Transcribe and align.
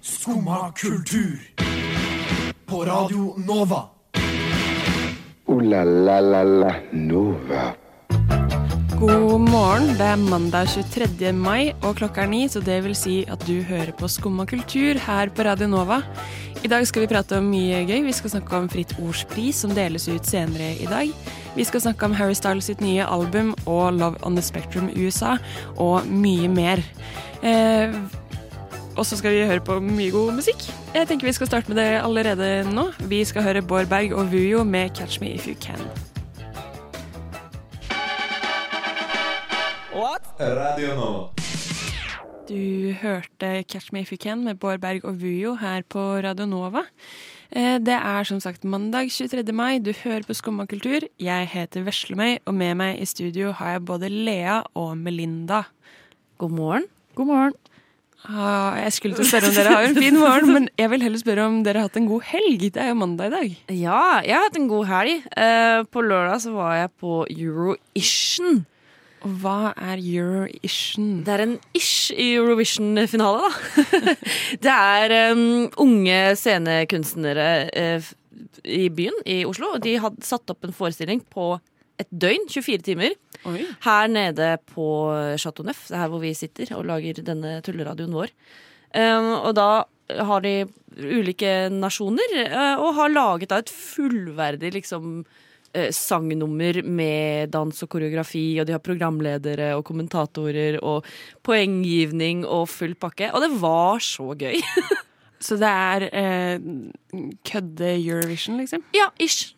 Skumma 0.00 0.72
kultur. 0.72 1.38
På 2.66 2.84
Radio 2.84 3.34
Nova. 3.36 3.82
O-la-la-la-la 5.46 6.74
Nova. 6.92 7.74
God 9.00 9.40
morgen. 9.40 9.92
Det 9.94 10.04
er 10.04 10.16
mandag 10.18 10.68
23. 10.74 11.32
mai, 11.32 11.72
og 11.86 11.96
klokka 12.00 12.24
er 12.24 12.30
ni, 12.32 12.40
så 12.50 12.60
det 12.60 12.80
vil 12.82 12.96
si 12.98 13.20
at 13.30 13.44
du 13.46 13.60
hører 13.62 13.92
på 13.94 14.08
Skumma 14.10 14.46
kultur 14.48 14.98
her 15.04 15.30
på 15.30 15.46
Radio 15.46 15.68
Nova. 15.70 16.00
I 16.64 16.68
dag 16.68 16.86
skal 16.90 17.04
vi 17.04 17.10
prate 17.12 17.38
om 17.38 17.46
mye 17.46 17.84
gøy. 17.86 18.00
Vi 18.08 18.12
skal 18.18 18.32
snakke 18.32 18.58
om 18.58 18.66
Fritt 18.68 18.96
Ords 18.98 19.22
pris, 19.30 19.60
som 19.62 19.70
deles 19.76 20.08
ut 20.10 20.26
senere 20.26 20.72
i 20.82 20.88
dag. 20.90 21.12
Vi 21.54 21.64
skal 21.64 21.84
snakke 21.84 22.08
om 22.08 22.16
Harry 22.18 22.34
Styles 22.34 22.66
sitt 22.66 22.82
nye 22.82 23.06
album 23.06 23.54
og 23.64 23.94
Love 23.94 24.18
on 24.26 24.34
the 24.34 24.42
Spectrum 24.42 24.90
USA, 24.96 25.36
og 25.78 26.08
mye 26.10 26.50
mer. 26.50 26.82
Eh, 27.46 27.94
og 28.98 29.06
så 29.06 29.16
skal 29.18 29.30
vi 29.36 29.46
høre 29.46 29.62
på 29.62 29.78
mye 29.80 30.10
god 30.10 30.32
musikk. 30.40 30.64
Jeg 30.94 31.06
tenker 31.08 31.28
vi 31.28 31.32
skal 31.36 31.46
starte 31.50 31.70
med 31.70 31.78
det 31.78 31.88
allerede 32.02 32.64
nå. 32.74 32.88
Vi 33.10 33.22
skal 33.24 33.42
høre 33.46 33.62
Bård 33.62 33.86
Berg 33.90 34.12
og 34.12 34.32
Vujo 34.32 34.64
med 34.64 34.90
'Catch 34.90 35.20
Me 35.20 35.30
If 35.34 35.46
You 35.46 35.54
Can'. 35.54 35.86
What? 39.94 40.22
Radio 40.40 40.94
Nova. 40.94 41.28
Du 42.48 42.92
hørte 43.02 43.64
'Catch 43.68 43.92
Me 43.92 44.00
If 44.00 44.12
You 44.12 44.18
Can' 44.24 44.44
med 44.44 44.54
Bård 44.54 44.80
Berg 44.80 45.04
og 45.04 45.20
Vujo 45.22 45.54
her 45.54 45.82
på 45.88 45.98
Radio 45.98 46.46
Nova. 46.46 46.82
Eh, 47.52 47.78
Det 47.78 47.94
er 47.94 48.22
som 48.24 48.40
sagt 48.40 48.64
mandag 48.64 49.10
23. 49.10 49.52
mai. 49.52 49.78
Du 49.78 49.92
hører 50.04 50.22
på 50.26 50.34
Skumma 50.34 50.66
kultur. 50.66 51.00
Jeg 51.20 51.46
heter 51.48 51.82
Veslemøy, 51.82 52.38
og 52.46 52.54
med 52.54 52.74
meg 52.74 53.00
i 53.00 53.04
studio 53.04 53.52
har 53.52 53.70
jeg 53.70 53.84
både 53.84 54.08
Lea 54.08 54.62
og 54.74 54.98
Melinda. 54.98 55.62
God 56.38 56.50
morgen. 56.50 56.84
God 57.14 57.26
morgen. 57.26 57.52
Ah, 58.28 58.76
jeg 58.76 58.92
skulle 58.92 59.16
til 59.16 59.24
å 59.24 59.28
spørre 59.30 59.48
om 59.48 59.54
dere 59.56 59.72
har 59.72 59.86
en 59.88 59.94
fin 59.96 60.16
morgen, 60.20 60.50
men 60.52 60.66
jeg 60.76 60.90
vil 60.92 61.04
heller 61.06 61.20
spørre 61.20 61.44
om 61.48 61.62
dere 61.64 61.80
har 61.80 61.88
hatt 61.88 61.96
en 61.96 62.08
god 62.10 62.26
helg. 62.28 62.66
Det 62.74 62.82
er 62.82 62.90
jo 62.90 62.98
mandag 63.00 63.30
i 63.30 63.32
dag. 63.32 63.54
Ja, 63.72 64.00
jeg 64.20 64.36
har 64.36 64.44
hatt 64.44 64.58
en 64.60 64.68
god 64.68 64.84
helg. 64.90 65.22
Eh, 65.32 65.78
på 65.88 66.02
lørdag 66.04 66.42
så 66.44 66.52
var 66.52 66.74
jeg 66.76 66.90
på 67.00 67.22
Eurovision. 67.32 68.60
Og 69.24 69.32
hva 69.40 69.72
er 69.72 70.02
Eurovision? 70.02 71.22
Det 71.24 71.34
er 71.34 71.44
en 71.46 71.56
ish 71.78 72.12
i 72.12 72.28
Eurovision-finale, 72.36 73.48
da. 73.48 74.12
det 74.66 74.76
er 74.76 75.16
um, 75.32 75.64
unge 75.88 76.20
scenekunstnere 76.38 77.48
uh, 77.72 78.12
i 78.68 78.86
byen 78.92 79.16
i 79.24 79.40
Oslo. 79.48 79.72
De 79.82 79.96
hadde 80.04 80.28
satt 80.28 80.52
opp 80.52 80.68
en 80.68 80.76
forestilling 80.76 81.24
på 81.32 81.54
et 81.98 82.12
døgn, 82.12 82.44
24 82.52 82.84
timer, 82.92 83.16
Oi. 83.46 83.66
her 83.84 84.08
nede 84.10 84.56
på 84.72 84.86
Chateau 85.38 85.66
Neuf. 85.66 85.86
Det 85.88 85.96
er 85.96 86.02
her 86.02 86.10
hvor 86.12 86.22
vi 86.22 86.34
sitter 86.34 86.72
og 86.76 86.86
lager 86.88 87.22
denne 87.22 87.58
tulleradioen 87.64 88.16
vår. 88.16 88.32
Um, 88.96 89.32
og 89.44 89.52
da 89.58 89.68
har 90.24 90.44
de 90.44 90.54
ulike 90.96 91.68
nasjoner, 91.72 92.38
uh, 92.48 92.80
og 92.80 92.96
har 92.96 93.12
laget 93.12 93.52
da 93.52 93.60
et 93.60 93.72
fullverdig 93.72 94.72
liksom 94.78 95.18
uh, 95.20 95.90
sangnummer 95.94 96.80
med 96.82 97.52
dans 97.52 97.84
og 97.84 97.90
koreografi, 97.92 98.46
og 98.60 98.68
de 98.68 98.76
har 98.76 98.84
programledere 98.84 99.74
og 99.76 99.84
kommentatorer 99.88 100.80
og 100.80 101.06
poenggivning 101.46 102.46
og 102.46 102.66
full 102.72 102.96
pakke. 102.96 103.30
Og 103.34 103.44
det 103.44 103.52
var 103.60 104.02
så 104.04 104.32
gøy. 104.38 104.58
Så 105.38 105.54
det 105.54 105.68
er 105.70 106.08
uh, 106.10 106.64
kødde 107.46 107.92
Eurovision, 107.94 108.56
liksom? 108.58 108.82
ja, 108.96 109.06
ish. 109.22 109.54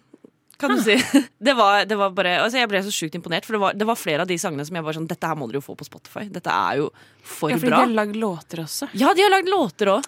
Kan 0.60 0.74
du 0.76 0.82
si. 0.84 0.92
Det 1.40 1.54
var, 1.56 1.86
det 1.88 1.96
var 1.96 2.10
bare, 2.12 2.34
altså 2.44 2.58
jeg 2.60 2.68
ble 2.68 2.82
så 2.84 2.92
sjukt 2.92 3.14
imponert, 3.16 3.46
for 3.48 3.56
det 3.56 3.60
var, 3.62 3.72
det 3.80 3.86
var 3.88 3.96
flere 3.96 4.20
av 4.26 4.28
de 4.28 4.36
sangene 4.38 4.60
som 4.68 4.76
jeg 4.76 4.84
var 4.84 4.92
sånn 4.98 5.06
Dette 5.08 5.24
her 5.30 5.36
må 5.40 5.46
dere 5.48 5.56
jo 5.62 5.64
få 5.64 5.72
på 5.80 5.86
Spotify. 5.88 6.26
Dette 6.28 6.52
er 6.52 6.76
jo 6.82 6.90
for 7.24 7.48
Ja, 7.50 7.56
fordi 7.56 7.70
bra. 7.72 7.78
de 7.80 7.84
har 7.88 7.94
lagd 8.02 8.16
låter 8.20 8.60
også. 8.66 8.90
Ja, 9.00 9.14
de 9.16 9.24
har 9.24 9.32
lagd 9.32 9.48
låter 9.48 9.86
òg. 9.96 10.04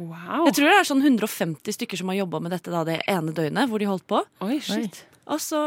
Wow. 0.00 0.46
Jeg 0.46 0.54
tror 0.56 0.64
det 0.70 0.76
er 0.78 0.86
sånn 0.88 1.02
150 1.04 1.74
stykker 1.76 1.98
som 2.00 2.08
har 2.08 2.16
jobba 2.22 2.38
med 2.40 2.54
dette 2.54 2.70
da, 2.72 2.80
det 2.88 3.02
ene 3.10 3.34
døgnet 3.36 3.68
hvor 3.68 3.78
de 3.82 3.88
holdt 3.90 4.06
på. 4.08 4.22
Oi, 4.46 4.56
shit. 4.64 5.02
Og 5.28 5.36
så 5.44 5.58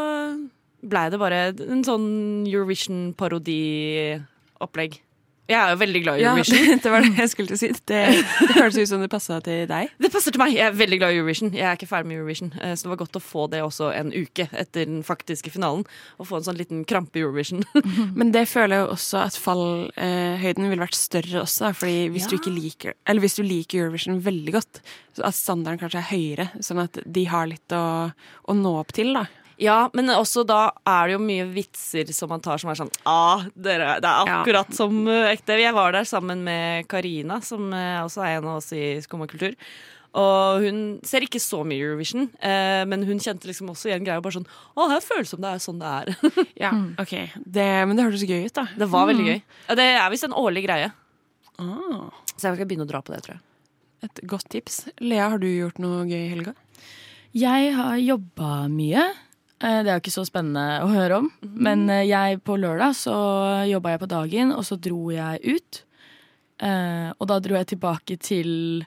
blei 0.82 1.04
det 1.14 1.20
bare 1.22 1.52
en 1.68 1.84
sånn 1.86 2.08
Eurovision-parodiopplegg. 2.50 4.98
Jeg 5.52 5.60
er 5.60 5.74
jo 5.74 5.78
veldig 5.82 6.00
glad 6.06 6.20
i 6.20 6.22
Ja, 6.24 6.32
Eurovision. 6.38 6.78
det 6.86 6.92
var 6.94 7.04
det 7.04 7.10
jeg 7.20 7.30
skulle 7.34 7.50
til 7.52 7.58
å 7.58 7.60
si. 7.60 7.70
Det, 7.92 7.98
det 8.48 8.54
høres 8.56 8.78
ut 8.80 8.88
som 8.94 9.02
det 9.04 9.10
passa 9.12 9.42
til 9.44 9.66
deg. 9.68 9.90
Det 10.00 10.12
passer 10.14 10.32
til 10.32 10.40
meg. 10.40 10.54
Jeg 10.56 10.70
er 10.70 10.78
veldig 10.80 11.00
glad 11.02 11.12
i 11.12 11.18
Eurovision. 11.20 11.52
Jeg 11.58 11.66
er 11.68 11.76
ikke 11.76 11.90
ferdig 11.90 12.08
med 12.14 12.18
Eurovision, 12.22 12.54
eh, 12.64 12.72
så 12.80 12.88
det 12.88 12.92
var 12.94 13.02
godt 13.02 13.20
å 13.20 13.24
få 13.24 13.44
det 13.52 13.60
også 13.66 13.90
en 13.92 14.14
uke 14.16 14.46
etter 14.56 14.88
den 14.88 15.02
faktiske 15.04 15.52
finalen. 15.52 15.84
Å 16.16 16.28
få 16.30 16.40
en 16.40 16.48
sånn 16.48 16.58
liten 16.62 16.86
krampe 16.88 17.20
i 17.20 17.26
Eurovision. 17.26 17.66
Men 18.20 18.32
det 18.32 18.46
føler 18.54 18.78
jeg 18.78 18.86
jo 18.88 18.96
også 18.96 19.20
at 19.26 19.40
fallhøyden 19.44 20.70
ville 20.72 20.86
vært 20.86 20.98
større 20.98 21.44
også. 21.44 21.74
Fordi 21.76 22.08
hvis 22.16 22.30
du 22.32 22.38
Ja. 22.38 22.40
ikke 22.42 22.56
liker 22.56 22.94
Eller 23.06 23.22
hvis 23.22 23.36
du 23.36 23.44
liker 23.44 23.84
Eurovision 23.84 24.22
veldig 24.24 24.54
godt, 24.56 24.80
så 25.14 25.28
at 25.28 25.36
standarden 25.38 25.80
kanskje 25.84 26.00
er 26.00 26.10
høyere, 26.10 26.48
sånn 26.64 26.80
at 26.88 26.98
de 27.06 27.24
har 27.30 27.48
litt 27.52 27.76
å, 27.76 28.12
å 28.48 28.56
nå 28.58 28.78
opp 28.80 28.94
til, 28.96 29.12
da. 29.14 29.28
Ja, 29.62 29.90
men 29.94 30.08
også 30.10 30.44
da 30.48 30.72
er 30.88 31.08
det 31.08 31.14
jo 31.18 31.22
mye 31.24 31.46
vitser 31.54 32.10
som 32.14 32.30
man 32.34 32.42
tar 32.42 32.58
som 32.62 32.72
er 32.72 32.80
sånn 32.80 32.92
ah, 33.06 33.44
dere, 33.56 34.00
Det 34.02 34.10
er 34.10 34.28
Ja. 34.30 34.42
akkurat 34.42 34.74
som 34.74 35.08
eh, 35.08 35.32
ekte. 35.36 35.60
Jeg 35.62 35.74
var 35.76 35.92
der 35.94 36.04
sammen 36.10 36.44
med 36.44 36.88
Karina, 36.88 37.42
som 37.42 37.72
eh, 37.74 38.00
også 38.04 38.24
er 38.26 38.38
en 38.40 38.48
av 38.50 38.58
oss 38.62 38.72
i 38.74 39.00
Skumma 39.06 39.28
kultur. 39.30 39.54
Og 40.14 40.62
hun 40.62 40.80
ser 41.02 41.22
ikke 41.26 41.40
så 41.42 41.64
mye 41.66 41.82
Eurovision, 41.82 42.28
eh, 42.40 42.84
men 42.86 43.02
hun 43.08 43.18
kjente 43.18 43.48
liksom 43.50 43.72
også 43.74 43.90
igjen 43.90 44.04
greia. 44.06 44.22
Bare 44.22 44.36
sånn 44.36 44.46
Å, 44.78 44.86
det 44.92 45.00
føles 45.02 45.30
som 45.34 45.42
det 45.42 45.50
er 45.56 45.64
sånn 45.64 45.80
det 45.82 45.90
er. 45.90 46.12
Ja, 46.68 46.72
ok. 47.02 47.14
Det, 47.46 47.66
men 47.90 47.98
det 47.98 48.06
hørtes 48.06 48.26
gøy 48.30 48.46
ut, 48.46 48.54
da. 48.54 48.68
Det 48.78 48.90
var 48.94 49.08
veldig 49.10 49.26
gøy. 49.26 49.40
Ja, 49.70 49.76
det 49.80 49.88
er 49.98 50.10
visst 50.14 50.28
en 50.30 50.38
årlig 50.38 50.66
greie. 50.68 50.92
Ah, 51.58 52.10
Så 52.38 52.50
jeg 52.50 52.58
skal 52.60 52.66
begynne 52.70 52.86
å 52.86 52.90
dra 52.94 53.02
på 53.02 53.14
det, 53.14 53.24
tror 53.26 53.36
jeg. 53.38 53.44
et 54.04 54.22
godt 54.28 54.50
tips. 54.54 54.84
Lea, 55.02 55.30
har 55.34 55.40
du 55.42 55.48
gjort 55.50 55.78
noe 55.82 56.04
gøy 56.06 56.20
i 56.26 56.30
helga? 56.34 56.54
Jeg 57.34 57.74
har 57.74 57.98
jobba 57.98 58.68
mye. 58.70 59.08
Eh, 59.64 59.80
Det 59.84 59.90
er 59.90 59.96
jo 59.98 60.02
ikke 60.04 60.14
så 60.18 60.26
spennende 60.28 60.82
å 60.84 60.90
høre 60.92 61.22
om. 61.22 61.30
Men 61.42 61.86
eh, 61.90 62.04
jeg 62.10 62.42
på 62.44 62.58
lørdag 62.60 62.96
så 63.00 63.16
jobba 63.70 63.94
jeg 63.96 64.02
på 64.04 64.10
dagen, 64.12 64.52
og 64.56 64.66
så 64.68 64.76
dro 64.80 65.10
jeg 65.14 65.40
ut. 65.56 65.84
Eh, 66.64 67.12
Og 67.20 67.28
da 67.32 67.40
dro 67.40 67.56
jeg 67.56 67.72
tilbake 67.74 68.18
til 68.20 68.84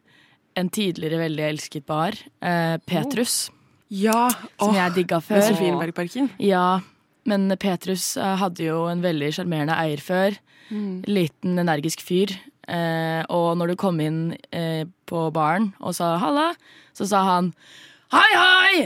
en 0.57 0.69
tidligere 0.73 1.19
veldig 1.21 1.45
elsket 1.51 1.85
bar, 1.87 2.13
eh, 2.41 2.77
Petrus, 2.89 3.51
Ja! 3.91 4.29
som 4.59 4.75
jeg 4.75 4.95
digga 4.95 5.21
før. 5.21 5.43
Sofienbergparken. 5.51 6.31
Ja, 6.41 6.81
men 7.27 7.49
Petrus 7.61 8.15
hadde 8.17 8.65
jo 8.65 8.87
en 8.89 9.03
veldig 9.03 9.29
sjarmerende 9.37 9.77
eier 9.77 10.01
før. 10.01 10.37
Liten, 11.07 11.59
energisk 11.63 12.01
fyr. 12.03 12.33
Eh, 12.67 13.23
og 13.31 13.57
når 13.59 13.69
du 13.69 13.77
kom 13.79 14.01
inn 14.01 14.35
på 15.07 15.21
baren 15.33 15.73
og 15.81 15.95
sa 15.95 16.17
'halla', 16.19 16.57
så 16.95 17.07
sa 17.07 17.23
han 17.23 17.53
Hei, 18.15 18.33
hei! 18.39 18.83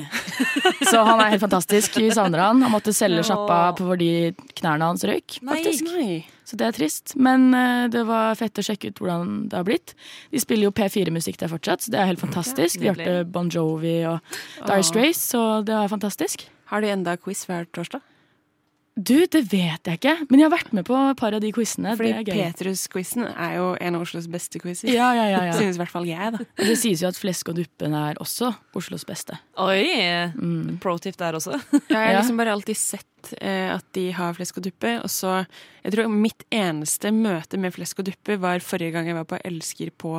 Så 0.89 1.03
han 1.05 1.21
er 1.21 1.35
helt 1.35 1.43
fantastisk. 1.43 1.99
Vi 2.01 2.09
savner 2.15 2.41
han. 2.41 2.63
Han 2.65 2.73
måtte 2.73 2.93
selge 2.97 3.23
sjappa 3.29 3.59
fordi 3.77 4.33
knærne 4.57 4.89
hans 4.89 5.05
røyk. 5.05 5.37
faktisk. 5.45 5.91
Nei. 5.93 6.23
Så 6.49 6.57
det 6.59 6.67
er 6.71 6.75
trist. 6.75 7.13
Men 7.21 7.51
eh, 7.55 7.85
det 7.93 8.03
var 8.09 8.35
fett 8.41 8.59
å 8.59 8.65
sjekke 8.65 8.91
ut 8.91 9.03
hvordan 9.03 9.35
det 9.53 9.59
har 9.61 9.67
blitt. 9.69 9.93
De 10.33 10.41
spiller 10.43 10.71
jo 10.71 10.75
P4-musikk 10.75 11.37
der 11.43 11.53
fortsatt, 11.53 11.85
så 11.85 11.93
det 11.95 12.01
er 12.01 12.09
helt 12.11 12.23
fantastisk. 12.23 12.81
Vi 12.81 12.89
hørte 12.91 13.21
Bon 13.31 13.51
Jovi 13.53 13.99
og 14.09 14.25
Dire 14.65 14.83
Straits, 14.89 15.21
så 15.35 15.45
det 15.69 15.77
er 15.77 15.93
fantastisk. 15.93 16.49
Har 16.73 16.83
de 16.83 16.91
enda 16.97 17.15
quiz 17.21 17.45
hver 17.47 17.69
torsdag? 17.77 18.01
Du, 18.99 19.15
det 19.31 19.45
vet 19.53 19.87
jeg 19.87 19.99
ikke, 20.01 20.13
men 20.29 20.41
jeg 20.41 20.49
har 20.49 20.53
vært 20.53 20.73
med 20.75 20.85
på 20.89 20.97
et 20.99 21.19
par 21.19 21.35
av 21.37 21.41
de 21.43 21.53
quizene. 21.55 21.93
Fordi. 21.97 22.25
Petrus-quizen 22.27 23.23
er 23.31 23.55
jo 23.57 23.69
en 23.79 23.97
av 23.97 24.03
Oslos 24.03 24.27
beste 24.31 24.61
quizer. 24.61 24.91
Ja, 24.93 25.13
ja, 25.17 25.29
ja, 25.31 25.45
ja. 25.49 25.55
Synes 25.57 25.79
i 25.79 25.83
hvert 25.83 25.93
fall 25.93 26.09
jeg, 26.09 26.33
da. 26.35 26.43
Det 26.59 26.75
sies 26.79 27.05
jo 27.05 27.09
at 27.09 27.19
flesk 27.19 27.53
og 27.53 27.61
duppen 27.61 27.95
er 27.97 28.19
også 28.21 28.51
Oslos 28.77 29.07
beste. 29.09 29.39
Oi! 29.63 29.87
Pro 30.83 30.97
tip 31.03 31.17
der 31.21 31.39
også. 31.39 31.55
Jeg 31.91 31.97
har 31.97 32.19
liksom 32.19 32.43
bare 32.43 32.53
alltid 32.57 32.79
sett 32.79 33.33
eh, 33.39 33.71
at 33.73 33.87
de 33.97 34.09
har 34.17 34.35
flesk 34.37 34.59
og 34.59 34.67
duppe. 34.67 34.97
Og 35.05 35.11
så, 35.13 35.41
jeg 35.85 35.95
tror 35.95 36.11
mitt 36.13 36.45
eneste 36.55 37.13
møte 37.15 37.61
med 37.61 37.75
flesk 37.77 38.03
og 38.03 38.11
duppe 38.11 38.37
var 38.43 38.65
forrige 38.65 38.95
gang 38.97 39.11
jeg 39.11 39.19
var 39.21 39.29
på 39.29 39.41
Elsker 39.47 39.95
på 40.01 40.19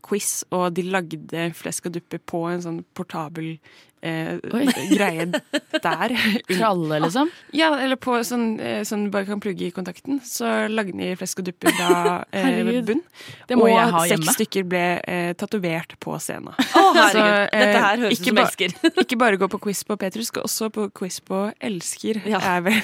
quiz, 0.00 0.42
og 0.50 0.72
de 0.76 0.86
lagde 0.88 1.48
flesk 1.58 1.88
og 1.90 1.96
duppe 1.98 2.18
på 2.18 2.46
en 2.50 2.62
sånn 2.64 2.78
portabel 2.96 3.58
eh, 4.02 4.38
greie 4.94 5.26
der. 5.30 6.14
Tralle, 6.48 6.98
liksom. 7.04 7.30
Ja, 7.56 7.70
eller 7.78 7.98
på 8.00 8.16
sånn, 8.26 8.56
eh, 8.60 8.82
sånn 8.88 9.08
bare 9.14 9.28
kan 9.28 9.42
plugge 9.42 9.68
i 9.68 9.72
kontakten. 9.74 10.20
Så 10.26 10.48
lagde 10.72 10.96
de 10.98 11.12
flesk 11.18 11.42
og 11.42 11.48
duppe 11.50 11.72
fra 11.76 12.18
eh, 12.32 12.72
bunn. 12.86 13.02
Det 13.48 13.58
må 13.58 13.68
og 13.68 13.74
jeg 13.74 13.94
ha 13.94 14.04
hjemme. 14.10 14.26
seks 14.26 14.40
stykker 14.40 14.68
ble 14.72 14.84
eh, 15.00 15.32
tatovert 15.38 15.96
på 16.02 16.16
scenen. 16.22 16.52
Å, 16.56 16.84
herregud. 16.98 17.16
Så, 17.16 17.26
eh, 17.28 17.64
Dette 17.66 17.86
her 17.86 18.04
høres 18.06 18.20
ut 18.20 18.30
som 18.30 18.44
elsker. 18.46 18.76
Ikke 19.04 19.20
bare 19.20 19.40
gå 19.40 19.50
på 19.52 19.62
quiz 19.68 19.84
på 19.86 19.98
Petrus, 20.00 20.32
også 20.42 20.72
på 20.74 20.88
quiz 20.96 21.20
på 21.24 21.46
Elsker. 21.62 22.22
Ja. 22.28 22.42
Er 22.56 22.62
vel 22.66 22.78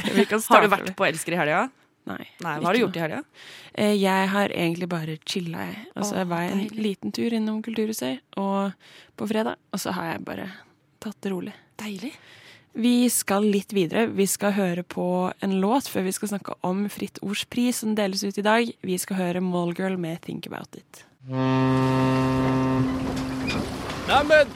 det 0.00 0.14
vi 0.16 0.26
kan 0.28 0.42
Har 0.50 0.64
du 0.64 0.72
vært 0.72 0.94
på 0.98 1.06
Elsker 1.08 1.36
i 1.36 1.40
helga? 1.44 1.66
Nei. 2.06 2.22
Nei, 2.44 2.54
hva 2.60 2.68
har 2.68 2.76
du 2.76 2.80
gjort 2.84 2.96
i 2.96 3.02
helga? 3.02 3.20
Eh, 3.74 3.94
Jeg 3.98 4.28
har 4.30 4.48
egentlig 4.54 4.88
bare 4.88 5.16
chilla, 5.26 5.64
jeg. 5.66 5.86
Og 5.96 6.04
så 6.06 6.24
var 6.30 6.42
jeg 6.44 6.52
en 6.52 6.60
deilig. 6.68 6.82
liten 6.84 7.12
tur 7.12 7.34
innom 7.34 7.62
Kulturhuset 7.66 8.20
og 8.38 8.72
på 9.18 9.26
fredag, 9.28 9.56
og 9.72 9.80
så 9.82 9.90
har 9.96 10.12
jeg 10.12 10.24
bare 10.24 10.46
tatt 11.02 11.18
det 11.20 11.32
rolig. 11.32 11.52
Deilig. 11.82 12.12
Vi 12.76 13.08
skal 13.08 13.42
litt 13.48 13.72
videre. 13.72 14.06
Vi 14.12 14.26
skal 14.28 14.52
høre 14.52 14.82
på 14.84 15.32
en 15.42 15.54
låt 15.62 15.88
før 15.88 16.04
vi 16.04 16.12
skal 16.12 16.28
snakke 16.28 16.54
om 16.62 16.84
Fritt 16.92 17.18
Ords 17.24 17.44
pris 17.48 17.78
som 17.82 17.94
deles 17.96 18.22
ut 18.22 18.36
i 18.38 18.42
dag. 18.44 18.70
Vi 18.84 18.98
skal 19.00 19.16
høre 19.16 19.40
Mallgirl 19.40 19.96
med 19.98 20.20
Think 20.22 20.46
About 20.46 20.76
It. 20.76 21.02
Neimen, 24.06 24.50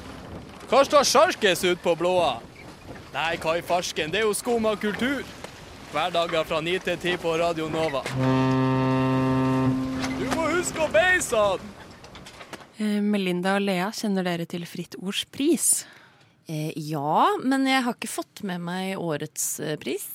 hva 0.70 0.85
står 0.87 1.05
sjarkes 1.08 1.64
ut 1.67 1.81
på 1.82 1.96
blåa? 1.99 2.37
Nei, 3.14 3.35
hva 3.43 3.56
i 3.58 3.62
farsken, 3.67 4.12
det 4.12 4.20
er 4.20 4.29
jo 4.29 4.35
skum 4.38 4.69
av 4.70 4.76
kultur. 4.79 5.25
Hverdager 5.90 6.44
fra 6.46 6.60
9 6.62 6.76
til 6.87 6.98
10 7.02 7.16
på 7.19 7.32
Radio 7.40 7.64
Nova. 7.66 8.04
Du 10.20 10.26
må 10.37 10.44
huske 10.52 10.84
å 10.84 10.87
beise 10.92 11.40
den! 11.58 11.72
Eh, 12.78 13.00
Melinda 13.02 13.56
og 13.58 13.64
Lea, 13.64 13.88
kjenner 13.90 14.22
dere 14.28 14.46
til 14.46 14.62
Fritt 14.70 14.94
Ords 15.00 15.25
pris? 15.34 15.66
Eh, 16.46 16.70
ja, 16.78 17.26
men 17.42 17.66
jeg 17.66 17.82
har 17.82 17.98
ikke 17.98 18.12
fått 18.12 18.44
med 18.46 18.62
meg 18.69 19.02
årets 19.02 19.48
eh, 19.64 19.75
pris. 19.82 20.06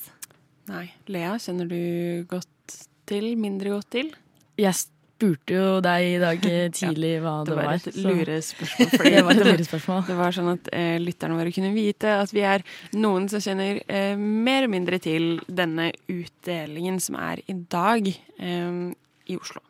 Nei. 0.72 0.86
Lea, 1.12 1.36
kjenner 1.36 1.68
du 1.68 2.24
godt 2.30 2.78
til? 3.06 3.34
Mindre 3.36 3.76
godt 3.76 3.90
til? 3.98 4.14
Jeg 4.56 4.80
spurte 5.16 5.56
jo 5.56 5.68
deg 5.84 6.06
i 6.10 6.18
dag 6.20 6.42
tidlig 6.76 6.96
tidlig 6.96 7.12
hva 7.24 7.36
det, 7.44 7.52
Det 7.52 7.56
var 7.58 7.74
et 7.74 8.00
lurespørsmål. 8.04 8.90
Det 9.16 9.24
var 9.24 9.32
et 9.32 9.46
lurespørsmål. 9.50 10.02
Det 10.08 10.18
var 10.18 10.36
sånn 10.36 10.50
at 10.52 10.70
eh, 10.76 10.96
lytterne 11.02 11.38
våre 11.38 11.54
kunne 11.54 11.72
vite 11.76 12.16
at 12.20 12.34
vi 12.34 12.44
er 12.46 12.64
noen 12.96 13.28
som 13.32 13.42
kjenner 13.42 13.80
eh, 13.86 14.16
mer 14.18 14.66
og 14.66 14.74
mindre 14.74 15.00
til 15.02 15.38
denne 15.48 15.90
utdelingen 16.12 17.00
som 17.02 17.18
er 17.20 17.42
i 17.46 17.56
dag 17.56 18.10
eh, 18.12 18.82
i 19.26 19.38
Oslo. 19.40 19.64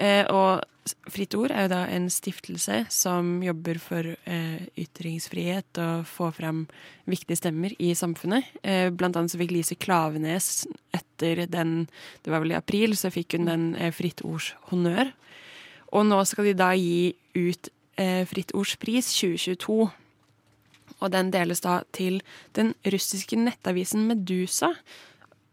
Eh, 0.00 0.24
og 0.28 0.64
Fritt 1.10 1.34
Ord 1.34 1.50
er 1.50 1.66
jo 1.66 1.72
da 1.72 1.80
en 1.90 2.06
stiftelse 2.12 2.84
som 2.94 3.40
jobber 3.42 3.78
for 3.82 4.06
eh, 4.06 4.66
ytringsfrihet 4.78 5.80
og 5.82 6.06
få 6.06 6.30
fram 6.36 6.66
viktige 7.10 7.40
stemmer 7.40 7.74
i 7.82 7.90
samfunnet. 7.98 8.52
Eh, 8.62 8.90
blant 8.94 9.18
annet 9.18 9.32
så 9.32 9.40
fikk 9.40 9.54
Lise 9.56 9.78
Klavenes 9.80 10.66
etter 10.94 11.46
den, 11.50 11.88
det 12.22 12.32
var 12.32 12.44
vel 12.44 12.54
i 12.54 12.58
april, 12.58 12.94
så 12.98 13.10
fikk 13.10 13.38
hun 13.38 13.50
den 13.50 13.68
eh, 13.74 13.90
Fritt 13.94 14.22
Ords 14.26 14.52
honnør. 14.70 15.10
Og 15.96 16.06
nå 16.06 16.20
skal 16.28 16.50
de 16.50 16.56
da 16.58 16.70
gi 16.78 17.14
ut 17.34 17.70
eh, 17.98 18.22
Fritt 18.28 18.54
Ords 18.54 18.76
pris 18.78 19.10
2022. 19.16 19.88
Og 20.96 21.12
den 21.12 21.32
deles 21.34 21.64
da 21.64 21.80
til 21.96 22.20
den 22.56 22.74
russiske 22.86 23.38
nettavisen 23.40 24.06
Medusa. 24.08 24.70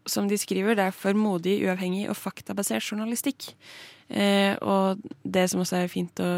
Som 0.06 0.28
de 0.28 0.38
skriver, 0.38 0.76
det 0.76 0.88
er 0.88 0.94
for 0.94 1.16
modig, 1.16 1.58
uavhengig 1.64 2.06
og 2.12 2.18
faktabasert 2.20 2.84
journalistikk. 2.84 3.50
Eh, 4.08 4.54
og 4.60 5.00
det 5.22 5.46
som 5.50 5.62
også 5.62 5.78
er 5.80 5.92
fint 5.92 6.20
å 6.22 6.30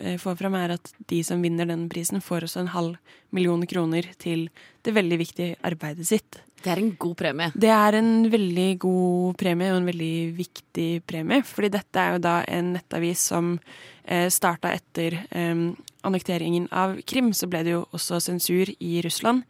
eh, 0.00 0.16
få 0.20 0.34
fram, 0.38 0.56
er 0.58 0.76
at 0.76 0.92
de 1.10 1.22
som 1.26 1.42
vinner 1.42 1.68
denne 1.68 1.90
prisen, 1.92 2.22
får 2.24 2.48
også 2.48 2.64
en 2.64 2.72
halv 2.74 3.18
million 3.32 3.62
kroner 3.68 4.08
til 4.22 4.48
det 4.82 4.94
veldig 4.96 5.20
viktige 5.20 5.60
arbeidet 5.64 6.08
sitt. 6.08 6.42
Det 6.62 6.70
er 6.70 6.78
en 6.78 6.92
god 6.98 7.16
premie. 7.18 7.50
Det 7.58 7.70
er 7.74 7.96
en 7.98 8.12
veldig 8.30 8.68
god 8.82 9.38
premie 9.40 9.72
og 9.72 9.80
en 9.80 9.88
veldig 9.90 10.16
viktig 10.36 10.90
premie. 11.10 11.42
Fordi 11.46 11.72
dette 11.74 12.02
er 12.02 12.14
jo 12.14 12.22
da 12.22 12.36
en 12.46 12.74
nettavis 12.76 13.24
som 13.32 13.56
eh, 14.04 14.28
starta 14.30 14.70
etter 14.70 15.18
eh, 15.30 15.64
annekteringen 16.06 16.68
av 16.70 17.00
Krim. 17.08 17.32
Så 17.34 17.48
ble 17.50 17.64
det 17.66 17.74
jo 17.74 17.84
også 17.90 18.20
sensur 18.22 18.70
i 18.78 19.00
Russland. 19.02 19.42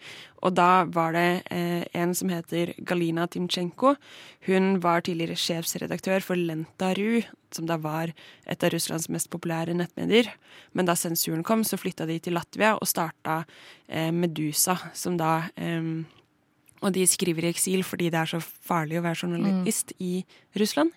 Og 0.43 0.55
da 0.59 0.85
var 0.91 1.15
det 1.15 1.43
eh, 1.55 1.85
en 1.99 2.15
som 2.19 2.31
heter 2.33 2.75
Galina 2.83 3.29
Timchenko. 3.31 3.95
Hun 4.49 4.81
var 4.83 5.05
tidligere 5.07 5.39
sjefsredaktør 5.39 6.25
for 6.25 6.39
Lenta.ru, 6.39 7.23
som 7.55 7.69
da 7.69 7.79
var 7.79 8.11
et 8.51 8.65
av 8.65 8.73
Russlands 8.75 9.09
mest 9.13 9.31
populære 9.31 9.77
nettmedier. 9.79 10.33
Men 10.75 10.89
da 10.89 10.97
sensuren 10.99 11.45
kom, 11.47 11.63
så 11.63 11.79
flytta 11.79 12.09
de 12.11 12.19
til 12.23 12.35
Latvia 12.35 12.75
og 12.75 12.91
starta 12.91 13.45
eh, 13.87 14.11
Medusa, 14.11 14.79
som 14.99 15.21
da 15.21 15.45
eh, 15.55 15.95
og 16.83 16.91
de 16.97 17.05
skriver 17.07 17.47
i 17.47 17.53
eksil 17.53 17.85
fordi 17.87 18.11
det 18.11 18.19
er 18.19 18.33
så 18.33 18.41
farlig 18.43 18.99
å 18.99 19.05
være 19.05 19.23
journalist 19.23 19.95
i 20.03 20.25
Russland. 20.59 20.91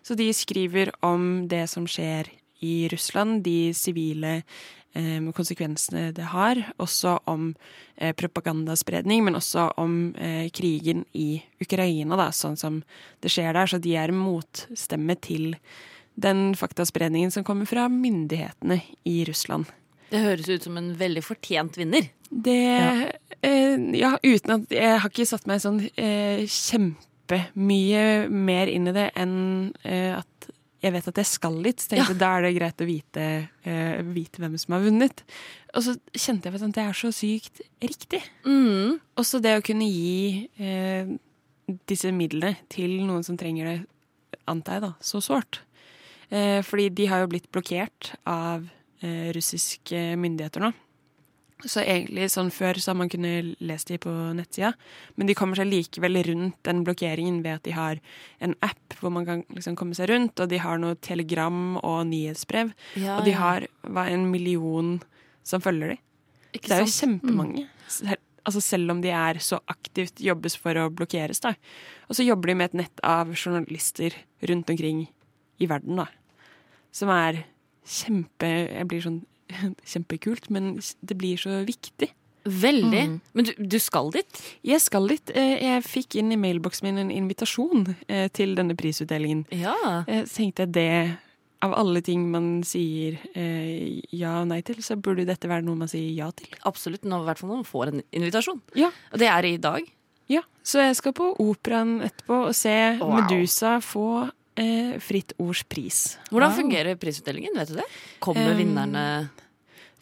Så 0.00 0.16
de 0.16 0.30
skriver 0.32 0.92
om 1.04 1.46
det 1.50 1.66
som 1.68 1.84
skjer 1.90 2.30
i 2.64 2.88
Russland, 2.88 3.42
de 3.44 3.74
sivile 3.76 4.40
eh, 4.96 5.30
konsekvensene 5.36 6.10
det 6.16 6.30
har. 6.32 6.62
Også 6.82 7.18
om 7.30 7.50
eh, 7.96 8.14
propagandaspredning, 8.16 9.24
men 9.26 9.38
også 9.38 9.68
om 9.82 10.14
eh, 10.16 10.48
krigen 10.54 11.04
i 11.12 11.42
Ukraina, 11.62 12.18
da, 12.18 12.30
sånn 12.32 12.56
som 12.60 12.82
det 13.20 13.32
skjer 13.32 13.52
der. 13.56 13.70
Så 13.70 13.82
de 13.82 13.96
er 14.00 14.14
motstemme 14.16 15.18
til 15.20 15.54
den 16.16 16.54
faktaspredningen 16.56 17.30
som 17.30 17.44
kommer 17.44 17.68
fra 17.68 17.90
myndighetene 17.92 18.80
i 19.04 19.20
Russland. 19.28 19.68
Det 20.10 20.22
høres 20.22 20.48
ut 20.48 20.66
som 20.68 20.76
en 20.78 20.92
veldig 20.96 21.22
fortjent 21.24 21.76
vinner. 21.78 22.08
Det 22.30 22.56
ja. 22.56 22.92
Eh, 23.46 23.76
ja, 23.98 24.16
uten 24.22 24.54
at 24.56 24.72
Jeg 24.72 24.98
har 25.02 25.10
ikke 25.10 25.28
satt 25.28 25.46
meg 25.46 25.60
sånn 25.62 25.80
eh, 25.94 26.46
kjempemye 26.50 28.26
mer 28.32 28.70
inn 28.72 28.90
i 28.90 28.94
det 28.96 29.10
enn 29.18 29.36
eh, 29.86 30.16
at 30.16 30.48
jeg 30.84 30.92
vet 30.94 31.08
at 31.10 31.20
jeg 31.20 31.28
skal 31.28 31.58
litt. 31.64 31.82
Så 31.82 31.92
tenkte 31.92 32.12
jeg 32.12 32.20
da 32.20 32.30
er 32.36 32.46
det 32.46 32.54
greit 32.58 32.82
å 32.82 32.88
vite, 32.88 33.26
uh, 33.66 34.00
vite 34.14 34.42
hvem 34.42 34.56
som 34.60 34.76
har 34.76 34.84
vunnet. 34.84 35.22
Og 35.76 35.84
så 35.86 35.96
kjente 36.12 36.48
jeg 36.48 36.58
at 36.58 36.76
det 36.76 36.84
er 36.84 36.96
så 36.96 37.12
sykt 37.14 37.62
riktig. 37.82 38.22
Mm. 38.46 38.98
Også 39.18 39.40
det 39.44 39.56
å 39.58 39.64
kunne 39.64 39.88
gi 39.88 40.46
uh, 40.60 41.12
disse 41.88 42.12
midlene 42.14 42.56
til 42.72 42.98
noen 43.04 43.26
som 43.26 43.38
trenger 43.40 43.72
det, 43.72 43.78
antar 44.46 44.78
jeg, 44.78 44.86
da, 44.86 44.92
så 45.02 45.22
sårt. 45.24 45.62
Uh, 46.30 46.60
fordi 46.66 46.90
de 47.00 47.10
har 47.10 47.24
jo 47.24 47.30
blitt 47.34 47.52
blokkert 47.54 48.16
av 48.28 48.72
russiske 49.36 49.98
myndigheter 50.18 50.62
nå. 50.64 50.70
Så 51.64 51.80
egentlig 51.80 52.26
sånn 52.28 52.50
før 52.52 52.76
så 52.76 52.90
har 52.92 52.98
man 53.00 53.08
kunnet 53.08 53.54
lese 53.64 53.88
de 53.88 53.96
på 54.02 54.10
nettsida, 54.36 54.74
men 55.16 55.28
de 55.28 55.36
kommer 55.38 55.56
seg 55.56 55.70
likevel 55.70 56.18
rundt 56.26 56.58
den 56.68 56.82
blokkeringen 56.84 57.38
ved 57.46 57.56
at 57.56 57.64
de 57.64 57.72
har 57.72 58.00
en 58.44 58.52
app 58.66 58.96
hvor 59.00 59.14
man 59.14 59.24
kan 59.24 59.40
liksom 59.56 59.78
komme 59.80 59.96
seg 59.96 60.10
rundt, 60.10 60.36
og 60.36 60.50
de 60.52 60.60
har 60.60 60.76
noe 60.82 60.98
telegram 61.00 61.78
og 61.80 62.02
nyhetsbrev. 62.10 62.74
Ja, 63.00 63.16
og 63.16 63.24
de 63.24 63.32
har 63.38 63.64
hva, 63.88 64.04
en 64.12 64.28
million 64.28 64.98
som 65.48 65.64
følger 65.64 65.94
de. 65.94 65.98
Ikke 66.52 66.68
Det 66.68 66.76
er 66.76 66.84
jo 66.84 66.92
sant? 66.92 67.00
kjempemange. 67.24 67.64
Mm. 67.64 68.14
altså 68.46 68.60
selv 68.60 68.92
om 68.92 69.00
de 69.02 69.10
er 69.16 69.40
så 69.40 69.58
aktivt 69.72 70.20
jobbes 70.20 70.58
for 70.60 70.76
å 70.76 70.90
blokkeres, 70.92 71.40
da. 71.40 71.54
Og 72.10 72.18
så 72.18 72.26
jobber 72.26 72.52
de 72.52 72.58
med 72.60 72.68
et 72.68 72.80
nett 72.84 73.00
av 73.02 73.32
journalister 73.32 74.12
rundt 74.44 74.68
omkring 74.70 75.06
i 75.58 75.66
verden, 75.66 75.96
da. 75.96 76.06
Som 76.92 77.08
er 77.16 77.46
kjempe 77.86 78.46
Jeg 78.46 78.86
blir 78.90 79.00
sånn 79.04 79.20
kjempekult, 79.92 80.50
men 80.50 80.76
det 81.00 81.16
blir 81.18 81.36
så 81.40 81.60
viktig. 81.66 82.10
Veldig. 82.46 83.00
Mm. 83.10 83.14
Men 83.34 83.44
du, 83.48 83.52
du 83.58 83.78
skal 83.82 84.12
dit? 84.14 84.40
Jeg 84.62 84.78
skal 84.84 85.08
dit. 85.10 85.32
Eh, 85.34 85.56
Jeg 85.64 85.82
fikk 85.82 86.14
inn 86.20 86.30
i 86.30 86.36
mailboksen 86.38 86.86
min 86.86 87.00
en 87.02 87.10
invitasjon 87.10 87.88
eh, 88.06 88.28
til 88.30 88.54
denne 88.54 88.76
prisutdelingen. 88.78 89.46
Ja. 89.50 89.74
Eh, 90.06 90.22
Så 90.30 90.42
tenkte 90.44 90.62
jeg 90.68 90.72
det 90.76 90.90
Av 91.64 91.72
alle 91.74 92.02
ting 92.04 92.26
man 92.30 92.60
sier 92.68 93.16
eh, 93.34 93.98
ja 94.14 94.34
og 94.42 94.50
nei 94.52 94.60
til, 94.62 94.76
så 94.84 94.94
burde 95.00 95.24
dette 95.26 95.48
være 95.48 95.64
noe 95.64 95.74
man 95.80 95.88
sier 95.90 96.12
ja 96.14 96.28
til. 96.36 96.52
Absolutt. 96.68 97.02
Nå, 97.08 97.18
I 97.24 97.26
hvert 97.30 97.40
fall 97.40 97.50
når 97.50 97.62
man 97.64 97.70
får 97.72 97.90
en 97.94 98.02
invitasjon. 98.14 98.60
Ja. 98.76 98.90
Og 99.10 99.18
det 99.18 99.30
er 99.32 99.48
i 99.48 99.56
dag. 99.56 99.88
Ja, 100.30 100.42
Så 100.62 100.82
jeg 100.84 100.94
skal 100.98 101.14
på 101.16 101.32
operaen 101.42 102.00
etterpå 102.02 102.42
og 102.48 102.54
se 102.54 102.76
Wow. 103.00 103.12
Medusa 103.22 103.76
få 103.82 104.28
eh, 104.56 104.98
Fritt 105.00 105.32
Ords 105.38 105.62
pris. 105.68 106.18
Hvordan 106.30 106.50
Wow. 106.52 106.56
fungerer 106.58 106.96
prisutdelingen? 106.96 107.54
Vet 107.54 107.68
du 107.68 107.74
det? 107.76 107.84
Kommer 108.20 108.52
Um, 108.52 108.58
vinnerne 108.58 109.30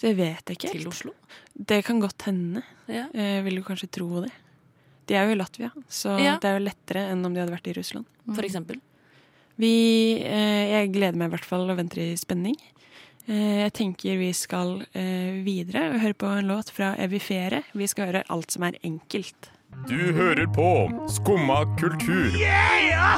Det 0.00 0.14
vet 0.16 0.44
jeg 0.48 0.56
ikke. 0.58 0.70
til. 0.72 0.88
Oslo? 0.88 1.12
Det 1.56 1.84
kan 1.84 2.00
godt 2.00 2.22
hende. 2.26 2.62
Ja. 2.88 3.06
Eh, 3.14 3.42
vil 3.42 3.56
du 3.56 3.62
kanskje 3.62 3.90
tro 3.90 4.20
det. 4.22 4.32
De 5.06 5.14
er 5.14 5.26
jo 5.28 5.32
i 5.32 5.38
Latvia, 5.38 5.70
så 5.88 6.18
Ja. 6.18 6.38
det 6.38 6.44
er 6.48 6.58
jo 6.58 6.64
lettere 6.64 7.10
enn 7.12 7.24
om 7.26 7.32
de 7.34 7.40
hadde 7.40 7.52
vært 7.52 7.68
i 7.68 7.74
Russland. 7.78 8.06
For 8.34 8.42
eksempel. 8.42 8.80
Vi, 9.58 10.18
eh, 10.22 10.80
jeg 10.82 10.92
gleder 10.92 11.14
meg 11.16 11.28
i 11.30 11.36
hvert 11.36 11.44
fall 11.44 11.68
og 11.70 11.76
venter 11.78 11.98
i 12.02 12.16
spenning. 12.16 12.56
Eh, 13.28 13.62
jeg 13.68 13.72
tenker 13.72 14.18
vi 14.18 14.32
skal 14.32 14.80
eh, 14.94 15.42
videre 15.44 15.94
og 15.94 16.00
høre 16.00 16.14
på 16.14 16.26
en 16.38 16.46
låt 16.48 16.70
fra 16.70 16.94
Evifere. 16.98 17.62
Vi 17.74 17.86
skal 17.86 18.06
høre 18.12 18.24
Alt 18.28 18.50
som 18.50 18.62
er 18.64 18.72
enkelt. 18.82 19.50
Du 19.88 20.12
hører 20.12 20.46
på 20.54 20.90
Skumma 21.08 21.64
kultur. 21.80 22.30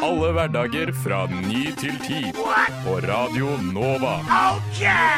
Alle 0.02 0.32
hverdager 0.32 0.90
fra 1.04 1.26
ny 1.30 1.70
til 1.78 1.94
ti. 2.02 2.32
På 2.84 2.96
Radio 3.04 3.52
Nova. 3.72 4.16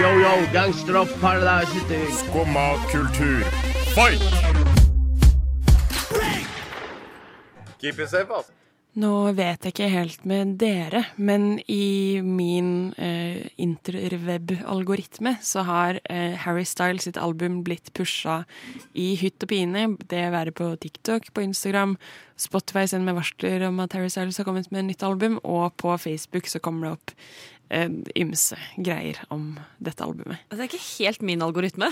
Yo, 0.03 0.11
yo, 0.21 0.35
gangsteropp, 0.53 1.09
paradise. 1.21 1.79
Skumma 2.21 2.69
kultur, 2.91 3.43
fight! 3.95 4.23
Keep 7.81 7.99
it 7.99 8.11
safe, 8.11 8.27
altså. 8.37 8.53
Nå 8.99 9.31
vet 9.37 9.63
jeg 9.63 9.75
ikke 9.75 9.89
helt 9.93 10.25
med 10.27 10.57
dere, 10.59 11.05
men 11.23 11.61
i 11.71 12.19
min 12.25 12.91
eh, 12.99 13.45
interweb-algoritme 13.61 15.37
så 15.45 15.63
har 15.69 16.01
eh, 16.11 16.35
Harry 16.43 16.65
Styles 16.67 17.07
sitt 17.07 17.21
album 17.21 17.61
blitt 17.67 17.93
pusha 17.95 18.41
i 18.99 19.13
hytt 19.21 19.45
og 19.47 19.53
pine. 19.53 19.85
Det 20.11 20.25
være 20.35 20.55
på 20.57 20.73
TikTok, 20.83 21.31
på 21.31 21.45
Instagram, 21.47 21.95
Spotify 22.39 22.89
sender 22.91 23.13
meg 23.13 23.21
varsler 23.21 23.69
om 23.69 23.79
at 23.85 23.95
Harry 23.95 24.11
Styles 24.11 24.41
har 24.41 24.49
kommet 24.49 24.73
med 24.73 24.85
et 24.85 24.91
nytt 24.93 25.07
album, 25.07 25.39
og 25.47 25.79
på 25.79 25.95
Facebook 26.03 26.51
så 26.51 26.63
kommer 26.63 26.89
det 26.89 26.97
opp 26.97 27.15
ymse 28.17 28.57
greier 28.81 29.19
om 29.35 29.59
dette 29.79 30.01
albumet. 30.05 30.41
Det 30.49 30.59
er 30.59 30.69
ikke 30.71 30.81
helt 30.99 31.23
min 31.23 31.43
algoritme, 31.45 31.91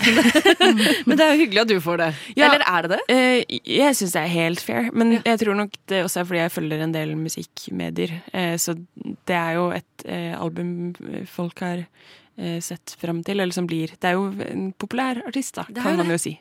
men 1.07 1.13
det 1.17 1.23
er 1.25 1.33
jo 1.35 1.41
hyggelig 1.43 1.61
at 1.65 1.71
du 1.71 1.77
får 1.83 2.01
det. 2.01 2.09
Ja. 2.37 2.47
Eller 2.49 2.65
er 2.65 2.87
det 2.87 2.93
det? 2.95 2.99
Eh, 3.13 3.59
jeg 3.77 3.97
syns 3.99 4.15
det 4.17 4.23
er 4.25 4.33
helt 4.33 4.63
fair, 4.63 4.89
men 4.93 5.17
jeg 5.19 5.39
tror 5.43 5.57
nok 5.59 5.77
det 5.91 6.03
også 6.07 6.23
er 6.23 6.29
fordi 6.31 6.43
jeg 6.45 6.55
følger 6.57 6.85
en 6.87 6.95
del 6.95 7.15
musikkmedier. 7.19 8.17
Eh, 8.33 8.55
så 8.61 8.73
det 9.27 9.37
er 9.37 9.57
jo 9.59 9.69
et 9.77 10.07
eh, 10.09 10.33
album 10.39 10.73
folk 11.29 11.61
har 11.65 11.83
eh, 12.37 12.57
sett 12.63 12.95
fram 13.01 13.21
til, 13.27 13.39
eller 13.39 13.53
som 13.55 13.67
blir 13.69 13.93
Det 14.01 14.11
er 14.11 14.17
jo 14.17 14.27
en 14.49 14.71
populær 14.81 15.21
artist, 15.29 15.55
da, 15.61 15.67
kan 15.77 15.97
man 16.01 16.09
jo 16.13 16.19
si. 16.21 16.35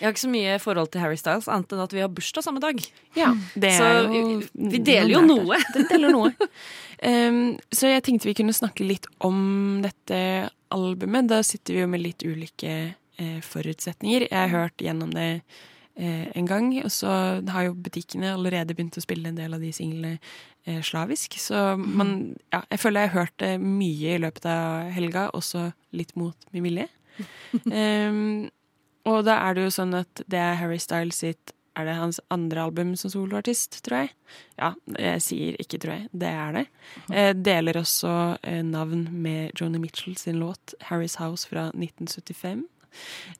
Jeg 0.00 0.06
har 0.08 0.14
ikke 0.16 0.24
så 0.24 0.32
mye 0.32 0.58
forhold 0.64 0.88
til 0.94 1.02
Harry 1.04 1.18
Styles, 1.20 1.48
annet 1.52 1.72
enn 1.76 1.84
at 1.84 1.92
vi 1.96 2.00
har 2.04 2.08
bursdag 2.12 2.44
samme 2.46 2.60
dag. 2.64 2.80
Ja, 3.18 3.34
det 3.54 3.74
Så 3.76 3.84
er 3.84 4.12
jo 4.16 4.40
vi- 4.56 4.80
deler 4.80 5.12
jo 5.18 5.24
noe. 5.28 5.60
Det 5.76 5.88
deler 5.92 6.14
noe. 6.16 6.32
Um, 6.98 7.58
så 7.70 7.92
jeg 7.92 8.04
tenkte 8.06 8.30
vi 8.30 8.36
kunne 8.40 8.56
snakke 8.56 8.86
litt 8.86 9.06
om 9.24 9.80
dette 9.84 10.50
albumet. 10.74 11.28
Da 11.30 11.42
sitter 11.46 11.74
vi 11.74 11.82
jo 11.82 11.90
med 11.90 12.02
litt 12.02 12.24
ulike 12.26 12.74
eh, 13.18 13.40
forutsetninger. 13.44 14.28
Jeg 14.28 14.38
har 14.38 14.52
hørt 14.52 14.82
gjennom 14.82 15.12
det 15.14 15.28
eh, 15.96 16.28
en 16.36 16.48
gang, 16.48 16.70
og 16.82 16.92
så 16.92 17.10
har 17.48 17.68
jo 17.68 17.76
butikkene 17.78 18.34
allerede 18.34 18.76
begynt 18.76 18.98
å 18.98 19.04
spille 19.04 19.30
en 19.30 19.38
del 19.38 19.56
av 19.56 19.64
de 19.64 19.72
singlene 19.74 20.18
eh, 20.18 20.80
slavisk. 20.84 21.38
Så 21.42 21.76
man 21.78 22.36
Ja, 22.52 22.62
jeg 22.70 22.82
føler 22.84 23.06
jeg 23.06 23.12
har 23.12 23.20
hørt 23.22 23.38
det 23.44 23.54
mye 23.62 24.14
i 24.14 24.22
løpet 24.22 24.48
av 24.50 24.92
helga, 24.96 25.28
også 25.32 25.70
litt 25.96 26.14
mot 26.16 26.48
min 26.52 26.68
vilje. 26.68 26.88
Um, 27.64 28.48
og 29.08 29.24
da 29.26 29.40
er 29.48 29.56
det 29.56 29.68
jo 29.68 29.76
sånn 29.80 29.96
at 29.98 30.26
det 30.30 30.38
er 30.38 30.58
Harry 30.60 30.78
Styles 30.82 31.24
sitt 31.24 31.54
Er 31.78 31.86
det 31.86 31.94
hans 31.94 32.18
andre 32.34 32.64
album 32.66 32.96
som 32.98 33.12
soloartist, 33.12 33.76
tror 33.86 34.02
jeg? 34.02 34.14
Ja, 34.58 34.72
jeg 34.98 35.22
sier 35.22 35.58
ikke 35.62 35.78
tror 35.78 35.94
jeg. 35.94 36.08
Det 36.10 36.30
er 36.30 36.56
det. 36.56 36.64
Eh, 37.12 37.30
deler 37.38 37.78
også 37.78 38.14
eh, 38.42 38.64
navn 38.66 39.04
med 39.14 39.54
Joni 39.58 39.78
Mitchell 39.78 40.16
sin 40.18 40.40
låt 40.42 40.74
'Harry's 40.88 41.18
House' 41.22 41.46
fra 41.46 41.68
1975. 41.70 42.66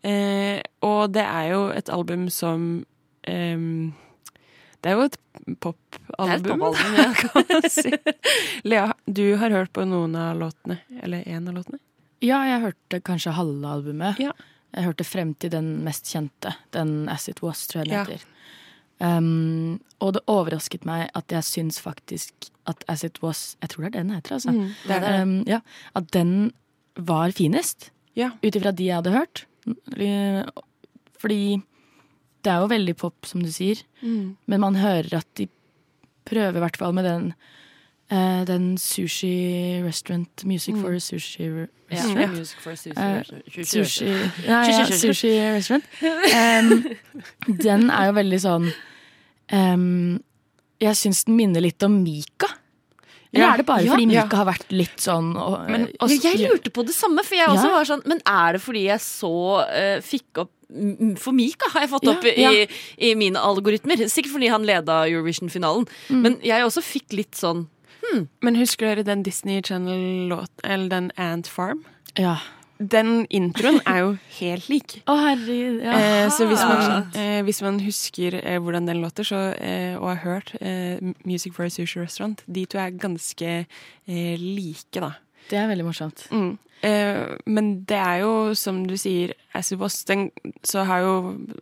Eh, 0.06 0.60
og 0.86 1.10
det 1.12 1.24
er 1.24 1.48
jo 1.50 1.62
et 1.74 1.88
album 1.90 2.28
som 2.30 2.84
ehm, 3.26 3.94
Det 4.82 4.90
er 4.90 4.94
jo 4.94 5.08
et 5.08 5.16
popalbum, 5.58 6.60
pop 6.60 6.76
ja, 6.98 7.08
kan 7.18 7.44
man 7.48 7.70
si. 7.70 7.90
Lea, 8.62 8.92
du 9.06 9.36
har 9.36 9.50
hørt 9.50 9.72
på 9.72 9.82
noen 9.88 10.14
av 10.14 10.38
låtene? 10.38 10.78
Eller 11.02 11.26
én 11.26 11.48
av 11.48 11.56
låtene? 11.56 11.80
Ja, 12.22 12.44
jeg 12.46 12.62
hørte 12.62 13.00
kanskje 13.02 13.34
halve 13.34 13.66
albumet. 13.66 14.20
Ja. 14.22 14.32
Jeg 14.74 14.84
hørte 14.84 15.04
frem 15.04 15.34
til 15.40 15.50
den 15.50 15.84
mest 15.84 16.04
kjente, 16.12 16.54
den 16.72 17.08
As 17.08 17.28
It 17.28 17.42
Was, 17.42 17.66
tror 17.66 17.80
jeg 17.84 17.88
den 17.88 17.94
Ja. 17.98 18.04
heter. 18.04 18.24
Um, 19.00 19.80
og 20.02 20.14
det 20.14 20.22
overrasket 20.26 20.84
meg 20.84 21.08
at 21.14 21.28
jeg 21.30 21.44
syns 21.46 21.78
faktisk 21.80 22.48
at 22.66 22.82
As 22.88 23.04
It 23.04 23.20
Was 23.22 23.56
Jeg 23.62 23.70
tror 23.70 23.84
det 23.84 23.94
er 23.94 24.02
den 24.02 24.10
heter, 24.10 24.34
altså. 24.34 24.50
Mm, 24.50 24.72
det 24.88 25.00
det. 25.02 25.22
Um, 25.22 25.44
ja, 25.46 25.60
at 25.94 26.10
den 26.10 26.52
var 26.96 27.30
finest, 27.30 27.90
Ja. 28.16 28.30
ut 28.42 28.54
ifra 28.56 28.72
de 28.74 28.84
jeg 28.84 28.96
hadde 28.96 29.12
hørt. 29.14 29.44
Fordi 31.18 31.40
det 32.42 32.52
er 32.52 32.60
jo 32.62 32.68
veldig 32.70 32.96
pop, 32.96 33.26
som 33.26 33.42
du 33.42 33.50
sier, 33.50 33.80
Mm. 34.02 34.36
men 34.46 34.60
man 34.60 34.74
hører 34.76 35.12
at 35.18 35.26
de 35.34 35.48
prøver 36.24 36.56
i 36.56 36.60
hvert 36.60 36.76
fall 36.76 36.92
med 36.92 37.04
den 37.04 37.34
eh, 38.10 38.44
den 38.48 38.76
sushi 38.80 39.82
restaurant, 39.84 40.44
Music 40.48 40.76
for 40.80 40.92
a 40.96 41.00
sushi 41.00 41.48
re- 41.48 41.68
Ja. 41.90 42.04
Music 42.28 42.58
for 42.60 42.72
sushi 42.76 42.92
Eh, 42.96 43.22
restaurant. 43.56 44.92
sushi 45.00 45.30
ja, 45.38 45.54
restaurant. 45.56 45.84
Um, 46.02 46.84
den 47.64 47.88
er 47.90 48.10
jo 48.10 48.16
veldig 48.18 48.40
sånn 48.44 48.66
um, 49.52 50.18
Jeg 50.80 50.98
syns 51.00 51.24
den 51.26 51.36
minner 51.38 51.64
litt 51.64 51.82
om 51.86 52.02
Mika. 52.04 52.50
Eller 53.32 53.44
Ja, 53.44 53.52
er 53.52 53.60
det 53.60 53.66
bare 53.68 53.84
ja, 53.84 53.92
fordi 53.92 54.06
ja. 54.14 54.22
Mika 54.24 54.36
har 54.40 54.46
vært 54.48 54.70
litt 54.72 55.00
sånn 55.04 55.34
og, 55.36 55.56
Men 55.68 55.88
eh, 55.88 56.14
jeg 56.16 56.38
lurte 56.48 56.70
på 56.72 56.84
det 56.88 56.94
samme, 56.96 57.24
for 57.26 57.36
jeg 57.36 57.48
også 57.52 57.72
var 57.74 57.84
sånn 57.88 58.04
Men 58.08 58.22
er 58.24 58.56
det 58.56 58.62
fordi 58.64 58.86
jeg 58.86 59.02
så 59.04 59.32
uh, 59.68 59.98
fikk 60.04 60.40
opp 60.44 60.52
mm, 60.72 61.16
For 61.20 61.36
Mika 61.36 61.68
har 61.74 61.84
jeg 61.84 61.90
fått 61.92 62.06
Ja, 62.08 62.14
opp 62.14 62.24
i, 62.30 62.68
i 63.10 63.14
mine 63.20 63.40
algoritmer. 63.40 64.06
Sikkert 64.08 64.32
fordi 64.36 64.48
han 64.52 64.64
leda 64.68 65.02
Eurovision-finalen. 65.10 65.84
Mm. 66.08 66.22
Men 66.24 66.38
jeg 66.44 66.64
også 66.64 66.80
fikk 66.84 67.12
litt 67.16 67.36
sånn 67.36 67.66
Men 68.42 68.56
husker 68.56 68.86
dere 68.92 69.04
den 69.06 69.22
Disney 69.26 69.62
Channel-låt, 69.62 70.50
eller 70.64 70.88
den 70.88 71.10
Ant 71.16 71.48
Farm? 71.48 71.84
Ja. 72.18 72.36
Den 72.78 73.26
introen 73.34 73.80
er 73.90 73.98
jo 74.04 74.10
helt 74.38 74.68
lik. 74.70 75.00
Å, 75.10 75.16
herregud. 75.18 75.80
Ja. 75.82 75.96
Eh, 75.98 76.28
så 76.30 76.46
hvis 76.46 76.62
man, 76.62 77.08
eh, 77.18 77.40
hvis 77.46 77.58
man 77.66 77.80
husker 77.82 78.36
eh, 78.38 78.58
hvordan 78.62 78.86
den 78.86 79.00
låter, 79.02 79.26
så, 79.26 79.40
eh, 79.58 79.96
og 79.98 80.12
har 80.12 80.20
hørt 80.22 80.52
eh, 80.60 81.00
Music 81.26 81.56
for 81.56 81.66
a 81.66 81.72
Sushi 81.74 81.98
Restaurant, 82.00 82.44
de 82.46 82.64
to 82.70 82.78
er 82.78 82.94
ganske 82.94 83.50
eh, 83.64 84.36
like, 84.38 84.94
da. 85.02 85.16
Det 85.50 85.58
er 85.58 85.68
veldig 85.70 85.84
morsomt. 85.86 86.26
Mm. 86.30 86.58
Eh, 86.86 87.36
men 87.50 87.70
det 87.90 87.96
er 87.98 88.20
jo, 88.22 88.54
som 88.54 88.84
du 88.86 88.94
sier, 88.96 89.32
It 89.58 89.72
Was, 89.80 90.04
den, 90.06 90.28
så 90.62 90.84
har 90.86 91.00
jo, 91.02 91.14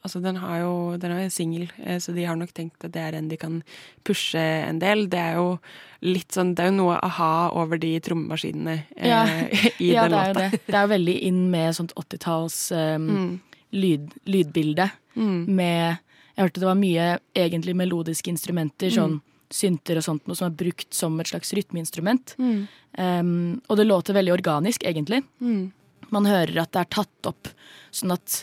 altså 0.05 0.21
den 0.21 0.37
har 0.37 0.59
jo 0.61 0.73
Den 1.01 1.11
er 1.15 1.23
jo 1.25 1.31
singel, 1.33 1.71
eh, 1.81 1.97
så 2.05 2.13
de 2.13 2.27
har 2.29 2.37
nok 2.37 2.53
tenkt 2.53 2.85
at 2.85 2.93
det 2.93 3.01
er 3.01 3.17
en 3.17 3.29
de 3.31 3.37
kan 3.41 3.63
pushe 4.05 4.37
en 4.39 4.79
del. 4.83 5.07
Det 5.09 5.19
er 5.19 5.39
jo 5.39 5.59
litt 6.05 6.37
sånn 6.37 6.55
Det 6.55 6.67
er 6.67 6.69
jo 6.69 6.77
noe 6.83 6.99
a-ha 7.03 7.49
over 7.57 7.79
de 7.81 7.95
trommemaskinene 8.05 8.75
eh, 8.97 9.09
Ja. 9.09 9.23
i 9.81 9.95
ja, 9.95 10.05
den 10.05 10.13
det 10.13 10.19
er 10.21 10.27
jo 10.29 10.35
låta. 10.35 10.51
det. 10.51 10.61
Det 10.67 10.75
er 10.75 10.83
jo 10.85 10.93
veldig 10.93 11.17
inn 11.31 11.41
med 11.51 11.75
sånt 11.81 11.95
80-talls 11.97 12.59
um, 12.77 13.09
Mm. 13.09 13.41
lyd, 13.73 14.11
lydbilde. 14.27 14.91
Mm. 15.17 15.47
Med 15.49 15.97
Jeg 16.37 16.45
hørte 16.45 16.61
det 16.61 16.69
var 16.69 16.77
mye 16.77 17.19
egentlig 17.35 17.75
melodiske 17.75 18.29
instrumenter, 18.29 18.91
Mm. 18.93 18.97
sånn 18.99 19.21
synter 19.53 20.01
og 20.01 20.07
sånt, 20.07 20.27
noe 20.27 20.39
som 20.39 20.51
er 20.51 20.59
brukt 20.59 20.95
som 20.95 21.17
et 21.21 21.31
slags 21.31 21.53
rytmeinstrument. 21.57 22.35
Mm. 22.41 22.61
Um, 22.99 23.33
og 23.69 23.79
det 23.79 23.87
låter 23.87 24.17
veldig 24.17 24.35
organisk, 24.35 24.85
egentlig. 24.89 25.23
Mm. 25.41 25.73
Man 26.15 26.29
hører 26.29 26.63
at 26.63 26.73
det 26.75 26.85
er 26.85 26.93
tatt 26.99 27.31
opp 27.31 27.51
sånn 27.95 28.15
at 28.15 28.43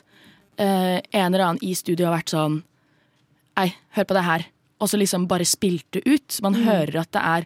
uh, 0.60 1.00
en 1.00 1.28
eller 1.30 1.46
annen 1.48 1.64
i 1.66 1.74
studio 1.78 2.10
har 2.10 2.20
vært 2.20 2.36
sånn 2.36 2.62
Ei, 3.60 3.70
hør 3.94 4.08
på 4.10 4.16
det 4.18 4.26
her. 4.26 4.44
Og 4.82 4.90
så 4.90 4.98
liksom 4.98 5.28
bare 5.30 5.46
spilt 5.46 5.86
det 5.94 6.02
ut. 6.10 6.40
Man 6.42 6.56
hører 6.58 7.04
at 7.04 7.12
det 7.14 7.22
er 7.22 7.44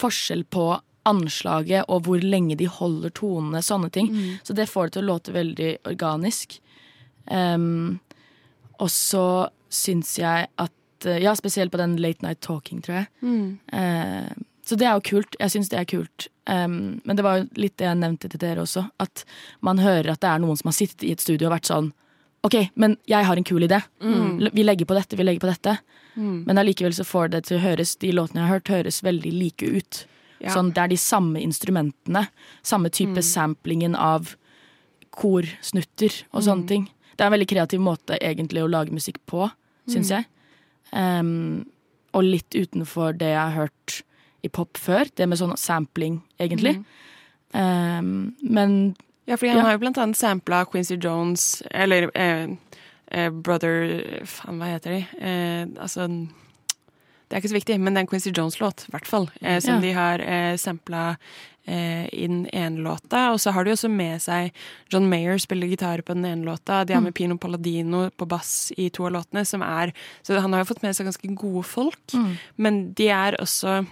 forskjell 0.00 0.42
på 0.50 0.64
anslaget 1.06 1.86
og 1.86 2.08
hvor 2.08 2.18
lenge 2.24 2.56
de 2.58 2.66
holder 2.66 3.12
tonene, 3.14 3.62
sånne 3.62 3.92
ting. 3.94 4.10
Så 4.42 4.56
det 4.58 4.66
får 4.66 4.88
det 4.90 4.96
til 4.96 5.04
å 5.04 5.10
låte 5.12 5.36
veldig 5.36 5.70
organisk. 5.86 6.58
Um, 7.30 8.00
og 8.82 8.90
så 8.90 9.24
syns 9.70 10.16
jeg 10.18 10.50
at 10.50 10.74
eh, 11.06 11.20
Ja, 11.22 11.34
spesielt 11.38 11.72
på 11.72 11.80
den 11.80 11.96
Late 12.00 12.26
Night 12.26 12.40
Talking, 12.40 12.82
tror 12.82 13.02
jeg. 13.02 13.06
Eh, 13.72 14.30
så 14.66 14.76
det 14.76 14.86
er 14.86 14.98
jo 14.98 15.06
kult. 15.16 15.36
Jeg 15.40 15.50
syns 15.50 15.70
det 15.72 15.78
er 15.80 15.88
kult. 15.88 16.28
Um, 16.46 17.00
men 17.04 17.16
det 17.16 17.24
var 17.26 17.40
jo 17.40 17.46
litt 17.58 17.76
det 17.78 17.86
jeg 17.86 17.98
nevnte 17.98 18.28
til 18.30 18.40
dere 18.42 18.62
også, 18.62 18.84
at 19.02 19.24
man 19.66 19.78
hører 19.78 20.12
at 20.12 20.20
det 20.22 20.30
er 20.30 20.42
noen 20.42 20.58
som 20.58 20.70
har 20.70 20.76
sittet 20.76 21.04
i 21.06 21.12
et 21.14 21.22
studio 21.22 21.48
og 21.48 21.54
vært 21.54 21.70
sånn 21.70 21.92
OK, 22.46 22.56
men 22.80 22.94
jeg 23.10 23.26
har 23.28 23.36
en 23.36 23.44
kul 23.44 23.66
idé. 23.66 23.82
Mm. 24.00 24.48
Vi 24.56 24.64
legger 24.64 24.88
på 24.88 24.96
dette, 24.96 25.16
vi 25.18 25.26
legger 25.26 25.42
på 25.42 25.50
dette. 25.50 25.74
Men 26.20 26.58
allikevel 26.58 26.94
så 26.96 27.04
får 27.04 27.28
det 27.34 27.42
til 27.46 27.58
å 27.58 27.62
høres 27.62 27.94
De 28.00 28.10
låtene 28.12 28.40
jeg 28.40 28.48
har 28.48 28.58
hørt, 28.58 28.72
høres 28.72 29.02
veldig 29.04 29.32
like 29.34 29.66
ut. 29.66 30.00
Ja. 30.40 30.54
Sånn, 30.54 30.72
det 30.72 30.82
er 30.82 30.92
de 30.92 30.98
samme 31.00 31.40
instrumentene. 31.44 32.26
Samme 32.66 32.88
type 32.92 33.22
samplingen 33.24 33.94
av 33.94 34.34
korsnutter 35.12 36.16
og 36.32 36.46
sånne 36.46 36.68
ting. 36.70 36.88
Det 37.12 37.24
er 37.24 37.28
en 37.28 37.36
veldig 37.36 37.50
kreativ 37.50 37.82
måte 37.84 38.16
egentlig 38.16 38.62
å 38.64 38.70
lage 38.70 38.94
musikk 38.94 39.20
på, 39.28 39.50
syns 39.90 40.12
jeg. 40.14 40.28
Um, 40.92 41.66
og 42.12 42.24
litt 42.26 42.50
utenfor 42.56 43.12
det 43.18 43.28
jeg 43.30 43.38
har 43.38 43.54
hørt 43.54 44.02
i 44.42 44.48
pop 44.48 44.76
før. 44.80 45.04
Det 45.14 45.28
med 45.28 45.38
sånn 45.38 45.56
sampling, 45.60 46.22
egentlig. 46.40 46.80
Um, 47.54 48.34
men 48.42 48.96
Ja, 49.26 49.36
fordi 49.36 49.50
han 49.52 49.58
Ja. 49.58 49.62
har 49.64 49.72
jo 49.76 49.78
blant 49.78 49.98
annet 49.98 50.16
sampla 50.16 50.64
Quincy 50.66 50.96
Jones, 50.96 51.62
eller 51.70 52.10
eh, 52.16 52.48
eh, 53.12 53.30
Brother 53.30 54.24
Faen, 54.26 54.58
hva 54.58 54.66
heter 54.72 54.90
de? 54.90 55.06
Eh, 55.20 55.66
altså 55.80 56.08
Det 57.30 57.36
er 57.36 57.44
ikke 57.44 57.52
så 57.52 57.58
viktig, 57.60 57.76
men 57.78 57.94
det 57.94 58.00
er 58.00 58.04
en 58.08 58.10
Quincy 58.10 58.32
Jones-låt, 58.34 58.88
i 58.88 58.90
hvert 58.90 59.06
fall. 59.06 59.28
Eh, 59.40 59.60
som 59.62 59.76
Ja. 59.76 59.80
de 59.84 59.92
har 59.94 60.18
eh, 60.20 60.56
sampla 60.58 61.16
eh, 61.70 62.08
i 62.10 62.24
den 62.26 62.40
ene 62.52 62.82
låta. 62.82 63.30
Og 63.30 63.38
så 63.38 63.52
har 63.54 63.64
de 63.64 63.70
også 63.70 63.88
med 63.88 64.18
seg 64.20 64.50
John 64.90 65.06
Mayer 65.08 65.38
spiller 65.38 65.70
gitar 65.70 66.02
på 66.02 66.14
den 66.18 66.24
ene 66.26 66.44
låta. 66.48 66.80
De 66.84 66.92
har 66.96 67.00
med 67.04 67.14
Pino 67.14 67.36
Palladino 67.38 68.08
på 68.10 68.26
bass 68.26 68.72
i 68.76 68.88
to 68.90 69.06
av 69.06 69.12
låtene, 69.14 69.44
som 69.46 69.62
er 69.62 69.92
Så 70.26 70.40
han 70.40 70.52
har 70.52 70.64
jo 70.64 70.72
fått 70.74 70.82
med 70.82 70.96
seg 70.96 71.06
ganske 71.06 71.30
gode 71.38 71.62
folk. 71.64 72.16
Men 72.58 72.92
de 72.94 73.08
er 73.14 73.38
også 73.38 73.86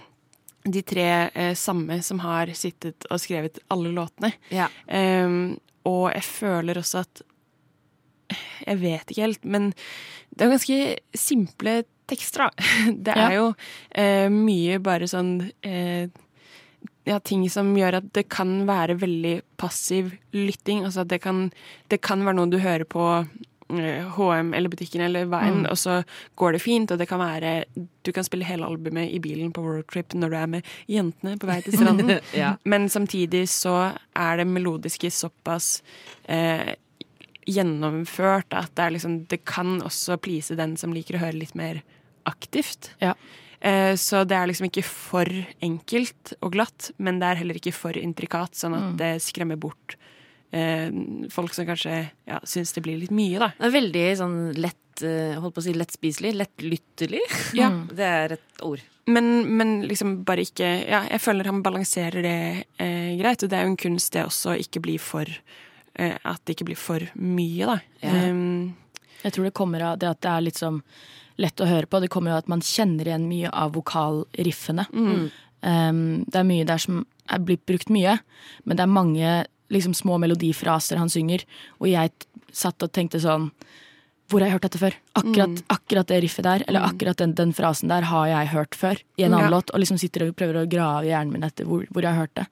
de 0.68 0.82
tre 0.82 1.30
eh, 1.32 1.54
samme 1.54 2.02
som 2.02 2.18
har 2.18 2.50
sittet 2.58 3.06
og 3.10 3.20
skrevet 3.22 3.60
alle 3.70 3.92
låtene. 3.94 4.32
Ja. 4.50 4.66
Ehm, 4.88 5.60
og 5.86 6.10
jeg 6.12 6.24
føler 6.26 6.74
også 6.82 7.04
at 7.06 7.22
Jeg 8.66 8.80
vet 8.82 9.06
ikke 9.08 9.22
helt, 9.22 9.44
men 9.44 9.70
det 10.36 10.44
er 10.44 10.50
ganske 10.52 10.98
simple 11.16 11.84
tekster, 12.10 12.48
da. 12.48 12.70
Det 13.08 13.14
er 13.16 13.30
Ja. 13.30 13.36
jo 13.40 13.50
eh, 13.92 14.28
mye 14.32 14.78
bare 14.82 15.08
sånn 15.10 15.34
eh, 15.62 16.08
ja, 17.08 17.18
ting 17.24 17.46
som 17.48 17.70
gjør 17.76 18.00
at 18.02 18.08
det 18.12 18.26
kan 18.28 18.66
være 18.68 18.98
veldig 19.00 19.36
passiv 19.56 20.10
lytting. 20.36 20.82
Altså 20.84 21.04
at 21.06 21.08
det 21.12 21.22
kan, 21.24 21.46
det 21.88 22.02
kan 22.04 22.20
være 22.26 22.36
noe 22.36 22.50
du 22.52 22.58
hører 22.60 22.84
på 22.84 23.06
HM 23.68 24.54
eller 24.56 24.70
butikken 24.72 25.02
eller 25.04 25.26
veien, 25.28 25.58
Mm. 25.62 25.70
og 25.70 25.76
så 25.76 25.98
går 26.40 26.52
det 26.56 26.60
fint, 26.64 26.90
og 26.90 26.96
det 26.98 27.06
kan 27.08 27.18
være 27.20 27.64
Du 28.02 28.12
kan 28.16 28.24
spille 28.24 28.46
hele 28.48 28.64
albumet 28.64 29.10
i 29.12 29.18
bilen 29.20 29.52
på 29.52 29.60
roadtrip 29.60 30.14
når 30.16 30.30
du 30.32 30.36
er 30.36 30.46
med 30.46 30.64
jentene 30.88 31.34
på 31.36 31.46
vei 31.50 31.58
til 31.60 31.74
stranden. 31.76 32.14
Ja. 32.32 32.54
Men 32.64 32.88
samtidig 32.88 33.42
så 33.52 33.92
er 34.16 34.36
det 34.40 34.46
melodiske 34.48 35.10
såpass 35.12 35.82
eh, 36.28 36.74
gjennomført 37.46 38.52
at 38.56 38.72
det 38.76 38.90
liksom 38.96 39.26
Det 39.28 39.44
kan 39.44 39.80
også 39.82 40.16
please 40.20 40.56
den 40.56 40.76
som 40.76 40.92
liker 40.92 41.16
å 41.18 41.22
høre 41.26 41.36
litt 41.40 41.54
mer 41.54 41.82
aktivt. 42.28 42.92
Ja. 43.02 43.14
Eh, 43.60 43.94
så 43.98 44.22
det 44.28 44.36
er 44.38 44.46
liksom 44.50 44.68
ikke 44.68 44.84
for 44.86 45.26
enkelt 45.64 46.34
og 46.40 46.52
glatt, 46.54 46.92
men 47.02 47.18
det 47.18 47.26
er 47.32 47.40
heller 47.42 47.58
ikke 47.58 47.74
for 47.74 47.96
intrikat, 47.98 48.54
sånn 48.54 48.76
at 48.78 48.84
Mm. 48.92 48.96
det 49.00 49.12
skremmer 49.24 49.58
bort 49.58 49.96
eh, 50.52 50.88
folk 51.34 51.52
som 51.54 51.66
kanskje 51.66 52.10
ja, 52.28 52.38
syns 52.44 52.72
det 52.72 52.82
blir 52.86 52.98
litt 53.00 53.10
mye, 53.12 53.38
da. 53.42 53.50
Det 53.58 53.66
er 53.68 53.74
veldig 53.80 54.04
sånn 54.20 54.38
lett 54.56 55.02
eh, 55.02 55.34
Holdt 55.38 55.54
på 55.54 55.60
å 55.60 55.66
si 55.66 55.74
lettspiselig. 55.76 56.32
Lettlyttelig. 56.38 57.20
Ja. 57.58 57.68
Det 57.90 58.06
er 58.06 58.32
et 58.38 58.62
ord. 58.66 58.80
Men, 59.08 59.28
men 59.56 59.74
liksom 59.88 60.22
bare 60.28 60.42
ikke 60.44 60.66
Ja, 60.88 61.02
jeg 61.08 61.20
føler 61.24 61.46
han 61.48 61.62
balanserer 61.64 62.22
det 62.24 62.64
eh, 62.78 63.12
greit, 63.20 63.42
og 63.42 63.48
det 63.50 63.58
er 63.58 63.64
jo 63.66 63.70
en 63.74 63.76
kunst 63.80 64.12
det 64.12 64.24
også 64.26 64.56
ikke 64.60 64.82
bli 64.84 64.96
for 65.00 65.24
eh, 65.94 66.16
At 66.24 66.42
det 66.44 66.56
ikke 66.56 66.66
blir 66.72 66.80
for 66.80 67.00
mye, 67.16 67.66
da. 67.74 67.78
Ja. 68.02 68.16
Um, 68.30 68.74
Jeg 69.24 69.32
tror 69.34 69.48
det 69.48 69.54
kommer 69.56 69.82
av 69.92 69.98
det 69.98 70.10
at 70.10 70.20
det 70.22 70.30
er 70.30 70.44
litt 70.48 70.60
sånn 70.60 70.82
lett 71.38 71.60
å 71.62 71.66
høre 71.68 71.86
på. 71.86 72.00
Det 72.02 72.10
kommer 72.10 72.32
jo 72.32 72.38
at 72.42 72.48
man 72.48 72.60
kjenner 72.60 73.06
igjen 73.06 73.28
mye 73.30 73.50
av 73.52 73.72
vokalriffene. 73.76 74.86
Mm. 74.92 75.28
Um, 75.62 76.00
det 76.26 76.38
er 76.40 76.46
mye 76.46 76.64
der 76.68 76.78
som 76.82 77.04
er 77.28 77.38
blitt 77.44 77.64
brukt 77.66 77.90
mye, 77.90 78.18
men 78.64 78.76
det 78.78 78.82
er 78.84 78.92
mange 78.92 79.32
liksom, 79.70 79.94
små 79.94 80.16
melodifraser 80.22 80.96
han 80.96 81.10
synger, 81.12 81.42
og 81.80 81.88
jeg 81.90 82.10
satt 82.52 82.82
og 82.82 82.92
tenkte 82.96 83.20
sånn 83.20 83.50
hvor 84.28 84.40
har 84.42 84.48
jeg 84.50 84.58
hørt 84.58 84.64
dette 84.66 84.78
før? 84.80 84.94
Akkurat, 85.16 85.48
Mm. 85.48 85.64
akkurat 85.72 86.06
det 86.06 86.22
riffet 86.22 86.42
der, 86.44 86.62
eller 86.68 86.80
Mm. 86.80 86.88
akkurat 86.90 87.16
den, 87.16 87.32
den 87.34 87.52
frasen 87.52 87.88
der 87.88 88.02
har 88.02 88.26
jeg 88.28 88.48
hørt 88.48 88.74
før 88.76 88.96
i 89.18 89.22
en 89.24 89.32
annen 89.32 89.50
Ja. 89.50 89.56
låt, 89.56 89.70
og 89.72 89.80
liksom 89.80 89.98
sitter 89.98 90.28
og 90.28 90.36
prøver 90.36 90.62
å 90.66 90.68
grave 90.68 91.04
i 91.04 91.08
hjernen 91.08 91.32
min 91.32 91.42
etter 91.44 91.64
hvor, 91.64 91.86
hvor 91.90 92.02
jeg 92.02 92.12
har 92.14 92.26
hørt 92.26 92.34
det. 92.34 92.46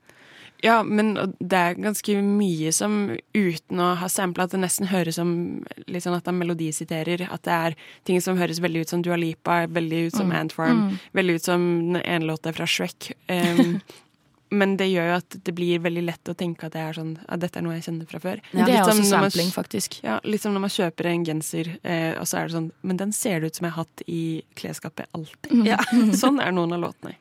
Ja, 0.63 0.83
men 0.83 1.15
det 1.39 1.53
er 1.59 1.75
ganske 1.75 2.15
mye 2.25 2.73
som 2.73 3.17
uten 3.35 3.83
å 3.83 3.91
ha 4.01 4.09
sampla 4.09 4.45
at 4.45 4.51
det 4.55 4.61
nesten 4.63 4.89
høres 4.89 5.19
som 5.21 5.65
litt 5.87 6.03
sånn 6.07 6.17
at 6.17 6.27
han 6.27 6.39
melodisiterer. 6.41 7.27
At 7.31 7.43
det 7.43 7.53
er 7.53 7.77
ting 8.09 8.21
som 8.25 8.39
høres 8.41 8.61
veldig 8.65 8.81
ut 8.87 8.89
som 8.95 9.03
Dua 9.03 9.17
Lipa, 9.21 9.67
veldig 9.67 10.07
ut 10.09 10.17
som 10.17 10.31
Mm. 10.31 10.37
Ant 10.41 10.53
Farm, 10.53 10.81
Mm. 10.91 10.99
veldig 11.15 11.35
ut 11.37 11.43
som 11.43 11.93
den 11.93 12.03
ene 12.03 12.25
låta 12.27 12.53
fra 12.55 12.65
Shrek. 12.67 13.13
Um, 13.29 13.81
men 14.51 14.77
det 14.79 14.87
gjør 14.93 15.09
jo 15.11 15.15
at 15.17 15.37
det 15.45 15.55
blir 15.55 15.79
veldig 15.83 16.05
lett 16.07 16.25
å 16.31 16.35
tenke 16.35 16.65
at 16.67 16.73
det 16.73 16.81
er 16.81 16.93
sånn 16.95 17.19
at 17.29 17.41
dette 17.41 17.59
er 17.59 17.63
noe 17.67 17.75
jeg 17.75 17.83
kjenner 17.89 18.07
fra 18.09 18.19
før. 18.23 18.41
Ja, 18.55 18.65
det 18.65 18.75
er 18.77 18.83
også 18.85 19.11
man- 19.11 19.31
sampling, 19.31 19.51
faktisk. 19.53 20.01
Ja, 20.05 20.21
litt 20.25 20.41
som 20.41 20.55
når 20.55 20.61
man 20.61 20.71
kjøper 20.71 21.07
en 21.11 21.25
genser, 21.27 21.79
eh, 21.85 22.15
og 22.19 22.25
så 22.27 22.39
er 22.39 22.47
det 22.49 22.55
sånn 22.57 22.71
Men 22.83 22.97
den 22.97 23.13
ser 23.13 23.41
det 23.41 23.47
ut 23.49 23.55
som 23.57 23.65
jeg 23.67 23.73
har 23.75 23.85
hatt 23.85 24.03
i 24.09 24.43
klesskapet 24.57 25.07
alltid. 25.15 25.51
Mm. 25.53 25.67
Ja, 25.67 25.77
sånn 26.23 26.41
er 26.41 26.51
noen 26.53 26.73
av 26.73 26.81
låtene. 26.81 27.15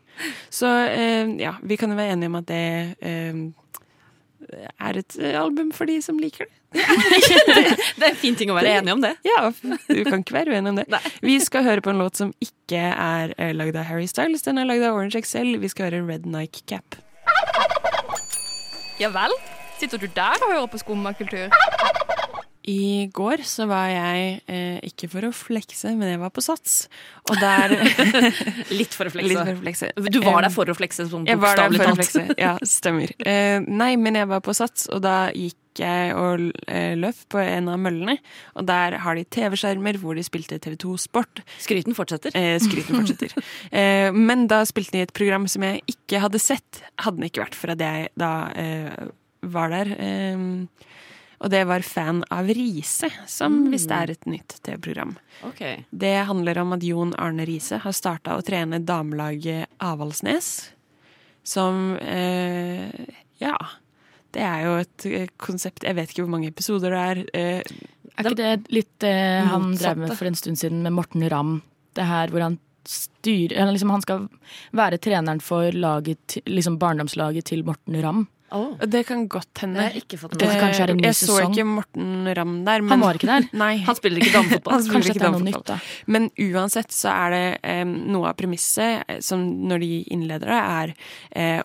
Så 0.53 0.69
eh, 0.87 1.31
ja, 1.41 1.55
vi 1.63 1.77
kan 1.79 1.91
jo 1.91 1.97
være 1.99 2.15
enige 2.15 2.31
om 2.31 2.37
at 2.39 2.47
det 2.49 2.65
eh, 3.01 3.39
er 4.79 4.99
et 5.01 5.17
eh, 5.19 5.35
album 5.39 5.71
for 5.75 5.89
de 5.89 5.97
som 6.03 6.19
liker 6.21 6.47
det. 6.47 6.53
Det 7.95 8.03
er 8.03 8.09
en 8.09 8.17
fin 8.19 8.35
ting 8.35 8.49
å 8.51 8.55
være 8.57 8.73
enig 8.81 8.91
om, 8.91 8.99
det. 8.99 9.13
Ja, 9.23 9.47
du 9.87 10.01
kan 10.03 10.19
ikke 10.19 10.35
være 10.35 10.51
uenig 10.57 10.73
om 10.73 10.79
det. 10.81 10.99
Vi 11.23 11.37
skal 11.39 11.63
høre 11.63 11.83
på 11.83 11.93
en 11.93 12.01
låt 12.03 12.19
som 12.19 12.33
ikke 12.43 12.81
er 12.91 13.31
lagd 13.55 13.79
av 13.79 13.87
Harry 13.87 14.09
Styles, 14.11 14.43
den 14.43 14.59
er 14.59 14.67
lagd 14.67 14.83
av 14.83 14.97
Orange 14.97 15.21
XL. 15.23 15.55
Vi 15.63 15.71
skal 15.71 15.87
høre 15.87 16.03
Red 16.03 16.27
Nike 16.27 16.65
Cap. 16.67 16.99
Ja 18.99 19.09
vel? 19.15 19.31
Sitter 19.79 19.99
du 20.03 20.07
der 20.15 20.35
og 20.43 20.51
hører 20.51 20.67
på 20.71 20.83
skummakultur? 20.83 21.47
I 22.71 23.07
går 23.13 23.43
så 23.45 23.67
var 23.69 23.89
jeg 23.91 24.39
eh, 24.49 24.79
ikke 24.89 25.09
for 25.11 25.27
å 25.27 25.33
flekse, 25.35 25.91
men 25.97 26.15
jeg 26.15 26.21
var 26.21 26.31
på 26.33 26.41
Sats. 26.41 26.85
Og 27.29 27.37
der 27.41 27.75
Litt 28.79 28.95
for 28.97 29.09
å 29.09 29.13
flekse. 29.13 29.29
Litt 29.29 29.41
for 29.41 29.53
å 29.53 29.59
flekse. 29.61 29.91
Du 30.09 30.19
var 30.25 30.41
der 30.41 30.49
Eh, 30.49 30.55
for 30.55 30.71
å 30.71 30.75
flekse, 30.77 31.05
sånn 31.11 31.27
Jeg 31.29 31.41
var 31.41 31.59
der 31.59 31.69
bokstavelig 31.73 32.07
talt. 32.09 32.41
ja, 32.41 32.55
stemmer. 32.65 33.13
Eh, 33.19 33.59
nei, 33.65 33.93
men 34.01 34.17
jeg 34.17 34.29
var 34.31 34.41
på 34.45 34.55
Sats, 34.57 34.87
og 34.93 35.03
da 35.05 35.29
gikk 35.35 35.59
jeg 35.81 36.15
og 36.15 36.45
eh, 36.71 36.95
løp 36.97 37.19
på 37.29 37.41
en 37.41 37.69
av 37.69 37.79
møllene. 37.81 38.17
Og 38.55 38.65
der 38.69 38.97
har 39.03 39.17
de 39.17 39.25
TV-skjermer 39.37 39.99
hvor 40.01 40.15
de 40.17 40.23
spilte 40.25 40.59
TV2 40.63 40.95
Sport. 41.05 41.43
Skryten 41.61 41.97
fortsetter. 41.97 42.35
Eh, 42.37 42.55
skryten 42.63 43.01
fortsetter. 43.01 43.35
eh, 43.81 44.09
men 44.15 44.47
da 44.51 44.63
spilte 44.67 44.97
de 44.97 45.05
et 45.05 45.15
program 45.15 45.49
som 45.51 45.67
jeg 45.67 45.83
ikke 45.91 46.23
hadde 46.23 46.41
sett, 46.41 46.81
hadde 47.03 47.21
det 47.21 47.33
ikke 47.33 47.45
vært 47.45 47.59
for 47.59 47.75
at 47.75 47.83
jeg 47.83 48.09
da 48.19 48.33
eh, 48.55 49.09
var 49.53 49.73
der. 49.75 49.95
Eh, 49.99 50.93
og 51.45 51.51
det 51.53 51.61
var 51.69 51.83
fan 51.85 52.23
av 52.33 52.47
Riise, 52.49 53.11
som 53.29 53.53
Mm. 53.65 53.71
visst 53.71 53.91
er 53.93 54.11
et 54.15 54.25
nytt 54.25 54.57
TV-program. 54.65 55.15
Okay. 55.45 55.83
Det 55.95 56.25
handler 56.25 56.57
om 56.63 56.73
at 56.73 56.81
Jon 56.83 57.13
Arne 57.21 57.45
Riise 57.45 57.77
har 57.83 57.93
starta 57.93 58.33
å 58.35 58.41
trene 58.43 58.79
damelaget 58.83 59.67
Avaldsnes. 59.79 60.71
Som 61.45 61.97
eh, 62.01 62.89
Ja. 63.39 63.55
Det 64.35 64.41
er 64.43 64.63
jo 64.65 64.71
et 64.81 65.05
eh, 65.05 65.27
konsept 65.37 65.83
Jeg 65.85 65.95
vet 65.95 66.09
ikke 66.11 66.25
hvor 66.25 66.33
mange 66.33 66.49
episoder 66.49 66.91
det 66.91 67.03
er. 67.05 67.21
Eh, 67.33 67.61
Er 68.17 68.23
ikke 68.23 68.35
det 68.39 68.71
litt 68.73 68.99
det 68.99 69.13
han 69.47 69.75
drev 69.75 69.97
med 69.97 70.17
for 70.17 70.25
en 70.27 70.35
stund 70.35 70.57
siden 70.57 70.81
med 70.83 70.93
Morten 70.93 71.23
Ramm? 71.29 71.61
Det 71.93 72.03
her 72.07 72.27
hvor 72.33 72.41
han 72.41 72.57
styrer 72.85 73.71
liksom 73.71 73.89
Han 73.91 74.01
skal 74.01 74.25
være 74.73 74.97
treneren 75.01 75.41
for 75.41 75.71
laget, 75.71 76.37
liksom 76.45 76.77
barndomslaget 76.79 77.43
til 77.45 77.63
Morten 77.63 78.01
Ramm. 78.01 78.27
Oh. 78.53 78.75
Det 78.77 79.03
kan 79.07 79.27
godt 79.27 79.57
hende. 79.63 79.81
Jeg 79.81 80.03
en 80.13 80.97
ny 80.99 81.03
jeg 81.07 81.15
så 81.17 81.39
ikke 81.47 81.63
Morten 81.65 82.27
Ramm 82.37 82.59
der. 82.65 82.83
Men, 82.85 82.91
Han 82.93 83.01
var 83.01 83.17
ikke 83.17 83.27
der? 83.27 83.47
Nei. 83.63 83.77
Han 83.87 83.97
spiller 83.97 84.21
ikke 84.21 84.35
damefotball. 84.39 84.85
Kanskje 84.93 85.15
det 85.17 85.25
er 85.25 85.33
noe 85.33 85.45
nytt, 85.47 85.63
da. 85.65 85.77
Men 86.13 86.29
uansett 86.45 86.93
så 86.93 87.09
er 87.09 87.33
det 87.33 87.81
um, 87.81 87.95
noe 88.13 88.29
av 88.29 88.37
premisset 88.37 89.01
eh, 89.09 89.19
som 89.25 89.41
når 89.65 89.81
de 89.81 89.89
innleder 90.13 90.51
det, 90.51 90.59
er 90.61 90.93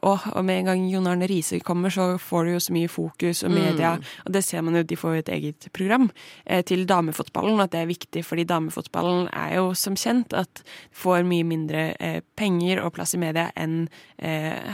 Å, 0.01 0.11
og, 0.11 0.25
og 0.37 0.45
med 0.47 0.63
en 0.63 0.71
gang 0.71 0.87
Jon 0.91 1.07
Arne 1.11 1.29
Riise 1.31 1.61
kommer, 1.65 1.93
så 1.93 2.15
får 2.21 2.49
du 2.49 2.53
jo 2.55 2.63
så 2.65 2.75
mye 2.75 2.91
fokus 2.91 3.45
og 3.47 3.53
media, 3.55 3.91
Mm. 3.91 4.05
og 4.27 4.33
det 4.35 4.43
ser 4.45 4.63
man 4.63 4.77
jo, 4.77 4.83
de 4.87 4.97
får 4.97 5.15
jo 5.15 5.21
et 5.25 5.31
eget 5.35 5.67
program 5.75 6.09
uh, 6.11 6.61
til 6.67 6.85
damefotballen, 6.89 7.61
at 7.63 7.73
det 7.73 7.81
er 7.83 7.89
viktig, 7.91 8.23
fordi 8.25 8.45
damefotballen 8.49 9.29
er 9.33 9.57
jo 9.59 9.71
som 9.79 9.97
kjent 9.99 10.35
at 10.37 10.63
får 10.97 11.25
mye 11.29 11.47
mindre 11.47 11.87
uh, 11.99 12.21
penger 12.39 12.81
og 12.85 12.95
plass 12.97 13.15
i 13.17 13.21
media 13.21 13.49
enn 13.59 13.83
eh, 13.85 14.10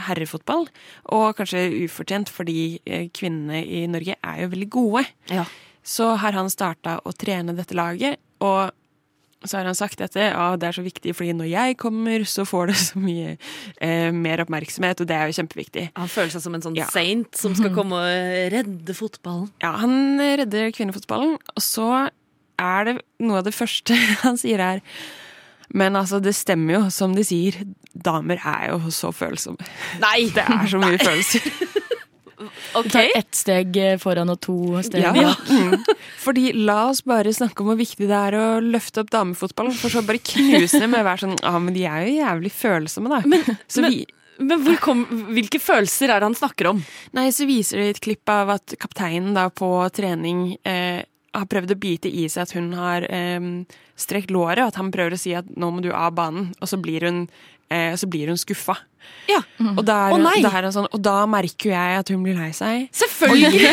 herrefotball, 0.07 0.67
og 1.15 1.29
kanskje 1.37 1.65
ufortjent 1.85 2.29
fordi 2.33 2.79
eh, 2.85 3.07
kvinnene 3.15 3.61
i 3.63 3.85
Norge 3.91 4.17
er 4.21 4.41
jo 4.43 4.51
veldig 4.55 4.69
gode. 4.73 5.05
Ja. 5.31 5.45
Så 5.87 6.13
har 6.19 6.35
han 6.35 6.49
starta 6.51 6.97
å 7.07 7.13
trene 7.15 7.55
dette 7.55 7.77
laget, 7.77 8.19
og 8.43 8.73
så 9.47 9.59
har 9.59 9.67
han 9.69 9.77
sagt 9.77 9.99
dette, 10.01 10.19
ja, 10.33 10.47
det 10.59 10.65
er 10.67 10.75
så 10.75 10.81
viktig 10.83 11.13
fordi 11.15 11.31
når 11.37 11.47
jeg 11.51 11.75
kommer, 11.79 12.23
så 12.27 12.43
får 12.49 12.71
det 12.71 12.77
så 12.89 12.99
mye 12.99 13.35
eh, 13.85 14.09
mer 14.11 14.41
oppmerksomhet, 14.43 15.03
og 15.03 15.07
det 15.07 15.15
er 15.15 15.29
jo 15.31 15.37
kjempeviktig. 15.39 15.85
Han 15.95 16.09
føler 16.11 16.33
seg 16.33 16.43
som 16.43 16.57
en 16.57 16.65
sånn 16.65 16.75
Ja. 16.79 16.89
saint 16.91 17.37
som 17.37 17.55
skal 17.55 17.71
komme 17.75 17.99
og 18.01 18.51
redde 18.55 18.95
fotballen. 18.97 19.51
Ja, 19.63 19.75
han 19.79 20.17
redder 20.19 20.73
kvinnefotballen, 20.75 21.37
og 21.53 21.63
så 21.63 22.09
er 22.57 22.87
det 22.89 22.97
noe 23.21 23.39
av 23.43 23.45
det 23.45 23.53
første 23.55 23.93
han 24.25 24.41
sier 24.41 24.59
her 24.63 24.83
men 25.73 25.95
altså, 25.99 26.19
det 26.23 26.35
stemmer 26.35 26.73
jo, 26.77 26.81
som 26.93 27.15
de 27.15 27.23
sier, 27.27 27.57
damer 27.93 28.39
er 28.45 28.69
jo 28.71 28.91
så 28.93 29.11
følsomme. 29.15 29.59
Nei! 29.99 30.29
Det 30.35 30.43
er 30.45 30.67
så 30.71 30.79
mye 30.81 30.97
følelser. 31.01 31.47
Vi 32.37 32.89
tar 32.93 33.07
ett 33.17 33.33
steg 33.33 33.77
foran 33.99 34.29
og 34.29 34.37
to 34.45 34.55
steg 34.85 35.01
Ja. 35.01 35.13
bak. 35.15 35.47
Mm. 35.57 35.81
Fordi 36.21 36.51
la 36.53 36.89
oss 36.91 36.99
bare 37.07 37.31
snakke 37.33 37.63
om 37.63 37.69
hvor 37.71 37.77
viktig 37.79 38.05
det 38.09 38.13
er 38.17 38.35
å 38.37 38.45
løfte 38.61 39.01
opp 39.01 39.09
damefotballen, 39.13 39.73
for 39.73 39.89
så 39.89 40.03
bare 40.05 40.19
knuse 40.21 40.79
dem 40.83 40.91
med 40.93 41.05
være 41.07 41.23
sånn 41.23 41.37
Ja, 41.41 41.53
men 41.63 41.73
de 41.73 41.85
er 41.87 42.03
jo 42.05 42.13
jævlig 42.19 42.51
følsomme, 42.53 43.09
da. 43.09 43.55
så 43.67 43.81
men- 43.81 43.91
vi, 43.95 44.05
Men 44.39 44.61
hvor 44.61 44.77
kom, 44.83 45.01
hvilke 45.33 45.57
følelser 45.59 46.11
er 46.13 46.19
det 46.21 46.27
han 46.27 46.35
snakker 46.37 46.69
om? 46.69 46.83
Nei, 47.17 47.29
så 47.33 47.47
viser 47.49 47.79
de 47.81 47.87
et 47.95 48.01
klipp 48.05 48.29
av 48.29 48.51
at 48.59 48.75
kapteinen 48.77 49.33
da 49.33 49.47
på 49.49 49.71
trening 49.97 50.57
eh, 50.63 51.01
har 51.37 51.49
prøvd 51.51 51.75
å 51.75 51.79
bite 51.79 52.11
i 52.11 52.27
seg 52.31 52.47
at 52.47 52.55
hun 52.57 52.71
har 52.77 53.05
eh, 53.09 53.51
strekt 53.99 54.33
låret, 54.33 54.63
og 54.63 54.73
at 54.73 54.81
han 54.81 54.91
prøver 54.93 55.15
å 55.17 55.21
si 55.21 55.35
at 55.37 55.49
nå 55.55 55.71
må 55.73 55.83
du 55.85 55.91
av 55.93 56.15
banen, 56.17 56.51
og 56.61 56.69
så 56.69 56.79
blir 56.81 57.07
hun, 57.07 57.25
eh, 57.73 57.95
så 57.97 58.09
blir 58.09 58.31
hun 58.31 58.39
skuffa. 58.39 58.77
Ja. 59.27 59.39
Og 59.75 59.83
da, 59.87 60.09
Å, 60.11 60.17
nei! 60.19 60.39
da 60.43 60.71
sånn, 60.71 60.87
og 60.91 61.01
da 61.03 61.21
merker 61.29 61.69
jo 61.69 61.73
jeg 61.75 62.01
at 62.01 62.11
hun 62.11 62.23
blir 62.25 62.35
lei 62.39 62.49
seg. 62.55 62.87
Selvfølgelig! 62.95 63.71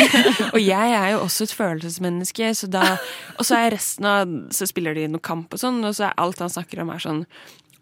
Og 0.55 0.61
jeg 0.63 0.95
er 0.95 1.09
jo 1.15 1.25
også 1.25 1.49
et 1.49 1.55
følelsesmenneske, 1.59 2.53
så 2.55 2.69
da 2.71 2.85
Og 3.39 3.43
så 3.47 3.57
er 3.59 3.73
resten 3.75 4.07
av 4.07 4.31
Så 4.55 4.69
spiller 4.71 4.95
de 4.95 5.09
noe 5.11 5.23
kamp 5.25 5.55
og 5.55 5.59
sånn, 5.59 5.81
og 5.87 5.95
så 5.97 6.09
er 6.09 6.19
alt 6.23 6.43
han 6.43 6.53
snakker 6.53 6.83
om, 6.85 6.93
er 6.95 7.03
sånn 7.03 7.25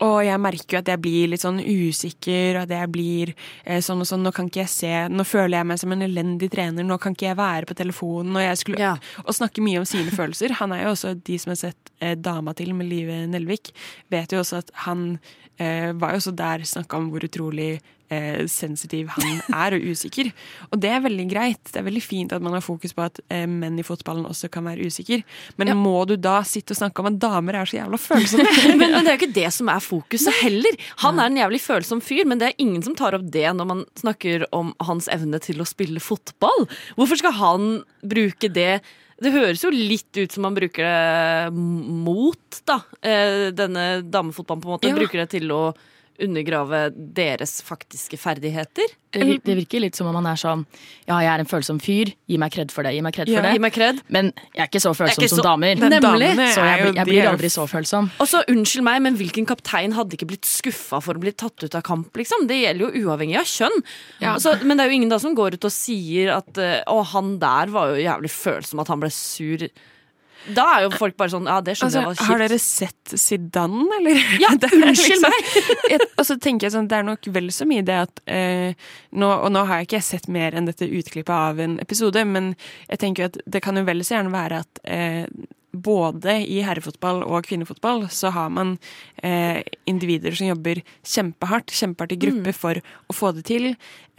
og 0.02 0.18
jeg 0.26 0.40
merker 0.42 0.76
jo 0.76 0.80
at 0.82 0.90
jeg 0.90 1.00
blir 1.02 1.30
litt 1.30 1.44
sånn 1.44 1.60
usikker, 1.62 2.56
og 2.56 2.64
at 2.64 2.74
jeg 2.74 2.90
blir 2.94 3.32
eh, 3.64 3.78
sånn 3.84 4.02
og 4.02 4.08
sånn. 4.08 4.24
Nå 4.26 4.32
kan 4.34 4.48
ikke 4.50 4.64
jeg 4.64 4.72
se 4.72 4.92
Nå 5.12 5.26
føler 5.28 5.60
jeg 5.60 5.68
meg 5.70 5.80
som 5.82 5.94
en 5.94 6.04
elendig 6.06 6.50
trener, 6.52 6.86
nå 6.86 6.98
kan 7.02 7.14
ikke 7.16 7.28
jeg 7.30 7.38
være 7.38 7.68
på 7.70 7.78
telefonen. 7.78 8.34
Og 8.36 8.44
jeg 8.44 8.60
skulle 8.62 8.82
Ja. 8.82 8.96
Og 9.22 9.34
snakke 9.36 9.62
mye 9.64 9.82
om 9.82 9.88
sine 9.88 10.10
følelser. 10.10 10.56
Han 10.58 10.74
er 10.74 10.84
jo 10.84 10.94
også 10.96 11.14
De 11.22 11.38
som 11.38 11.54
har 11.54 11.60
sett 11.60 11.92
eh, 12.00 12.16
Dama 12.18 12.54
til 12.58 12.74
med 12.74 12.90
Live 12.90 13.26
Nelvik, 13.30 13.72
vet 14.10 14.32
jo 14.32 14.42
også 14.42 14.62
at 14.64 14.70
han 14.86 15.18
eh, 15.58 15.92
var 15.92 16.14
jo 16.16 16.22
også 16.22 16.34
der 16.36 16.66
snakka 16.66 16.98
om 16.98 17.10
hvor 17.12 17.24
utrolig 17.24 17.80
eh, 18.12 18.42
sensitiv 18.50 19.10
han 19.16 19.40
er, 19.48 19.76
og 19.76 19.86
usikker. 19.92 20.30
Og 20.70 20.80
det 20.82 20.90
er 20.92 21.04
veldig 21.04 21.26
greit. 21.30 21.62
Det 21.70 21.80
er 21.80 21.86
veldig 21.88 22.04
fint 22.04 22.34
at 22.36 22.44
man 22.44 22.56
har 22.56 22.64
fokus 22.64 22.94
på 22.96 23.04
at 23.06 23.20
eh, 23.32 23.46
menn 23.48 23.78
i 23.80 23.86
fotballen 23.86 24.28
også 24.28 24.50
kan 24.52 24.66
være 24.68 24.88
usikker. 24.88 25.24
Men 25.60 25.74
må 25.80 26.04
du 26.08 26.14
da 26.20 26.40
sitte 26.46 26.76
og 26.76 26.82
snakke 26.82 27.02
om 27.02 27.10
at 27.12 27.20
damer 27.22 27.60
er 27.60 27.68
så 27.68 27.80
jævla 27.80 28.00
følsomme? 28.00 28.48
men, 28.80 28.96
men 28.96 29.00
det 29.00 29.12
er 29.12 29.16
jo 29.16 29.20
ikke 29.22 29.40
det 29.40 29.50
som 29.56 29.70
er 29.72 29.84
fokuset 29.84 30.42
heller. 30.42 30.80
Han 31.04 31.20
er 31.20 31.30
en 31.30 31.42
jævlig 31.42 31.62
følsom 31.64 32.02
fyr, 32.04 32.24
men 32.28 32.42
det 32.42 32.50
er 32.50 32.62
ingen 32.62 32.82
som 32.84 32.96
tar 32.98 33.16
opp 33.18 33.28
det 33.32 33.48
når 33.56 33.70
man 33.74 33.84
snakker 33.98 34.46
om 34.56 34.74
hans 34.84 35.08
evne 35.12 35.40
til 35.42 35.62
å 35.62 35.68
spille 35.68 36.02
fotball. 36.02 36.68
Hvorfor 36.98 37.20
skal 37.20 37.36
han 37.38 37.70
bruke 38.02 38.50
det? 38.52 38.82
Det 39.22 39.30
høres 39.30 39.62
jo 39.62 39.70
litt 39.70 40.10
ut 40.18 40.34
som 40.34 40.48
han 40.48 40.56
bruker 40.56 40.86
det 40.86 41.52
mot 41.54 42.62
da, 42.66 42.80
eh, 43.06 43.50
denne 43.54 44.02
damefotballen. 44.02 44.62
på 44.62 44.68
en 44.68 44.74
måte. 44.74 44.90
Ja. 44.90 44.98
Bruker 44.98 45.22
det 45.22 45.30
til 45.36 45.52
å 45.54 45.62
undergrave 46.20 46.90
deres 47.14 47.60
faktiske 47.64 48.18
ferdigheter. 48.20 48.90
Det 49.12 49.22
vir- 49.28 49.40
det 49.44 49.54
virker 49.58 49.80
litt 49.80 49.94
som 49.96 50.06
om 50.08 50.14
han 50.16 50.26
er 50.26 50.36
sånn 50.40 50.64
Ja, 51.06 51.18
jeg 51.20 51.28
er 51.28 51.40
en 51.40 51.46
følsom 51.46 51.78
fyr. 51.80 52.14
Gi 52.28 52.38
meg 52.38 52.52
kred 52.52 52.70
for 52.72 52.82
det. 52.82 52.94
Gi 52.94 53.00
meg 53.02 53.12
kred 53.14 53.28
Ja, 53.28 53.36
for 53.40 53.42
det. 53.48 53.52
gi 53.52 53.58
meg 53.60 53.72
kred. 53.72 54.00
Men 54.08 54.32
jeg 54.54 54.62
er 54.62 54.68
ikke 54.68 54.80
så 54.80 54.92
følsom 54.96 55.18
ikke 55.22 55.28
så, 55.28 55.36
som 55.36 55.44
damer. 55.44 55.74
Nemlig. 55.76 56.30
Så 56.54 56.62
jeg, 56.64 56.94
jeg 56.96 57.06
blir 57.06 57.28
aldri 57.28 57.50
så 57.52 57.66
følsom. 57.68 58.10
Og 58.20 58.26
så 58.28 58.42
Unnskyld 58.48 58.82
meg, 58.84 59.02
men 59.02 59.16
hvilken 59.16 59.46
kaptein 59.46 59.92
hadde 59.92 60.16
ikke 60.16 60.26
blitt 60.32 60.44
skuffa 60.48 61.00
for 61.02 61.14
å 61.14 61.20
bli 61.20 61.32
tatt 61.32 61.62
ut 61.64 61.74
av 61.74 61.82
kamp? 61.82 62.12
liksom? 62.16 62.46
Det 62.48 62.60
gjelder 62.62 62.88
jo 62.92 63.06
uavhengig 63.08 63.36
av 63.38 63.44
kjønn. 63.44 63.82
Ja. 64.20 64.34
Altså, 64.34 64.56
men 64.64 64.76
det 64.76 64.84
er 64.86 64.90
jo 64.90 64.96
ingen 65.00 65.08
da 65.12 65.18
som 65.18 65.34
går 65.34 65.54
ut 65.54 65.64
og 65.64 65.72
sier 65.72 66.36
at 66.36 66.56
eh, 66.58 66.82
Å, 66.88 67.04
han 67.12 67.38
der 67.38 67.66
var 67.72 67.92
jo 67.92 68.02
jævlig 68.02 68.30
følsom, 68.30 68.80
at 68.80 68.88
han 68.88 69.00
ble 69.00 69.10
sur. 69.10 69.68
Da 70.56 70.64
er 70.76 70.86
jo 70.86 70.90
folk 70.96 71.16
bare 71.20 71.32
sånn 71.34 71.46
Ja, 71.46 71.60
det 71.64 71.76
skjønner 71.78 71.86
Altså, 71.86 72.00
jeg 72.00 72.08
var 72.08 72.18
kjipt. 72.18 72.28
har 72.28 72.42
dere 72.42 72.58
sett 72.62 73.14
Zidane, 73.22 73.86
eller? 73.98 74.22
Ja, 74.42 74.52
er 74.68 74.76
unnskyld 74.88 75.24
meg! 75.24 75.50
og 76.18 76.26
så 76.26 76.36
tenker 76.42 76.68
jeg 76.68 76.76
sånn, 76.76 76.90
Det 76.90 76.98
er 76.98 77.06
nok 77.06 77.30
vel 77.36 77.50
så 77.54 77.66
mye 77.68 77.86
det 77.86 77.98
at 78.08 78.22
eh, 78.26 78.74
nå, 79.14 79.30
Og 79.46 79.50
nå 79.54 79.64
har 79.68 79.82
jeg 79.82 79.90
ikke 79.90 80.04
sett 80.06 80.28
mer 80.32 80.56
enn 80.58 80.68
dette 80.70 80.88
utklippet 80.88 81.34
av 81.34 81.62
en 81.62 81.78
episode, 81.82 82.24
men 82.28 82.52
jeg 82.88 83.02
tenker 83.02 83.24
jo 83.24 83.30
at 83.32 83.40
det 83.54 83.62
kan 83.64 83.78
jo 83.78 83.84
vel 83.86 84.02
så 84.04 84.16
gjerne 84.18 84.34
være 84.34 84.62
at 84.64 84.82
eh, 84.84 85.26
både 85.72 86.34
i 86.44 86.60
herrefotball 86.64 87.22
og 87.24 87.46
kvinnefotball 87.48 88.04
så 88.12 88.30
har 88.34 88.50
man 88.52 88.74
eh, 89.24 89.62
individer 89.88 90.36
som 90.36 90.50
jobber 90.50 90.82
kjempehardt, 91.00 91.72
kjempehardt 91.72 92.12
i 92.12 92.20
gruppe 92.20 92.52
for 92.56 92.80
å 93.08 93.16
få 93.16 93.32
det 93.36 93.46
til. 93.48 93.70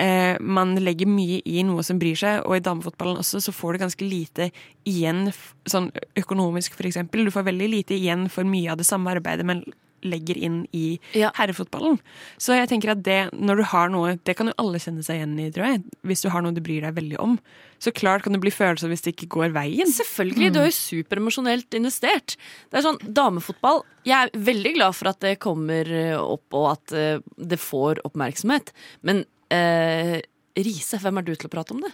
Eh, 0.02 0.34
man 0.42 0.74
legger 0.82 1.10
mye 1.10 1.44
i 1.46 1.62
noe 1.68 1.86
som 1.86 2.02
bryr 2.02 2.18
seg, 2.18 2.42
og 2.48 2.58
i 2.58 2.66
damefotballen 2.66 3.22
også 3.22 3.44
så 3.46 3.54
får 3.54 3.74
du 3.74 3.84
ganske 3.86 4.10
lite 4.10 4.50
igjen 4.90 5.28
sånn 5.70 5.92
økonomisk, 6.20 6.80
eksempel. 6.82 7.26
Du 7.26 7.34
får 7.36 7.50
veldig 7.52 7.70
lite 7.70 7.98
igjen 8.00 8.26
for 8.34 8.50
mye 8.50 8.74
av 8.74 8.82
det 8.82 8.90
samme 8.90 9.14
arbeidet, 9.14 9.46
men 9.46 9.64
legger 10.06 10.38
inn 10.38 10.64
i 10.76 11.00
herrefotballen. 11.14 12.00
Så 12.42 12.58
jeg 12.58 12.70
tenker 12.72 12.94
at 12.94 13.04
det, 13.06 13.20
når 13.34 13.62
du 13.62 13.66
har 13.74 13.92
noe 13.94 14.16
Det 14.24 14.36
kan 14.38 14.50
jo 14.50 14.56
alle 14.62 14.82
kjenne 14.82 15.04
seg 15.06 15.20
igjen 15.20 15.38
i, 15.42 15.50
tror 15.54 15.70
jeg. 15.70 15.84
Hvis 16.08 16.24
du 16.24 16.30
har 16.34 16.44
noe 16.44 16.56
du 16.56 16.62
bryr 16.64 16.86
deg 16.86 16.98
veldig 16.98 17.20
om. 17.24 17.38
Så 17.84 17.92
klart 17.96 18.24
kan 18.24 18.36
det 18.36 18.42
bli 18.44 18.54
følelser 18.54 18.92
hvis 18.92 19.04
det 19.06 19.16
ikke 19.16 19.32
går 19.38 19.56
veien. 19.56 19.90
Selvfølgelig, 19.92 20.52
du 20.56 20.62
er 20.62 20.70
jo 20.70 20.76
superemosjonelt 20.78 21.80
investert. 21.80 22.38
Det 22.72 22.80
er 22.80 22.86
sånn, 22.86 23.00
Damefotball 23.04 23.84
Jeg 24.08 24.30
er 24.30 24.46
veldig 24.52 24.76
glad 24.78 24.98
for 24.98 25.12
at 25.12 25.20
det 25.24 25.38
kommer 25.44 25.90
eh, 25.92 26.16
opp, 26.20 26.48
og 26.56 26.70
at 26.74 26.96
eh, 26.96 27.24
det 27.38 27.60
får 27.60 28.04
oppmerksomhet. 28.08 28.72
Men 29.08 29.24
eh, 29.54 30.22
Riise, 30.56 31.00
hvem 31.02 31.18
er 31.18 31.26
du 31.26 31.32
til 31.34 31.48
å 31.48 31.50
prate 31.50 31.74
om 31.74 31.80
det? 31.82 31.90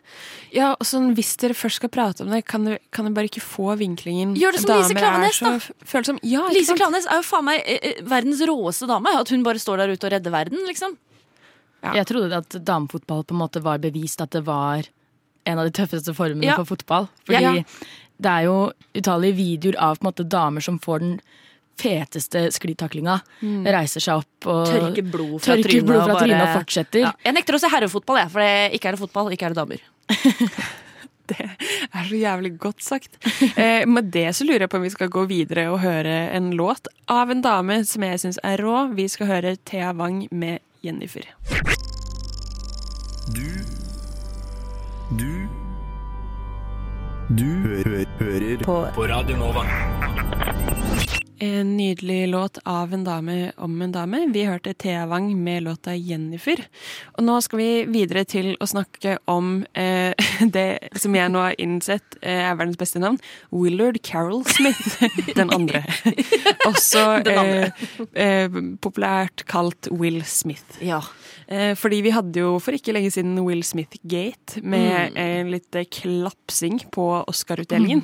Ja, 0.52 0.74
og 0.76 0.84
sånn, 0.84 1.13
Hvis 1.15 1.38
dere 1.39 1.56
først 1.56 1.80
skal 1.80 1.89
prate 1.89 2.26
om 2.26 2.30
det, 2.34 2.41
kan 2.45 2.65
dere, 2.67 2.80
kan 2.91 3.06
dere 3.08 3.15
bare 3.15 3.30
ikke 3.32 3.39
få 3.43 3.78
vinklingen 3.80 4.34
Gjør 4.36 4.52
det 4.58 4.60
som 4.65 4.74
Lise 4.76 4.93
Damer 4.98 5.00
Klaveness, 5.00 5.39
da. 5.39 5.86
Følsom. 5.88 6.19
Ja, 6.28 6.41
ikke 6.50 6.58
Lise 6.58 6.76
Klavenes 6.76 7.06
Klaveness 7.06 7.08
er 7.08 7.22
jo 7.22 7.28
faen 7.30 7.48
meg 7.48 7.62
eh, 7.63 7.80
eh, 7.93 8.02
verdens 8.04 8.41
råeste 8.50 8.89
dame. 8.91 9.13
At 9.22 9.32
hun 9.32 9.45
bare 9.48 9.62
står 9.63 9.78
der 9.84 9.93
ute 9.95 10.10
og 10.10 10.12
redder 10.12 10.36
verden, 10.36 10.65
liksom. 10.67 10.98
Jeg 11.95 12.06
trodde 12.10 12.36
at 12.36 12.58
damefotball 12.67 13.24
på 13.24 13.32
en 13.38 13.39
måte 13.39 13.62
var 13.63 13.80
bevist 13.80 14.19
at 14.19 14.36
det 14.36 14.43
var 14.43 14.84
en 15.48 15.60
av 15.62 15.65
de 15.69 15.72
tøffeste 15.80 16.12
formene 16.13 16.43
Ja. 16.50 16.58
for 16.60 16.65
fotball. 16.76 17.08
Fordi 17.24 17.39
Ja. 17.41 17.63
det 18.19 18.32
er 18.34 18.43
jo 18.43 18.74
utallige 18.93 19.36
videoer 19.39 19.80
av 19.80 19.98
på 20.00 20.04
en 20.06 20.12
måte 20.12 20.28
damer 20.28 20.60
som 20.62 20.78
får 20.78 21.00
den 21.00 21.22
feteste 21.80 22.46
sklitaklinga. 22.56 23.15
Mm. 23.42 23.63
Reiser 23.78 24.04
seg 24.04 24.20
opp 24.24 24.50
og 24.52 24.68
Tørker 24.70 25.08
blod 25.13 25.38
fra 25.42 25.56
tørker 25.56 25.70
trynet. 25.72 25.88
blod 25.88 26.04
fra 26.04 26.04
og 26.04 26.13
bare- 26.20 26.28
trynet 26.28 26.44
og 26.44 26.54
fortsetter. 26.62 27.06
Ja. 27.08 27.13
Jeg 27.26 27.34
nekter 27.39 27.56
å 27.56 27.62
se 27.63 27.72
herrefotball, 27.72 28.20
jeg, 28.26 28.32
for 28.36 28.44
det, 28.44 28.54
ikke 28.78 28.92
er 28.92 28.98
det 28.98 29.04
fotball, 29.06 29.32
ikke 29.36 29.50
er 29.50 29.56
det 29.56 29.62
damer. 29.63 29.82
Det 31.30 31.44
er 31.46 32.08
så 32.10 32.18
jævlig 32.18 32.50
godt 32.58 32.82
sagt. 32.82 33.20
Eh, 33.54 33.84
med 33.86 34.08
det 34.10 34.32
så 34.34 34.48
lurer 34.48 34.63
jeg 34.65 34.70
på 34.74 34.80
om 34.80 34.86
vi 34.88 34.89
skal 34.89 35.12
gå 35.13 35.28
videre 35.30 35.68
og 35.70 35.78
høre 35.84 36.15
en 36.34 36.48
låt 36.58 36.88
av 37.06 37.30
en 37.30 37.44
dame 37.46 37.84
som 37.86 38.02
jeg 38.02 38.18
syns 38.24 38.39
er 38.42 38.58
rå. 38.65 38.88
Vi 38.98 39.06
skal 39.13 39.30
høre 39.30 39.52
Thea 39.62 39.92
Wang 39.94 40.24
med 40.32 40.58
Jennifer. 40.82 41.22
Du 43.30 43.46
Du 45.22 45.30
Du 47.30 47.46
hø 47.46 48.04
hører 48.18 48.65
på. 48.65 48.80
Radio 49.13 49.38
Nova. 49.38 49.68
En 51.41 51.78
nydelig 51.78 52.28
låt 52.28 52.58
av 52.65 52.93
en 52.93 53.04
dame 53.04 53.52
om 53.58 53.82
en 53.82 53.91
dame. 53.95 54.25
Vi 54.34 54.41
hørte 54.43 54.73
Thea 54.73 55.06
Wang 55.08 55.30
med 55.43 55.63
låta 55.63 55.91
'Jennifer'. 55.95 56.65
Og 57.17 57.23
nå 57.23 57.38
skal 57.41 57.60
vi 57.60 57.86
videre 57.88 58.25
til 58.28 58.58
å 58.60 58.67
snakke 58.67 59.17
om 59.28 59.65
eh, 59.73 60.12
det 60.56 60.89
som 60.99 61.15
jeg 61.15 61.32
nå 61.32 61.39
har 61.39 61.56
innsett 61.58 62.17
eh, 62.21 62.43
er 62.43 62.56
verdens 62.60 62.78
beste 62.78 62.99
navn. 62.99 63.19
Willard 63.56 64.02
Carroll 64.04 64.43
Smith. 64.43 64.99
Den 65.39 65.49
andre. 65.56 65.86
Også 66.69 67.23
Den 67.23 67.38
andre. 67.39 67.71
eh, 68.13 68.43
eh, 68.43 68.49
populært 68.84 69.45
kalt 69.47 69.88
Will 69.91 70.19
Smith. 70.28 70.75
Ja. 70.84 70.99
Eh, 71.47 71.71
fordi 71.80 72.02
vi 72.04 72.12
hadde 72.12 72.36
jo 72.43 72.58
for 72.60 72.75
ikke 72.75 72.91
lenge 72.93 73.12
siden 73.15 73.39
Will 73.47 73.63
Smith-gate 73.63 74.60
med 74.62 75.13
Mm. 75.15 75.17
eh, 75.17 75.43
litt 75.56 75.75
eh, 75.75 75.86
klapsing 75.88 76.82
på 76.91 77.23
Oscar-utdelingen. 77.32 78.04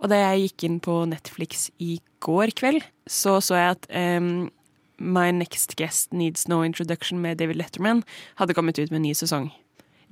Og 0.00 0.08
da 0.08 0.22
jeg 0.30 0.46
gikk 0.52 0.64
inn 0.70 0.78
på 0.80 1.02
Netflix 1.10 1.70
i 1.80 1.96
går 1.98 2.04
kveld, 2.20 2.82
så 3.06 3.40
så 3.42 3.54
jeg 3.54 3.76
at 3.76 3.86
um, 4.20 4.50
My 4.98 5.30
Next 5.30 5.76
Guest 5.76 6.12
Needs 6.12 6.48
No 6.48 6.62
Introduction 6.64 7.20
med 7.20 7.38
David 7.38 7.56
Letterman 7.56 8.02
hadde 8.36 8.54
kommet 8.54 8.78
ut 8.78 8.90
med 8.90 8.96
en 8.96 9.02
ny 9.02 9.12
sesong. 9.14 9.50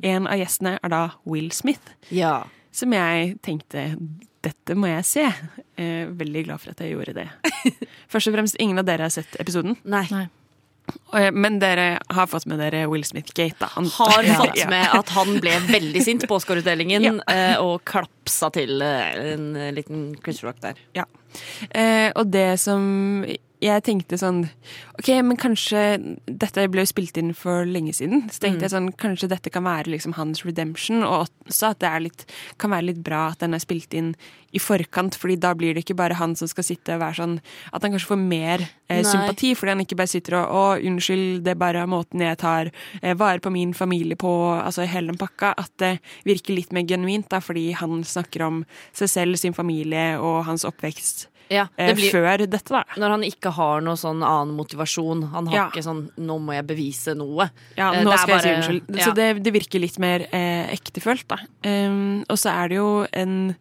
En 0.03 0.27
av 0.27 0.37
gjestene 0.39 0.79
er 0.83 0.89
da 0.91 1.11
Will 1.25 1.51
Smith, 1.53 1.81
Ja. 2.11 2.45
som 2.73 2.93
jeg 2.93 3.39
tenkte 3.43 3.97
dette 4.43 4.75
må 4.77 4.89
jeg 4.91 5.05
se. 5.05 5.25
Eh, 5.79 6.07
veldig 6.11 6.45
glad 6.45 6.61
for 6.61 6.71
at 6.75 6.81
jeg 6.81 6.93
gjorde 6.93 7.15
det. 7.15 7.29
Først 8.13 8.29
og 8.29 8.35
fremst, 8.35 8.57
ingen 8.61 8.79
av 8.79 8.85
dere 8.85 9.03
har 9.07 9.11
sett 9.15 9.37
episoden. 9.41 9.77
Nei. 9.85 10.05
Nei. 10.11 10.27
Men 11.33 11.57
dere 11.63 11.99
har 12.13 12.27
fått 12.29 12.45
med 12.47 12.59
dere 12.61 12.83
Will 12.93 13.05
Smith-gate, 13.09 13.57
da. 13.59 13.67
Han- 13.73 13.87
Har 13.89 14.23
Ja. 14.23 14.35
fått 14.43 14.57
Ja. 14.59 14.69
med 14.69 14.87
at 14.93 15.09
han 15.09 15.41
ble 15.41 15.51
veldig 15.71 16.03
sint 16.05 16.27
på 16.29 16.37
Oscar-utdelingen 16.37 17.23
ja. 17.27 17.57
og 17.63 17.85
klapsa 17.89 18.51
til 18.53 18.83
eh, 18.83 19.33
en 19.33 19.57
eh, 19.57 19.71
liten 19.73 20.15
Chris 20.23 20.43
Rock 20.45 20.61
der. 20.61 20.75
Ja. 20.95 21.05
Eh, 21.75 22.11
og 22.15 22.33
det 22.33 22.61
som 22.61 23.25
jeg 23.65 23.85
tenkte 23.87 24.19
sånn 24.21 24.45
Ok, 24.99 25.09
men 25.25 25.39
kanskje 25.41 25.81
Dette 26.29 26.67
ble 26.71 26.85
jo 26.85 26.91
spilt 26.91 27.17
inn 27.19 27.33
for 27.35 27.67
lenge 27.67 27.95
siden. 27.97 28.29
Så 28.31 28.43
tenkte 28.43 28.61
Mm. 28.61 28.65
jeg 28.67 28.71
sånn 28.75 28.93
Kanskje 29.01 29.29
dette 29.29 29.51
kan 29.51 29.65
være 29.65 29.91
liksom 29.91 30.15
hans 30.15 30.45
redemption, 30.45 31.03
og 31.03 31.29
også 31.49 31.71
at 31.71 31.81
det 31.81 32.03
litt, 32.03 32.25
kan 32.59 32.71
være 32.71 32.87
litt 32.93 33.03
bra 33.05 33.29
at 33.33 33.41
den 33.41 33.55
er 33.55 33.63
spilt 33.63 33.95
inn 33.95 34.15
i 34.55 34.59
forkant, 34.63 35.17
fordi 35.19 35.37
da 35.41 35.53
blir 35.55 35.75
det 35.75 35.85
ikke 35.85 35.97
bare 35.97 36.15
han 36.15 36.37
som 36.37 36.47
skal 36.47 36.63
sitte 36.65 36.95
og 36.95 37.01
være 37.01 37.19
sånn 37.19 37.41
At 37.73 37.83
han 37.83 37.93
kanskje 37.93 38.13
får 38.13 38.21
mer 38.23 38.69
eh, 38.89 39.03
sympati, 39.03 39.55
fordi 39.57 39.71
han 39.75 39.81
ikke 39.85 39.97
bare 39.97 40.13
sitter 40.13 40.39
og 40.39 40.55
Å, 40.55 40.65
unnskyld, 40.85 41.43
det 41.43 41.51
er 41.57 41.61
bare 41.61 41.87
måten 41.91 42.21
jeg 42.21 42.39
tar 42.39 42.71
eh, 43.03 43.15
vare 43.15 43.41
på 43.41 43.51
min 43.51 43.75
familie 43.75 44.17
på, 44.17 44.31
altså 44.63 44.87
hele 44.87 45.09
den 45.11 45.19
pakka. 45.19 45.55
At 45.59 45.73
det 45.79 45.99
virker 46.25 46.55
litt 46.55 46.73
mer 46.73 46.85
genuint, 46.87 47.29
da, 47.31 47.41
fordi 47.41 47.73
han 47.73 48.05
snakker 48.05 48.47
om 48.47 48.65
seg 48.93 49.09
selv, 49.09 49.37
sin 49.37 49.55
familie 49.55 50.19
og 50.21 50.45
hans 50.47 50.65
oppvekst 50.65 51.29
Ja, 51.51 51.67
eh, 51.77 51.89
det 51.89 51.97
blir, 51.97 52.11
før 52.11 52.39
dette, 52.47 52.69
da. 52.73 52.83
når 52.97 53.11
han 53.11 53.23
ikke 53.23 53.53
har 53.53 53.81
noe 53.85 53.95
sånn 54.01 54.23
annen 54.25 54.55
motivasjon. 54.57 55.31
Han 55.33 55.47
har 55.49 55.55
Ja. 55.57 55.67
ikke 55.71 55.83
sånn 55.85 56.11
'nå 56.17 56.39
må 56.41 56.55
jeg 56.55 56.67
bevise 56.67 57.15
noe'. 57.15 57.51
Ja, 57.77 57.93
Eh, 57.93 58.03
nå 58.03 58.11
det 58.11 58.21
skal 58.21 58.41
jeg 58.41 58.43
si 58.43 58.55
unnskyld. 58.55 59.03
Så 59.05 59.15
det, 59.15 59.43
det 59.43 59.53
virker 59.53 59.81
litt 59.81 59.99
mer 59.99 60.27
eh, 60.33 60.73
ektefølt, 60.73 61.27
da. 61.29 61.37
Um, 61.65 62.25
og 62.29 62.37
så 62.39 62.51
er 62.51 62.69
det 62.69 62.77
jo 62.77 63.07
en 63.13 63.55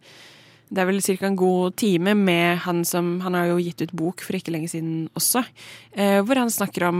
Det 0.74 0.82
er 0.82 0.88
vel 0.88 1.00
ca. 1.02 1.26
en 1.28 1.36
god 1.38 1.76
time 1.78 2.14
med 2.18 2.58
han 2.64 2.82
som 2.84 3.20
Han 3.22 3.36
har 3.38 3.46
jo 3.52 3.60
gitt 3.62 3.84
ut 3.84 3.92
bok 3.94 4.24
for 4.24 4.34
ikke 4.34 4.50
lenge 4.54 4.72
siden 4.72 5.08
også, 5.14 5.44
eh, 5.92 6.18
hvor 6.26 6.40
han 6.40 6.50
snakker 6.50 6.88
om 6.88 6.98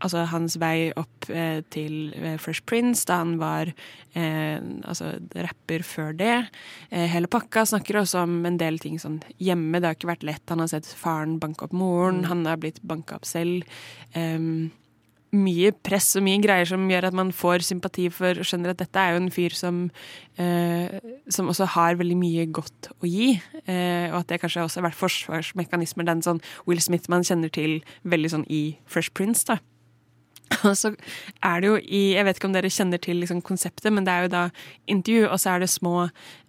altså, 0.00 0.24
hans 0.32 0.56
vei 0.58 0.90
opp 0.98 1.30
eh, 1.30 1.62
til 1.70 2.10
eh, 2.18 2.34
Fresh 2.42 2.66
Prince, 2.66 3.06
da 3.06 3.20
han 3.22 3.36
var 3.38 3.70
eh, 3.70 4.58
altså, 4.58 5.14
rapper 5.34 5.86
før 5.86 6.12
det. 6.18 6.34
Eh, 6.90 7.06
hele 7.12 7.30
pakka 7.30 7.64
snakker 7.68 8.02
også 8.02 8.24
om 8.26 8.40
en 8.48 8.58
del 8.58 8.80
ting 8.82 8.98
sånn 8.98 9.20
hjemme. 9.38 9.78
Det 9.78 9.90
har 9.92 9.98
ikke 9.98 10.12
vært 10.14 10.26
lett. 10.26 10.46
Han 10.50 10.64
har 10.64 10.72
sett 10.72 10.90
faren 10.90 11.38
banke 11.42 11.68
opp 11.68 11.76
moren, 11.76 12.24
han 12.26 12.46
har 12.48 12.58
blitt 12.62 12.82
banka 12.82 13.20
opp 13.20 13.28
selv. 13.28 13.68
Um, 14.16 14.72
mye 15.32 15.72
press 15.84 16.10
og 16.18 16.26
mye 16.26 16.40
greier 16.44 16.68
som 16.68 16.84
gjør 16.90 17.08
at 17.08 17.16
man 17.16 17.32
får 17.32 17.64
sympati 17.64 18.08
for 18.12 18.36
og 18.36 18.48
skjønner 18.48 18.74
at 18.74 18.82
dette 18.82 19.00
er 19.00 19.14
jo 19.14 19.22
en 19.22 19.32
fyr 19.32 19.56
som, 19.56 19.82
eh, 20.36 20.98
som 21.32 21.48
også 21.48 21.70
har 21.72 21.96
veldig 22.00 22.18
mye 22.20 22.46
godt 22.52 22.90
å 22.98 23.08
gi. 23.08 23.40
Eh, 23.64 24.12
og 24.12 24.20
at 24.20 24.28
det 24.28 24.42
kanskje 24.42 24.66
også 24.66 24.82
har 24.82 24.90
vært 24.90 25.00
forsvarsmekanismer, 25.00 26.04
den 26.04 26.24
sånn 26.24 26.42
Will 26.66 26.80
Smith 26.84 27.08
man 27.08 27.24
kjenner 27.24 27.52
til 27.52 27.80
veldig 28.04 28.32
sånn 28.34 28.48
i 28.52 28.76
Fresh 28.84 29.14
Prince. 29.16 29.44
da. 29.48 29.58
Og 30.68 30.76
så 30.76 30.92
er 31.40 31.60
det 31.62 31.68
jo 31.68 31.76
i 31.80 32.02
Jeg 32.12 32.26
vet 32.26 32.38
ikke 32.38 32.48
om 32.50 32.56
dere 32.56 32.72
kjenner 32.72 33.00
til 33.00 33.20
liksom 33.22 33.42
konseptet, 33.46 33.92
men 33.92 34.04
det 34.04 34.12
er 34.12 34.26
jo 34.26 34.32
da 34.34 34.42
intervju, 34.90 35.28
og 35.30 35.38
så 35.40 35.54
er 35.54 35.62
det 35.62 35.70
små 35.72 35.94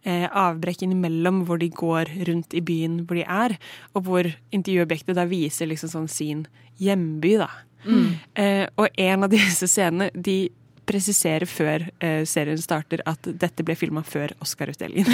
eh, 0.03 0.27
avbrekk 0.27 0.83
innimellom 0.83 1.43
hvor 1.47 1.61
de 1.61 1.69
går 1.71 2.11
rundt 2.27 2.53
i 2.53 2.63
byen 2.65 3.03
hvor 3.07 3.19
de 3.19 3.23
er, 3.23 3.55
og 3.93 4.07
hvor 4.07 4.27
intervjuobjektet 4.51 5.15
da 5.15 5.27
viser 5.29 5.71
liksom 5.71 5.93
sånn 5.93 6.11
sin 6.11 6.47
hjemby, 6.81 7.37
da. 7.39 7.49
Eh, 7.85 8.65
og 8.79 8.87
en 8.97 9.25
av 9.27 9.31
disse 9.33 9.67
scenene, 9.69 10.09
de 10.13 10.49
presiserer 10.87 11.47
før 11.47 11.85
eh, 12.03 12.23
serien 12.27 12.59
starter 12.59 13.03
at 13.09 13.27
dette 13.39 13.63
ble 13.65 13.75
filma 13.79 14.03
før 14.05 14.33
Oscar-utdelingen. 14.43 15.07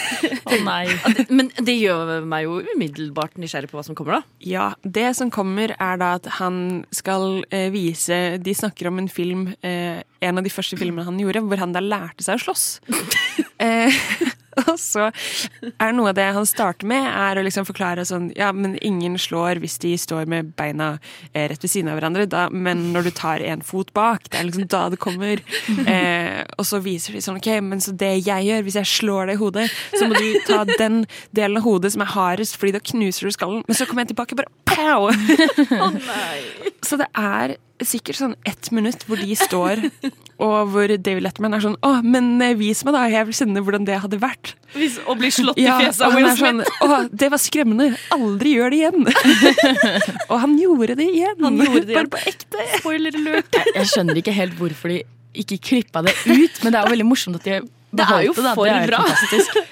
Å 0.50 0.58
nei. 0.64 0.84
Men 1.32 1.50
det 1.64 1.76
gjør 1.78 2.26
meg 2.28 2.46
jo 2.46 2.60
umiddelbart 2.74 3.38
nysgjerrig 3.40 3.70
på 3.72 3.78
hva 3.78 3.86
som 3.86 3.96
kommer, 3.98 4.20
da. 4.20 4.38
Ja, 4.44 4.68
det 4.82 5.10
som 5.18 5.32
kommer 5.34 5.74
er 5.78 6.00
da 6.00 6.14
at 6.18 6.28
han 6.38 6.84
skal 6.94 7.44
eh, 7.48 7.70
vise 7.74 8.38
De 8.42 8.54
snakker 8.56 8.90
om 8.90 9.00
en 9.02 9.10
film, 9.12 9.48
eh, 9.64 10.02
en 10.24 10.40
av 10.40 10.44
de 10.44 10.52
første 10.52 10.78
filmene 10.80 11.06
han 11.08 11.20
gjorde, 11.20 11.44
hvor 11.48 11.62
han 11.62 11.74
da 11.74 11.82
lærte 11.84 12.26
seg 12.26 12.40
å 12.40 12.44
slåss. 12.46 12.66
og 14.70 14.76
så 14.80 15.08
er 15.10 15.94
noe 15.96 16.12
av 16.12 16.18
det 16.18 16.26
han 16.36 16.46
starter 16.48 16.88
med, 16.90 17.06
er 17.08 17.40
å 17.40 17.44
liksom 17.46 17.66
forklare 17.68 18.04
sånn 18.08 18.30
Ja, 18.38 18.50
men 18.54 18.76
ingen 18.84 19.16
slår 19.20 19.60
hvis 19.62 19.78
de 19.82 19.94
står 20.00 20.28
med 20.30 20.52
beina 20.58 20.94
eh, 21.32 21.48
rett 21.50 21.62
ved 21.62 21.72
siden 21.72 21.90
av 21.92 21.98
hverandre, 21.98 22.26
da, 22.30 22.46
men 22.50 22.90
når 22.94 23.08
du 23.08 23.12
tar 23.16 23.44
en 23.44 23.64
fot 23.64 23.92
bak, 23.96 24.28
det 24.30 24.40
er 24.40 24.48
liksom 24.48 24.68
da 24.70 24.86
det 24.92 25.00
kommer. 25.02 25.42
Eh, 25.84 26.40
og 26.58 26.64
så 26.66 26.78
viser 26.82 27.14
de 27.14 27.20
sånn 27.22 27.36
OK, 27.38 27.48
men 27.64 27.80
så 27.82 27.92
det 27.98 28.10
jeg 28.24 28.46
gjør, 28.46 28.62
hvis 28.64 28.76
jeg 28.78 28.88
slår 28.88 29.28
deg 29.28 29.36
i 29.36 29.40
hodet, 29.40 29.64
så 29.92 30.06
må 30.08 30.16
du 30.16 30.38
ta 30.46 30.62
den 30.68 31.02
delen 31.36 31.58
av 31.60 31.66
hodet 31.66 31.92
som 31.94 32.04
er 32.04 32.12
hardest, 32.14 32.56
fordi 32.60 32.74
da 32.76 32.80
knuser 32.82 33.28
du 33.28 33.34
skallen. 33.34 33.64
Men 33.68 33.76
så 33.76 33.86
kommer 33.88 34.04
jeg 34.04 34.14
tilbake 34.14 34.38
bare 34.38 34.52
pow! 34.74 35.10
Så 36.86 36.98
det 37.00 37.08
er 37.16 37.56
sikkert 37.82 38.18
sånn 38.20 38.34
ett 38.46 38.68
minutt 38.70 39.02
hvor 39.08 39.18
de 39.18 39.34
står, 39.34 39.80
og 40.44 40.70
hvor 40.70 40.92
David 40.94 41.24
Letterman 41.26 41.56
er 41.56 41.62
sånn 41.64 41.74
Å, 41.82 41.90
men 42.06 42.36
eh, 42.44 42.52
vis 42.58 42.84
meg, 42.86 42.94
da. 42.94 43.02
Jeg 43.10 43.26
vil 43.28 43.36
kjenne 43.40 43.62
hvordan 43.66 43.86
det 43.88 43.96
hadde 44.04 44.20
vært. 44.22 44.52
Hvis, 44.76 45.00
å 45.10 45.16
bli 45.18 45.30
slått 45.34 45.58
Ja, 45.58 45.76
i 45.80 45.86
fjeset 45.88 46.04
og 46.06 46.12
av 46.12 46.16
Will 46.18 46.28
er 46.30 46.38
sånn 46.38 46.62
Smith. 46.62 46.86
Å, 46.86 47.00
det 47.10 47.30
var 47.34 47.42
skremmende. 47.42 47.88
Aldri 48.14 48.54
gjør 48.56 48.74
det 48.74 48.80
igjen. 48.82 49.06
og 50.30 50.36
han 50.44 50.56
gjorde 50.60 50.96
det 51.02 51.08
igjen. 51.10 51.36
Han 51.42 51.58
gjorde 51.60 51.84
det 51.88 51.94
igjen. 51.96 51.98
Bare 51.98 52.12
på 52.14 52.22
ekte. 52.30 52.66
Spoiler 52.78 53.18
alert. 53.20 53.60
Jeg 53.74 53.90
skjønner 53.92 54.22
ikke 54.22 54.34
helt 54.38 54.58
hvorfor 54.58 54.94
de 54.94 55.00
ikke 55.44 55.58
klippa 55.70 56.02
det 56.06 56.14
ut, 56.30 56.60
men 56.62 56.70
det 56.70 56.78
er 56.78 56.84
jo 56.86 56.94
veldig 56.94 57.08
morsomt 57.10 57.40
at 57.40 57.46
de 57.48 57.58
Det 57.94 58.06
er 58.06 58.28
jo 58.28 58.34
beholdt 58.38 58.38
det. 58.38 58.44
da. 58.46 58.54
for 58.54 58.70
Det 58.70 58.76
er 58.78 58.86
bra. 58.94 59.64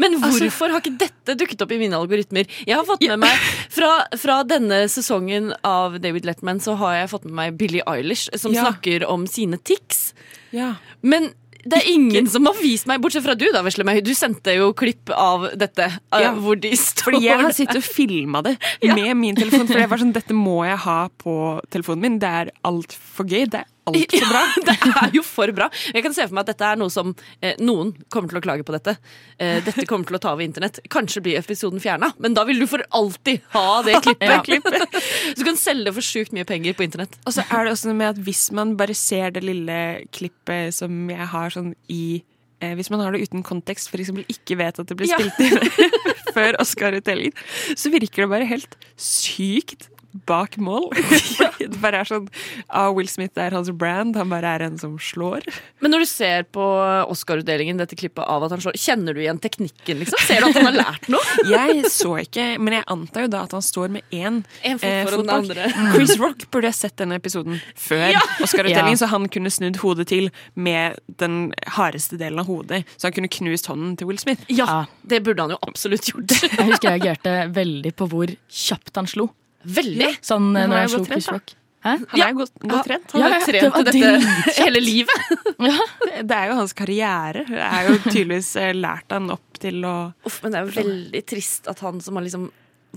Men 0.00 0.16
hvorfor 0.22 0.70
har 0.72 0.80
ikke 0.80 0.98
dette 0.98 1.34
dukket 1.36 1.62
opp 1.64 1.72
i 1.74 1.78
mine 1.82 1.98
algoritmer? 1.98 2.46
Jeg 2.66 2.76
har 2.78 2.84
fått 2.88 3.02
med 3.06 3.18
meg 3.26 3.44
Fra, 3.72 3.90
fra 4.16 4.42
denne 4.48 4.84
sesongen 4.88 5.52
av 5.64 5.98
David 6.00 6.24
Letman 6.28 6.60
så 6.64 6.76
har 6.80 6.94
jeg 7.02 7.10
fått 7.12 7.24
med 7.28 7.34
meg 7.38 7.56
Billie 7.60 7.82
Eilish, 7.86 8.28
som 8.38 8.52
Ja. 8.54 8.64
snakker 8.70 9.04
om 9.08 9.26
sine 9.26 9.58
tics. 9.58 10.12
Ja. 10.52 10.74
Men 11.02 11.32
det 11.64 11.78
er 11.78 11.92
ingen 11.92 12.26
som 12.26 12.44
har 12.46 12.54
vist 12.58 12.88
meg, 12.90 13.00
bortsett 13.00 13.22
fra 13.22 13.36
du, 13.38 13.44
da, 13.54 13.60
Veslemøy. 13.62 14.00
Du 14.02 14.10
sendte 14.18 14.50
jo 14.56 14.72
klipp 14.74 15.10
av 15.14 15.44
dette, 15.56 15.84
eh, 16.10 16.20
Ja. 16.24 16.32
hvor 16.34 16.58
de 16.58 16.72
står 16.74 17.12
Fordi 17.12 17.20
jeg 17.22 17.38
har 17.38 17.52
sittet 17.52 17.76
og 17.76 17.84
filma 17.86 18.42
det 18.42 18.56
med 18.82 19.16
min 19.16 19.36
telefon. 19.36 19.68
For 19.68 19.78
jeg 19.78 19.88
var 19.88 19.98
sånn, 19.98 20.12
dette 20.12 20.34
må 20.34 20.64
jeg 20.66 20.78
ha 20.78 21.08
på 21.22 21.36
telefonen 21.70 22.00
min. 22.00 22.18
Det 22.18 22.28
er 22.28 22.50
altfor 22.64 23.28
gøy. 23.28 23.46
Det 23.48 23.60
er 23.62 23.66
altfor 23.90 24.26
bra. 24.30 24.42
Ja, 24.42 24.62
det 24.68 24.74
er 25.02 25.16
jo 25.16 25.22
for 25.26 25.52
bra. 25.56 25.68
Jeg 25.94 26.04
kan 26.06 26.14
se 26.16 26.26
for 26.28 26.36
meg 26.36 26.44
at 26.46 26.52
dette 26.52 26.68
er 26.72 26.80
noe 26.80 26.92
som 26.92 27.14
eh, 27.40 27.56
noen 27.62 27.92
kommer 28.12 28.32
til 28.32 28.40
å 28.40 28.44
klage 28.44 28.66
på 28.68 28.74
dette. 28.76 28.94
Eh, 29.38 29.58
dette 29.66 29.86
kommer 29.90 30.06
til 30.08 30.18
å 30.18 30.22
ta 30.22 30.32
over 30.36 30.44
internett. 30.46 30.80
Kanskje 30.92 31.22
blir 31.24 31.38
episoden 31.40 31.82
fjerna, 31.82 32.12
men 32.22 32.36
da 32.38 32.44
vil 32.48 32.62
du 32.62 32.66
for 32.70 32.84
alltid 32.94 33.42
ha 33.56 33.82
det 33.86 33.98
klippet. 34.06 34.98
Så 35.32 35.36
du 35.40 35.44
kan 35.48 35.58
selge 35.60 35.88
det 35.90 35.96
for 35.98 36.06
sjukt 36.06 36.34
mye 36.36 36.46
penger 36.48 36.76
på 36.78 36.86
internett. 36.86 37.16
Og 37.26 37.34
så 37.36 37.44
er 37.48 37.66
det 37.66 37.74
også 37.76 37.90
noe 37.90 37.98
med 38.02 38.12
at 38.14 38.20
hvis 38.26 38.44
man 38.54 38.76
bare 38.80 38.94
ser 38.98 39.34
det 39.34 39.42
lille 39.46 39.78
klippet 40.14 40.76
som 40.76 41.08
jeg 41.10 41.30
har 41.34 41.52
sånn 41.54 41.72
i 41.92 42.22
eh, 42.62 42.74
Hvis 42.78 42.90
man 42.94 43.02
har 43.02 43.12
det 43.16 43.24
uten 43.26 43.42
kontekst, 43.46 43.90
f.eks. 43.90 44.12
ikke 44.30 44.56
vet 44.60 44.78
at 44.78 44.92
det 44.92 45.08
Ja. 45.10 45.18
spilt 45.18 45.42
inn 45.42 45.98
før 46.32 46.56
Oscar-utdelingen, 46.62 47.34
så 47.76 47.90
virker 47.92 48.24
det 48.24 48.30
bare 48.30 48.46
helt 48.48 48.76
sykt 48.96 49.88
bak 50.28 50.56
mål. 50.60 50.90
Det 51.62 51.78
bare 51.80 52.02
er 52.02 52.08
sånn 52.08 52.26
ah, 52.68 52.90
Will 52.94 53.08
Smith 53.10 53.38
er 53.40 53.54
hans 53.54 53.70
brand, 53.70 54.16
han 54.18 54.30
bare 54.32 54.50
er 54.56 54.64
en 54.66 54.78
som 54.80 54.96
slår. 55.00 55.44
Men 55.82 55.94
når 55.94 56.04
du 56.04 56.08
ser 56.10 56.46
på 56.52 56.64
Oscar-utdelingen, 57.12 57.78
dette 57.80 57.96
klippet 57.98 58.24
av 58.26 58.44
at 58.46 58.54
han 58.54 58.62
slår, 58.64 58.76
kjenner 58.78 59.14
du 59.16 59.22
igjen 59.22 59.38
teknikken, 59.42 60.00
liksom? 60.02 60.20
Ser 60.26 60.42
du 60.42 60.48
at 60.50 60.58
han 60.58 60.68
har 60.70 60.78
lært 60.78 61.08
noe? 61.12 61.36
Jeg 61.52 61.84
så 61.92 62.16
ikke, 62.22 62.46
men 62.62 62.76
jeg 62.78 62.86
antar 62.92 63.26
jo 63.26 63.30
da 63.32 63.42
at 63.46 63.54
han 63.56 63.64
står 63.64 63.92
med 63.94 64.14
én 64.14 64.40
En 64.66 64.80
fot 64.80 64.88
eh, 64.88 65.34
andre. 65.36 65.68
Chris 65.94 66.14
Rock 66.20 66.46
burde 66.52 66.70
ha 66.70 66.76
sett 66.76 66.96
denne 67.00 67.18
episoden 67.20 67.60
før 67.78 68.08
Ja! 68.14 68.22
Oscar-utdelingen, 68.42 68.96
Ja. 68.96 69.02
så 69.04 69.10
han 69.12 69.28
kunne 69.32 69.52
snudd 69.52 69.78
hodet 69.82 70.08
til 70.12 70.30
med 70.54 70.98
den 71.22 71.52
hardeste 71.76 72.18
delen 72.20 72.42
av 72.42 72.50
hodet. 72.50 72.82
Så 72.96 73.08
han 73.08 73.16
kunne 73.16 73.30
knust 73.32 73.68
hånden 73.70 73.94
til 74.00 74.10
Will 74.10 74.20
Smith. 74.20 74.44
Ja, 74.52 74.84
det 75.06 75.22
burde 75.26 75.46
han 75.46 75.54
jo 75.54 75.60
absolutt 75.66 76.10
gjort. 76.10 76.34
Jeg 76.42 76.68
husker 76.68 76.90
jeg 76.90 77.02
reagerte 77.02 77.36
veldig 77.54 77.94
på 77.98 78.08
hvor 78.12 78.32
kjapt 78.50 78.98
han 79.00 79.08
slo. 79.10 79.28
Veldig. 79.64 80.08
Sånn 80.24 80.48
Men 80.54 80.72
når 80.72 80.86
jeg 80.86 81.22
slo. 81.26 81.40
Hæ? 81.82 81.96
Han 82.12 82.20
er 82.22 82.34
godt, 82.38 82.52
godt 82.62 82.86
trent. 82.86 83.12
Han 83.12 83.20
Ja, 83.20 83.28
har 83.28 83.40
ja, 83.40 83.46
trent 83.46 83.74
det 83.74 83.84
dette 83.90 84.58
hele 84.60 84.82
livet. 84.82 85.30
Det, 85.62 86.22
det 86.26 86.36
er 86.36 86.48
jo 86.50 86.54
hans 86.58 86.72
karriere. 86.78 87.42
Det 87.48 87.58
er 87.62 87.88
jo 87.88 87.96
tydeligvis 88.04 88.48
eh, 88.58 88.72
lært 88.74 89.10
han 89.14 89.28
opp 89.34 89.58
til 89.62 89.82
å 89.86 89.94
Uff, 90.26 90.40
men 90.42 90.54
det 90.54 90.58
er 90.60 90.66
jo 90.66 90.74
veldig 90.76 91.22
trist 91.30 91.68
at 91.70 91.82
han 91.82 92.00
som 92.02 92.18
har 92.18 92.24
liksom 92.26 92.48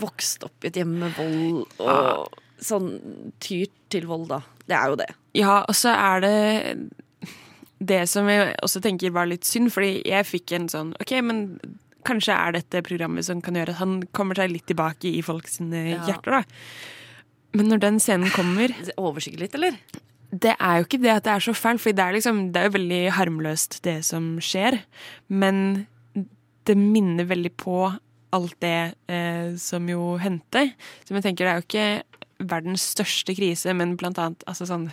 vokst 0.02 0.46
opp 0.46 0.66
i 0.66 0.70
et 0.72 0.78
hjem 0.82 0.96
med 1.04 1.14
vold 1.18 1.62
og 1.86 2.42
sånn 2.66 2.90
tyr 3.44 3.70
til 3.94 4.08
vold, 4.10 4.28
da. 4.34 4.40
Det 4.66 4.76
er 4.78 4.92
jo 4.92 4.98
det. 5.00 5.10
Ja, 5.38 5.60
og 5.70 5.78
så 5.78 5.94
er 5.94 6.24
det 6.26 6.36
det 7.86 8.02
som 8.10 8.28
jeg 8.32 8.54
også 8.66 8.82
tenker 8.86 9.14
var 9.16 9.30
litt 9.30 9.46
synd, 9.48 9.70
fordi 9.74 10.00
jeg 10.08 10.26
fikk 10.30 10.56
en 10.58 10.70
sånn 10.72 10.94
OK, 11.02 11.14
men 11.26 11.46
kanskje 12.06 12.36
er 12.36 12.56
dette 12.58 12.84
programmet 12.86 13.28
som 13.28 13.42
kan 13.44 13.58
gjøre 13.58 13.76
at 13.76 13.82
han 13.82 13.98
kommer 14.16 14.38
seg 14.40 14.54
litt 14.54 14.68
tilbake 14.70 15.10
i 15.12 15.24
folks 15.26 15.60
hjerter, 15.60 16.40
da. 16.40 16.44
Men 17.56 17.72
når 17.72 17.84
den 17.84 18.02
scenen 18.04 18.34
kommer 18.36 18.74
overskygger 19.08 19.46
litt, 19.46 19.58
eller? 19.58 19.78
Det 20.36 20.56
er 20.58 20.80
jo 20.80 20.88
ikke 20.88 21.00
det 21.04 21.14
at 21.14 21.28
det 21.28 21.36
er 21.36 21.46
så 21.46 21.54
fælt, 21.56 21.84
for 21.84 21.96
det 21.96 22.04
er, 22.04 22.16
liksom, 22.18 22.42
det 22.52 22.62
er 22.62 22.68
jo 22.68 22.76
veldig 22.76 23.04
harmløst, 23.16 23.80
det 23.88 24.00
som 24.08 24.36
skjer. 24.44 24.82
Men 25.32 25.86
det 26.66 26.76
minner 26.80 27.30
veldig 27.30 27.54
på 27.62 27.78
alt 28.36 28.58
det 28.64 28.96
eh, 29.08 29.56
som 29.62 29.88
jo 29.88 30.16
hendte. 30.20 30.68
Som 31.08 31.20
jeg 31.20 31.30
tenker, 31.30 31.48
det 31.48 31.54
er 31.54 31.62
jo 31.62 31.68
ikke 31.70 32.50
verdens 32.52 32.84
største 32.96 33.36
krise, 33.38 33.74
men 33.78 33.96
blant 34.00 34.20
annet 34.20 34.44
altså 34.50 34.68
sånn 34.68 34.90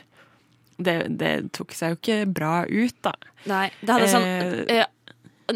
det, 0.82 0.96
det 1.18 1.32
tok 1.54 1.74
seg 1.76 1.92
jo 1.92 1.98
ikke 1.98 2.18
bra 2.30 2.52
ut, 2.66 2.96
da. 3.04 3.12
Nei, 3.50 3.66
det 3.82 3.96
hadde 3.96 4.10
sånn 4.10 4.28
Eh, 4.28 4.78
eh, 4.78 4.86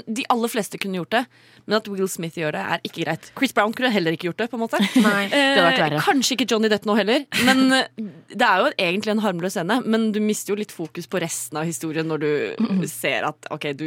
De 0.07 0.25
aller 0.33 0.51
fleste 0.53 0.79
kunne 0.83 0.99
gjort 1.01 1.12
det, 1.14 1.22
men 1.66 1.77
at 1.79 1.88
Will 1.88 2.09
Smith 2.11 2.37
gjør 2.38 2.57
det, 2.57 2.62
er 2.75 2.83
ikke 2.87 3.05
greit. 3.05 3.29
Chris 3.38 3.55
Brown 3.57 3.72
kunne 3.77 3.90
heller 3.94 4.16
ikke 4.16 4.29
gjort 4.31 4.42
det, 4.42 4.49
på 4.53 4.59
en 4.59 4.64
måte. 4.64 4.81
Eh, 4.83 5.96
kanskje 6.05 6.37
ikke 6.37 6.49
Johnny 6.51 6.70
Depp 6.72 6.87
nå 6.88 6.96
heller, 6.99 7.25
men 7.46 7.64
eh, 7.72 7.88
det 8.35 8.46
er 8.46 8.62
jo 8.64 8.70
egentlig 8.77 9.14
en 9.16 9.22
harmløs 9.25 9.57
scene. 9.57 9.81
Men 9.87 10.11
du 10.14 10.20
mister 10.25 10.53
jo 10.55 10.61
litt 10.61 10.75
fokus 10.75 11.09
på 11.11 11.20
resten 11.22 11.61
av 11.61 11.66
historien 11.68 12.07
når 12.11 12.25
du 12.25 12.87
ser 12.90 13.27
at 13.31 13.49
ok, 13.55 13.70
du 13.79 13.87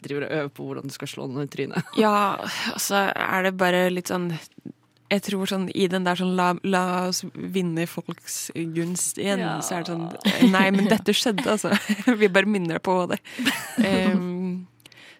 driver 0.00 0.26
og 0.28 0.36
øver 0.40 0.52
på 0.56 0.68
hvordan 0.70 0.90
du 0.90 0.94
skal 0.96 1.10
slå 1.12 1.28
noen 1.30 1.48
i 1.48 1.52
trynet. 1.52 1.94
Ja, 2.00 2.16
og 2.74 2.80
så 2.82 3.06
er 3.14 3.48
det 3.48 3.56
bare 3.60 3.88
litt 3.92 4.10
sånn 4.12 4.30
jeg 5.10 5.24
tror 5.26 5.48
sånn 5.50 5.64
i 5.74 5.88
den 5.90 6.04
der 6.06 6.14
sånn 6.20 6.36
la, 6.38 6.52
la 6.70 6.82
oss 7.08 7.24
vinne 7.34 7.82
folks 7.90 8.36
gunst 8.76 9.18
igjen, 9.18 9.40
Ja. 9.42 9.56
så 9.58 9.80
er 9.80 9.82
det 9.82 9.90
sånn 9.96 10.52
Nei, 10.52 10.68
men 10.70 10.86
dette 10.86 11.10
skjedde, 11.18 11.42
altså. 11.50 11.72
Vi 12.20 12.28
bare 12.30 12.46
minner 12.46 12.78
deg 12.78 12.84
på 12.86 12.94
det. 13.10 13.18
Em, 13.90 14.68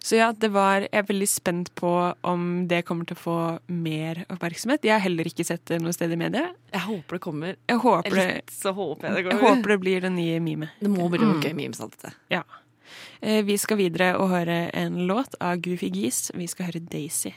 så 0.03 0.15
ja, 0.17 0.31
det 0.33 0.49
var 0.49 0.81
Jeg 0.81 0.89
er 0.97 1.05
veldig 1.05 1.27
spent 1.29 1.69
på 1.77 1.91
om 2.25 2.45
det 2.67 2.81
kommer 2.87 3.05
til 3.05 3.17
å 3.19 3.21
få 3.21 3.35
mer 3.69 4.23
oppmerksomhet. 4.33 4.81
Jeg 4.87 4.95
har 4.95 5.03
heller 5.03 5.29
ikke 5.29 5.45
sett 5.45 5.63
det 5.69 5.77
noe 5.83 5.93
sted 5.93 6.11
i 6.11 6.17
media. 6.17 6.47
Jeg 6.73 6.81
håper 6.87 7.19
det 7.19 7.21
kommer. 7.21 7.55
Jeg 7.69 7.77
håper 7.83 8.17
det, 8.17 8.25
Litt 8.41 8.55
så 8.55 8.73
håper 8.73 9.07
jeg 9.07 9.15
det 9.27 9.35
jeg 9.35 9.41
håper 9.43 9.75
det 9.75 9.79
blir 9.83 10.01
det 10.07 10.11
nye 10.15 10.39
memet. 10.41 10.73
Det 10.81 10.89
må 10.89 11.05
bli 11.13 11.21
noe 11.21 11.37
gøy 11.43 11.53
memes 11.53 11.81
av 11.85 11.93
dette. 11.93 12.15
Ja. 12.33 12.41
Eh, 13.21 13.43
Vi 13.45 13.57
skal 13.61 13.77
videre 13.77 14.15
og 14.17 14.29
høre 14.33 14.69
en 14.73 15.03
låt 15.07 15.37
av 15.39 15.61
Goofy 15.61 15.91
Geese. 15.93 16.33
Vi 16.35 16.47
skal 16.49 16.71
høre 16.71 16.81
Daisy. 16.81 17.35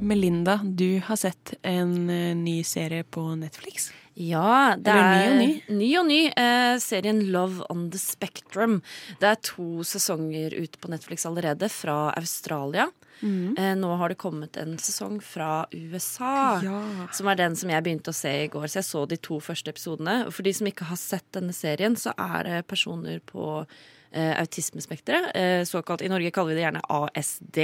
Melinda, 0.00 0.60
du 0.64 1.00
har 1.04 1.16
sett 1.16 1.54
en 1.62 2.10
eh, 2.10 2.34
ny 2.36 2.60
serie 2.64 3.04
på 3.04 3.24
Netflix. 3.36 3.90
Ja, 4.18 4.74
det 4.74 4.90
Eller 4.90 5.08
ny 5.14 5.22
er 5.22 5.30
og 5.30 5.38
ny? 5.38 5.50
ny 5.78 5.88
og 6.00 6.06
ny. 6.08 6.20
Eh, 6.34 6.76
serien 6.82 7.20
Love 7.30 7.62
on 7.70 7.88
the 7.94 8.00
Spectrum. 8.02 8.80
Det 9.20 9.28
er 9.30 9.36
to 9.46 9.84
sesonger 9.86 10.56
ute 10.58 10.80
på 10.82 10.90
Netflix 10.90 11.26
allerede, 11.28 11.68
fra 11.70 12.10
Australia. 12.18 12.88
Eh, 13.22 13.74
nå 13.74 13.96
har 13.98 14.08
det 14.12 14.18
kommet 14.18 14.56
en 14.56 14.76
sesong 14.78 15.20
fra 15.22 15.66
USA. 15.74 16.60
Ja. 16.62 16.80
Som 17.12 17.28
er 17.30 17.38
den 17.40 17.56
som 17.58 17.70
jeg 17.70 17.82
begynte 17.86 18.10
å 18.12 18.14
se 18.16 18.30
i 18.44 18.48
går. 18.50 18.66
Så 18.70 18.78
jeg 18.80 18.88
så 18.90 19.04
de 19.10 19.16
to 19.22 19.38
første 19.42 19.70
episodene. 19.74 20.26
Og 20.26 20.34
for 20.34 20.46
de 20.46 20.52
som 20.54 20.66
ikke 20.70 20.86
har 20.90 20.98
sett 21.00 21.26
denne 21.34 21.54
serien, 21.54 21.96
så 21.98 22.14
er 22.18 22.42
det 22.46 22.66
personer 22.70 23.18
på 23.26 23.64
autismespekteret. 24.16 25.36
Eh, 25.36 25.64
såkalt, 25.68 26.02
I 26.02 26.08
Norge 26.08 26.30
kaller 26.30 26.48
vi 26.48 26.54
det 26.58 26.64
gjerne 26.64 26.80
ASD. 26.88 27.58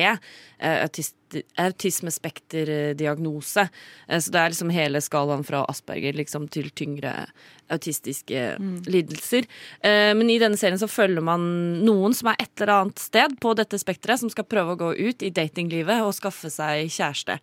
Eh, 0.58 0.84
autist, 0.84 1.16
autismespekterdiagnose. 1.56 3.68
Eh, 4.08 4.20
så 4.20 4.30
det 4.30 4.40
er 4.40 4.48
liksom 4.52 4.70
hele 4.74 5.00
skalaen 5.00 5.44
fra 5.44 5.64
Asperger, 5.68 6.12
liksom 6.12 6.48
til 6.52 6.70
tyngre 6.70 7.26
autistiske 7.72 8.56
lidelser. 8.86 9.44
Eh, 9.80 10.14
men 10.16 10.30
i 10.30 10.38
denne 10.42 10.56
serien 10.60 10.78
så 10.80 10.88
følger 10.90 11.22
man 11.24 11.40
noen 11.84 12.14
som 12.16 12.28
er 12.30 12.36
et 12.42 12.60
eller 12.60 12.74
annet 12.80 12.98
sted 13.02 13.30
på 13.40 13.54
dette 13.56 13.78
spekteret, 13.80 14.20
som 14.20 14.30
skal 14.32 14.48
prøve 14.48 14.70
å 14.74 14.80
gå 14.80 14.90
ut 15.10 15.22
i 15.24 15.34
datinglivet 15.34 16.04
og 16.04 16.16
skaffe 16.16 16.50
seg 16.52 16.92
kjæreste. 16.92 17.34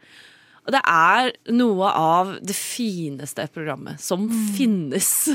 Og 0.62 0.70
det 0.76 0.84
er 0.86 1.32
noe 1.58 1.88
av 1.98 2.36
det 2.46 2.54
fineste 2.54 3.48
programmet 3.54 4.02
som 4.02 4.30
finnes. 4.56 5.30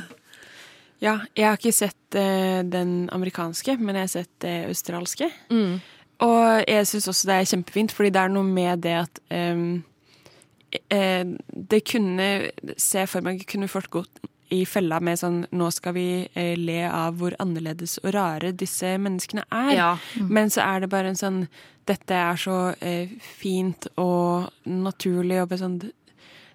Ja, 1.03 1.19
jeg 1.37 1.49
har 1.49 1.59
ikke 1.59 1.75
sett 1.77 2.17
eh, 2.17 2.63
den 2.65 3.11
amerikanske, 3.13 3.77
men 3.77 3.99
jeg 3.99 4.07
har 4.07 4.13
sett 4.15 4.33
det 4.45 4.55
australske. 4.71 5.29
Mm. 5.51 5.77
Og 6.25 6.63
jeg 6.69 6.87
syns 6.89 7.09
også 7.13 7.29
det 7.29 7.35
er 7.37 7.51
kjempefint, 7.51 7.93
fordi 7.93 8.13
det 8.15 8.23
er 8.23 8.33
noe 8.33 8.47
med 8.49 8.81
det 8.87 8.95
at 9.03 9.21
um, 9.29 9.83
eh, 10.89 11.27
Det 11.53 11.83
kunne 11.85 12.29
Se 12.81 13.05
for 13.11 13.27
meg 13.27 13.45
kunne 13.49 13.69
folk 13.69 13.91
gått 13.99 14.23
i 14.55 14.63
fella 14.69 15.01
med 15.03 15.19
sånn 15.19 15.41
Nå 15.59 15.69
skal 15.75 15.97
vi 15.97 16.09
eh, 16.33 16.55
le 16.57 16.85
av 16.89 17.19
hvor 17.21 17.37
annerledes 17.43 17.99
og 18.05 18.13
rare 18.15 18.53
disse 18.55 18.95
menneskene 19.03 19.45
er. 19.51 19.73
Ja. 19.75 19.91
Men 20.23 20.53
så 20.55 20.65
er 20.65 20.85
det 20.85 20.93
bare 20.95 21.13
en 21.13 21.21
sånn 21.21 21.43
Dette 21.87 22.17
er 22.17 22.41
så 22.41 22.59
eh, 22.81 23.13
fint 23.21 23.89
og 24.01 24.49
naturlig 24.67 25.43
og 25.45 25.57
sånn 25.61 25.81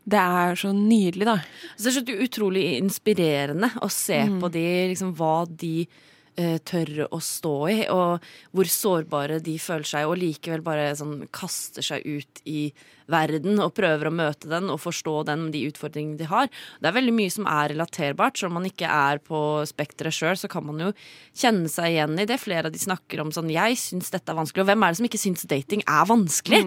Det 0.07 0.17
er 0.17 0.55
så 0.57 0.71
nydelig, 0.73 1.25
da. 1.25 1.35
Så 1.77 1.83
det 1.83 1.91
er 1.91 1.97
så 1.99 2.23
utrolig 2.25 2.63
inspirerende 2.81 3.69
å 3.81 3.89
se 3.91 4.17
Mm. 4.25 4.39
på 4.41 4.51
de, 4.51 4.65
liksom, 4.89 5.13
hva 5.15 5.45
de 5.47 5.87
tør 6.35 7.05
å 7.11 7.19
stå 7.21 7.55
i, 7.69 7.77
og 7.91 8.23
hvor 8.55 8.69
sårbare 8.71 9.41
de 9.43 9.57
føler 9.61 9.87
seg, 9.87 10.07
og 10.07 10.19
likevel 10.21 10.63
bare 10.65 10.91
sånn 10.97 11.27
kaster 11.33 11.85
seg 11.85 12.05
ut 12.07 12.41
i 12.49 12.71
verden 13.11 13.59
og 13.61 13.73
prøver 13.77 14.09
å 14.09 14.13
møte 14.13 14.49
den 14.51 14.69
og 14.71 14.81
forstå 14.83 15.15
den, 15.29 15.49
de 15.53 15.65
utfordringene 15.69 16.19
de 16.19 16.29
har. 16.31 16.49
Det 16.79 16.89
er 16.89 16.97
veldig 16.97 17.15
mye 17.17 17.33
som 17.33 17.47
er 17.49 17.73
relaterbart, 17.73 18.39
så 18.39 18.49
om 18.49 18.57
man 18.59 18.67
ikke 18.69 18.89
er 18.89 19.21
på 19.23 19.39
spekteret 19.69 20.15
sjøl, 20.15 20.37
så 20.39 20.49
kan 20.51 20.65
man 20.67 20.81
jo 20.87 20.91
kjenne 21.37 21.71
seg 21.71 21.95
igjen 21.95 22.19
i 22.21 22.27
det. 22.29 22.39
Flere 22.41 22.69
av 22.69 22.75
de 22.75 22.81
snakker 22.81 23.23
om 23.23 23.31
sånn 23.31 23.51
'jeg 23.51 23.77
syns 23.77 24.11
dette 24.11 24.31
er 24.31 24.39
vanskelig', 24.39 24.63
og 24.63 24.69
hvem 24.71 24.83
er 24.83 24.91
det 24.91 24.97
som 24.97 25.09
ikke 25.09 25.25
syns 25.25 25.47
dating 25.47 25.83
er 25.87 26.05
vanskelig? 26.05 26.63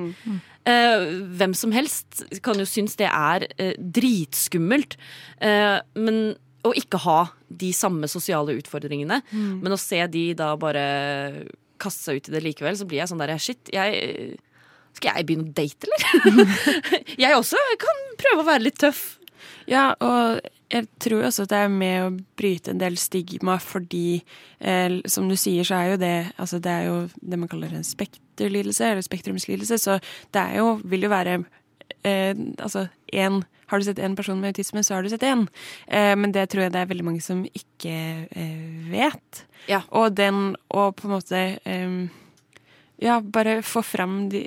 Eh, 0.64 1.00
hvem 1.36 1.52
som 1.52 1.72
helst 1.72 2.24
kan 2.40 2.56
jo 2.56 2.64
synes 2.64 2.96
det 2.96 3.04
er 3.04 3.44
uh, 3.60 3.74
dritskummelt. 3.76 4.96
Uh, 5.36 5.80
men 5.94 6.36
å 6.64 6.72
ikke 6.78 7.00
ha 7.04 7.18
de 7.52 7.70
samme 7.76 8.08
sosiale 8.10 8.56
utfordringene, 8.58 9.20
men 9.34 9.74
å 9.74 9.80
se 9.80 10.00
de 10.10 10.30
da 10.38 10.54
bare 10.60 10.84
kaste 11.82 12.06
seg 12.06 12.18
ut 12.20 12.30
i 12.30 12.34
det 12.34 12.42
likevel, 12.44 12.76
så 12.78 12.86
blir 12.88 13.02
jeg 13.02 13.10
sånn 13.10 13.22
der 13.22 13.34
Shit, 13.42 13.70
jeg 13.74 14.38
Skal 14.94 15.18
jeg 15.18 15.26
begynne 15.26 15.50
å 15.50 15.54
date, 15.56 15.88
eller? 15.90 16.56
jeg 17.24 17.36
også 17.36 17.60
kan 17.82 18.02
prøve 18.20 18.44
å 18.44 18.46
være 18.46 18.62
litt 18.68 18.78
tøff. 18.78 19.18
Ja, 19.66 19.88
og 19.98 20.44
jeg 20.70 20.86
tror 21.02 21.24
også 21.26 21.44
at 21.44 21.52
det 21.52 21.60
er 21.64 21.72
med 21.72 21.96
å 22.04 22.12
bryte 22.38 22.72
en 22.72 22.80
del 22.80 22.96
stigma, 23.00 23.56
fordi 23.62 24.22
eh, 24.60 25.00
som 25.10 25.26
du 25.30 25.36
sier, 25.38 25.66
så 25.66 25.80
er 25.80 25.90
jo 25.92 25.98
det 26.02 26.14
Altså, 26.40 26.60
det 26.62 26.72
er 26.72 26.86
jo 26.88 26.96
det 27.20 27.40
man 27.40 27.50
kaller 27.50 27.74
en 27.74 27.86
spekterlidelse, 27.86 28.92
eller 28.92 29.04
spektrumslidelse, 29.04 29.78
så 29.82 29.98
det 30.34 30.42
er 30.42 30.62
jo 30.62 30.78
Vil 30.84 31.06
jo 31.06 31.12
være 31.12 31.40
eh, 32.06 32.34
Altså, 32.58 32.86
én 33.12 33.42
Har 33.70 33.80
du 33.80 33.86
sett 33.86 34.02
én 34.02 34.16
person 34.16 34.40
med 34.40 34.54
autisme, 34.54 34.82
så 34.84 34.96
har 34.96 35.04
du 35.04 35.12
sett 35.12 35.26
én. 35.26 35.46
Eh, 35.86 36.14
men 36.16 36.32
det 36.34 36.48
tror 36.52 36.66
jeg 36.66 36.74
det 36.74 36.82
er 36.82 36.90
veldig 36.90 37.06
mange 37.06 37.24
som 37.24 37.44
ikke 37.46 37.94
eh, 38.28 38.90
vet. 38.92 39.44
Ja. 39.70 39.82
Og 39.90 40.14
den 40.16 40.54
å 40.68 40.90
på 40.96 41.08
en 41.08 41.14
måte 41.16 41.42
eh, 41.64 41.96
ja, 43.02 43.20
bare 43.20 43.60
få 43.66 43.82
fram 43.82 44.28
de, 44.32 44.44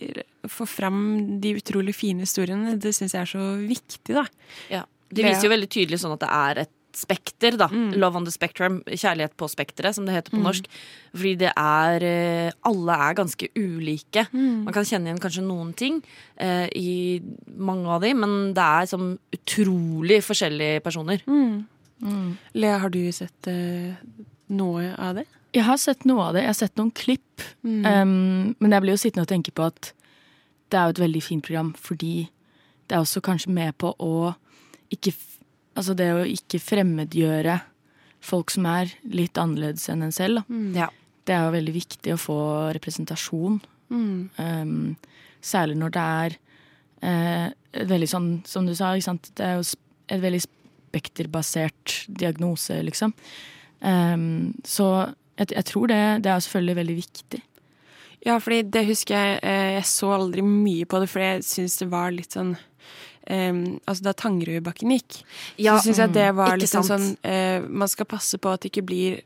få 0.48 0.68
fram 0.70 1.02
de 1.42 1.56
utrolig 1.60 1.96
fine 1.96 2.26
historiene. 2.26 2.78
Det 2.80 2.94
syns 2.96 3.16
jeg 3.16 3.26
er 3.26 3.34
så 3.34 3.50
viktig, 3.60 4.16
da. 4.16 4.28
Ja. 4.72 4.86
De 5.08 5.24
viser 5.24 5.48
jo 5.48 5.54
veldig 5.54 5.70
tydelig 5.72 6.02
sånn 6.02 6.18
at 6.18 6.24
det 6.26 6.32
er 6.36 6.64
et 6.66 6.74
spekter, 6.98 7.58
da. 7.60 7.68
Love 7.96 8.20
on 8.20 8.26
the 8.26 8.34
spectrum. 8.34 8.80
Kjærlighet 8.88 9.36
på 9.38 9.50
spekteret, 9.52 9.96
som 9.96 10.08
det 10.08 10.16
heter 10.16 10.34
på 10.34 10.42
norsk. 10.42 10.68
Fordi 11.14 11.34
det 11.44 11.52
er 11.54 12.06
eh, 12.08 12.52
Alle 12.68 12.98
er 13.08 13.18
ganske 13.20 13.50
ulike. 13.56 14.28
Man 14.34 14.74
kan 14.76 14.88
kjenne 14.88 15.12
igjen 15.12 15.22
kanskje 15.22 15.46
noen 15.46 15.74
ting 15.78 16.02
eh, 16.42 16.68
i 16.76 17.22
mange 17.58 17.90
av 17.94 18.04
de, 18.06 18.14
men 18.18 18.38
det 18.58 18.66
er 18.66 18.90
som 18.90 19.12
utrolig 19.38 20.22
forskjellige 20.26 20.82
personer. 20.86 21.24
Lea, 22.58 22.78
har 22.82 22.94
du 22.94 23.02
sett 23.16 23.50
eh, 23.52 23.94
noe 24.54 24.92
av 24.98 25.20
det? 25.22 25.28
Jeg 25.56 25.66
har 25.66 25.78
sett 25.82 26.04
noe 26.06 26.28
av 26.28 26.36
det. 26.36 26.44
Jeg 26.46 26.54
har 26.54 26.60
sett 26.60 26.80
noen 26.80 26.92
klipp. 26.94 27.46
Um, 27.64 28.56
men 28.60 28.74
jeg 28.74 28.84
blir 28.84 28.94
jo 28.94 29.00
sittende 29.02 29.26
og 29.26 29.32
tenke 29.32 29.54
på 29.56 29.70
at 29.70 29.94
det 30.72 30.78
er 30.78 30.90
jo 30.90 30.98
et 30.98 31.06
veldig 31.06 31.22
fint 31.24 31.46
program 31.46 31.72
fordi 31.80 32.28
det 32.88 32.96
er 32.96 33.04
også 33.04 33.22
kanskje 33.24 33.54
med 33.56 33.76
på 33.80 33.94
å 34.04 34.34
ikke 34.94 35.14
Altså 35.78 35.96
det 35.98 36.08
å 36.14 36.26
ikke 36.26 36.62
fremmedgjøre 36.62 37.60
folk 38.24 38.52
som 38.54 38.66
er 38.70 38.92
litt 39.14 39.38
annerledes 39.40 39.86
enn 39.94 40.06
en 40.08 40.16
selv. 40.16 40.42
Da. 40.42 40.62
Ja. 40.82 40.88
Det 41.28 41.36
er 41.36 41.46
jo 41.46 41.56
veldig 41.58 41.76
viktig 41.76 42.14
å 42.16 42.22
få 42.22 42.40
representasjon. 42.78 43.60
Um, 43.92 44.96
særlig 45.44 45.78
når 45.80 45.94
det 45.96 46.06
er 46.22 46.38
uh, 47.04 47.48
veldig 47.88 48.10
sånn, 48.10 48.32
som 48.48 48.68
du 48.68 48.74
sa, 48.76 48.96
ikke 48.96 49.10
sant? 49.12 49.30
det 49.38 49.46
er 49.46 49.60
jo 49.60 49.68
et 50.08 50.24
veldig 50.24 50.42
spekterbasert 50.48 52.00
diagnose, 52.08 52.80
liksom. 52.88 53.14
Um, 53.84 54.56
så 54.66 54.88
jeg, 55.38 55.52
jeg 55.54 55.68
tror 55.70 55.92
det, 55.92 56.02
det 56.26 56.32
er 56.32 56.42
selvfølgelig 56.42 56.80
veldig 56.82 56.98
viktig. 56.98 57.44
Ja, 58.26 58.40
fordi 58.42 58.64
det 58.74 58.88
husker 58.88 59.14
jeg 59.14 59.36
eh, 59.46 59.74
Jeg 59.78 59.86
så 59.86 60.10
aldri 60.16 60.42
mye 60.42 60.88
på 60.90 61.00
det, 61.00 61.10
for 61.12 61.22
jeg 61.22 61.46
syns 61.46 61.78
det 61.80 61.88
var 61.92 62.10
litt 62.12 62.34
sånn 62.34 62.56
eh, 63.32 63.54
Altså 63.86 64.08
da 64.08 64.14
Tangerudbakken 64.18 64.94
gikk, 64.96 65.22
Ja, 65.60 65.78
så 65.78 65.88
syns 65.88 66.02
jeg 66.04 66.16
det 66.18 66.30
var 66.38 66.58
litt 66.60 66.72
sant. 66.72 66.90
sånn 66.90 67.10
uh, 67.24 67.68
Man 67.68 67.92
skal 67.92 68.10
passe 68.10 68.40
på 68.42 68.54
at 68.54 68.64
det 68.64 68.72
ikke 68.72 68.88
blir 68.90 69.22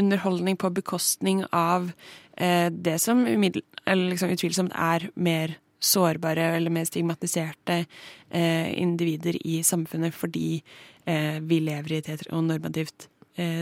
underholdning 0.00 0.56
på 0.56 0.70
bekostning 0.72 1.44
av 1.52 1.90
uh, 1.92 2.68
det 2.72 2.96
som 3.02 3.26
umiddel, 3.28 3.64
eller 3.84 4.14
liksom 4.14 4.32
utvilsomt 4.32 4.72
er 4.72 5.10
mer 5.14 5.58
sårbare 5.82 6.52
eller 6.56 6.70
mer 6.72 6.86
stigmatiserte 6.86 7.82
uh, 7.84 8.68
individer 8.72 9.36
i 9.44 9.60
samfunnet 9.66 10.14
fordi 10.14 10.62
vi 11.02 11.56
lever 11.58 11.90
i 11.90 11.96
et 11.98 12.06
heteronormativt 12.12 13.08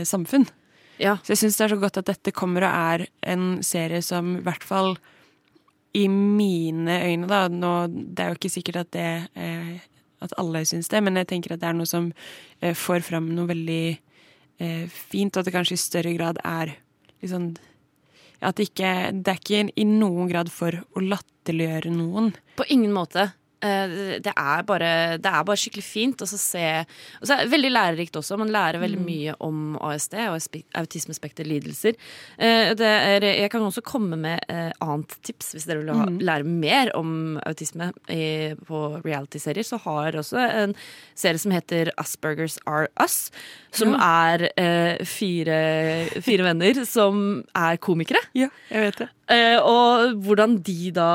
samfunn. 0.05 0.43
Ja. 1.01 1.15
Så 1.25 1.33
jeg 1.33 1.39
syns 1.41 1.55
det 1.57 1.63
er 1.65 1.71
så 1.73 1.79
godt 1.81 1.97
at 1.97 2.11
dette 2.11 2.33
kommer 2.37 2.67
og 2.67 2.75
er 2.99 3.03
en 3.33 3.63
serie 3.65 4.03
som 4.05 4.35
i 4.37 4.43
hvert 4.45 4.61
fall 4.61 4.93
i 5.97 6.07
mine 6.07 7.01
øyne, 7.03 7.27
da 7.27 7.47
nå, 7.51 7.87
Det 7.87 8.23
er 8.23 8.29
jo 8.31 8.39
ikke 8.39 8.53
sikkert 8.53 8.85
at 8.85 8.91
det 8.95 9.07
eh, 9.35 9.79
at 10.21 10.35
alle 10.37 10.63
syns 10.69 10.89
det, 10.91 11.01
men 11.03 11.17
jeg 11.17 11.29
tenker 11.31 11.55
at 11.55 11.63
det 11.63 11.69
er 11.71 11.77
noe 11.77 11.89
som 11.89 12.11
eh, 12.61 12.75
får 12.77 13.03
fram 13.07 13.31
noe 13.35 13.49
veldig 13.49 13.83
eh, 14.61 14.85
fint, 14.85 15.33
og 15.33 15.41
at 15.41 15.49
det 15.49 15.55
kanskje 15.55 15.77
i 15.77 15.81
større 15.81 16.13
grad 16.17 16.41
er 16.45 16.75
sånn 17.27 17.51
At 18.41 18.57
det 18.57 18.71
ikke 18.71 19.11
Det 19.13 19.29
er 19.29 19.39
ikke 19.39 19.65
i 19.77 19.85
noen 19.85 20.29
grad 20.29 20.49
for 20.49 20.73
å 20.73 21.03
latterliggjøre 21.03 21.91
noen. 21.93 22.31
På 22.57 22.65
ingen 22.69 22.93
måte. 22.93 23.27
Eh, 23.61 24.19
Det 24.21 24.33
er 24.35 24.63
bare, 24.63 25.17
det 25.21 25.25
er 25.31 25.43
bare 25.45 25.57
skikkelig 25.59 25.83
fint 25.85 26.21
å 26.21 26.27
se 26.27 26.85
Og 27.21 27.27
så 27.27 27.35
er 27.35 27.43
det 27.45 27.51
veldig 27.53 27.71
lærerikt 27.71 28.15
også. 28.19 28.37
Man 28.37 28.49
lærer 28.53 28.79
veldig 28.81 28.99
mye 29.05 29.35
om 29.39 29.77
ASD 29.81 30.15
og 30.27 30.39
autismespekterlidelser. 30.75 31.95
Eh, 32.37 32.73
det 32.73 32.81
er- 32.81 33.21
Jeg 33.41 33.49
kan 33.51 33.61
også 33.61 33.81
komme 33.83 34.17
med 34.17 34.39
eh, 34.49 34.71
annet 34.81 35.15
tips 35.23 35.53
hvis 35.53 35.65
dere 35.65 35.83
vil 35.83 35.93
ha, 35.93 36.05
lære 36.05 36.43
mer 36.45 36.91
om 36.95 37.39
autisme 37.45 37.91
i, 38.09 38.53
på 38.65 39.01
reality-serier. 39.03 39.63
Så 39.63 39.79
har 39.83 40.11
også 40.13 40.37
en 40.37 40.75
serie 41.15 41.37
som 41.39 41.51
heter 41.51 41.91
Aspergers 41.97 42.57
Are 42.67 42.87
Us. 42.99 43.31
Som 43.71 43.93
er 43.95 44.49
eh, 44.57 44.97
fire, 45.05 46.09
fire 46.21 46.43
venner 46.43 46.85
som 46.85 47.43
er 47.55 47.77
komikere. 47.77 48.19
Ja, 48.33 48.49
jeg 48.69 48.81
vet 48.89 48.97
det. 48.97 49.09
Eh, 49.31 49.57
og 49.63 50.17
hvordan 50.25 50.57
de 50.65 50.91
da 50.95 51.09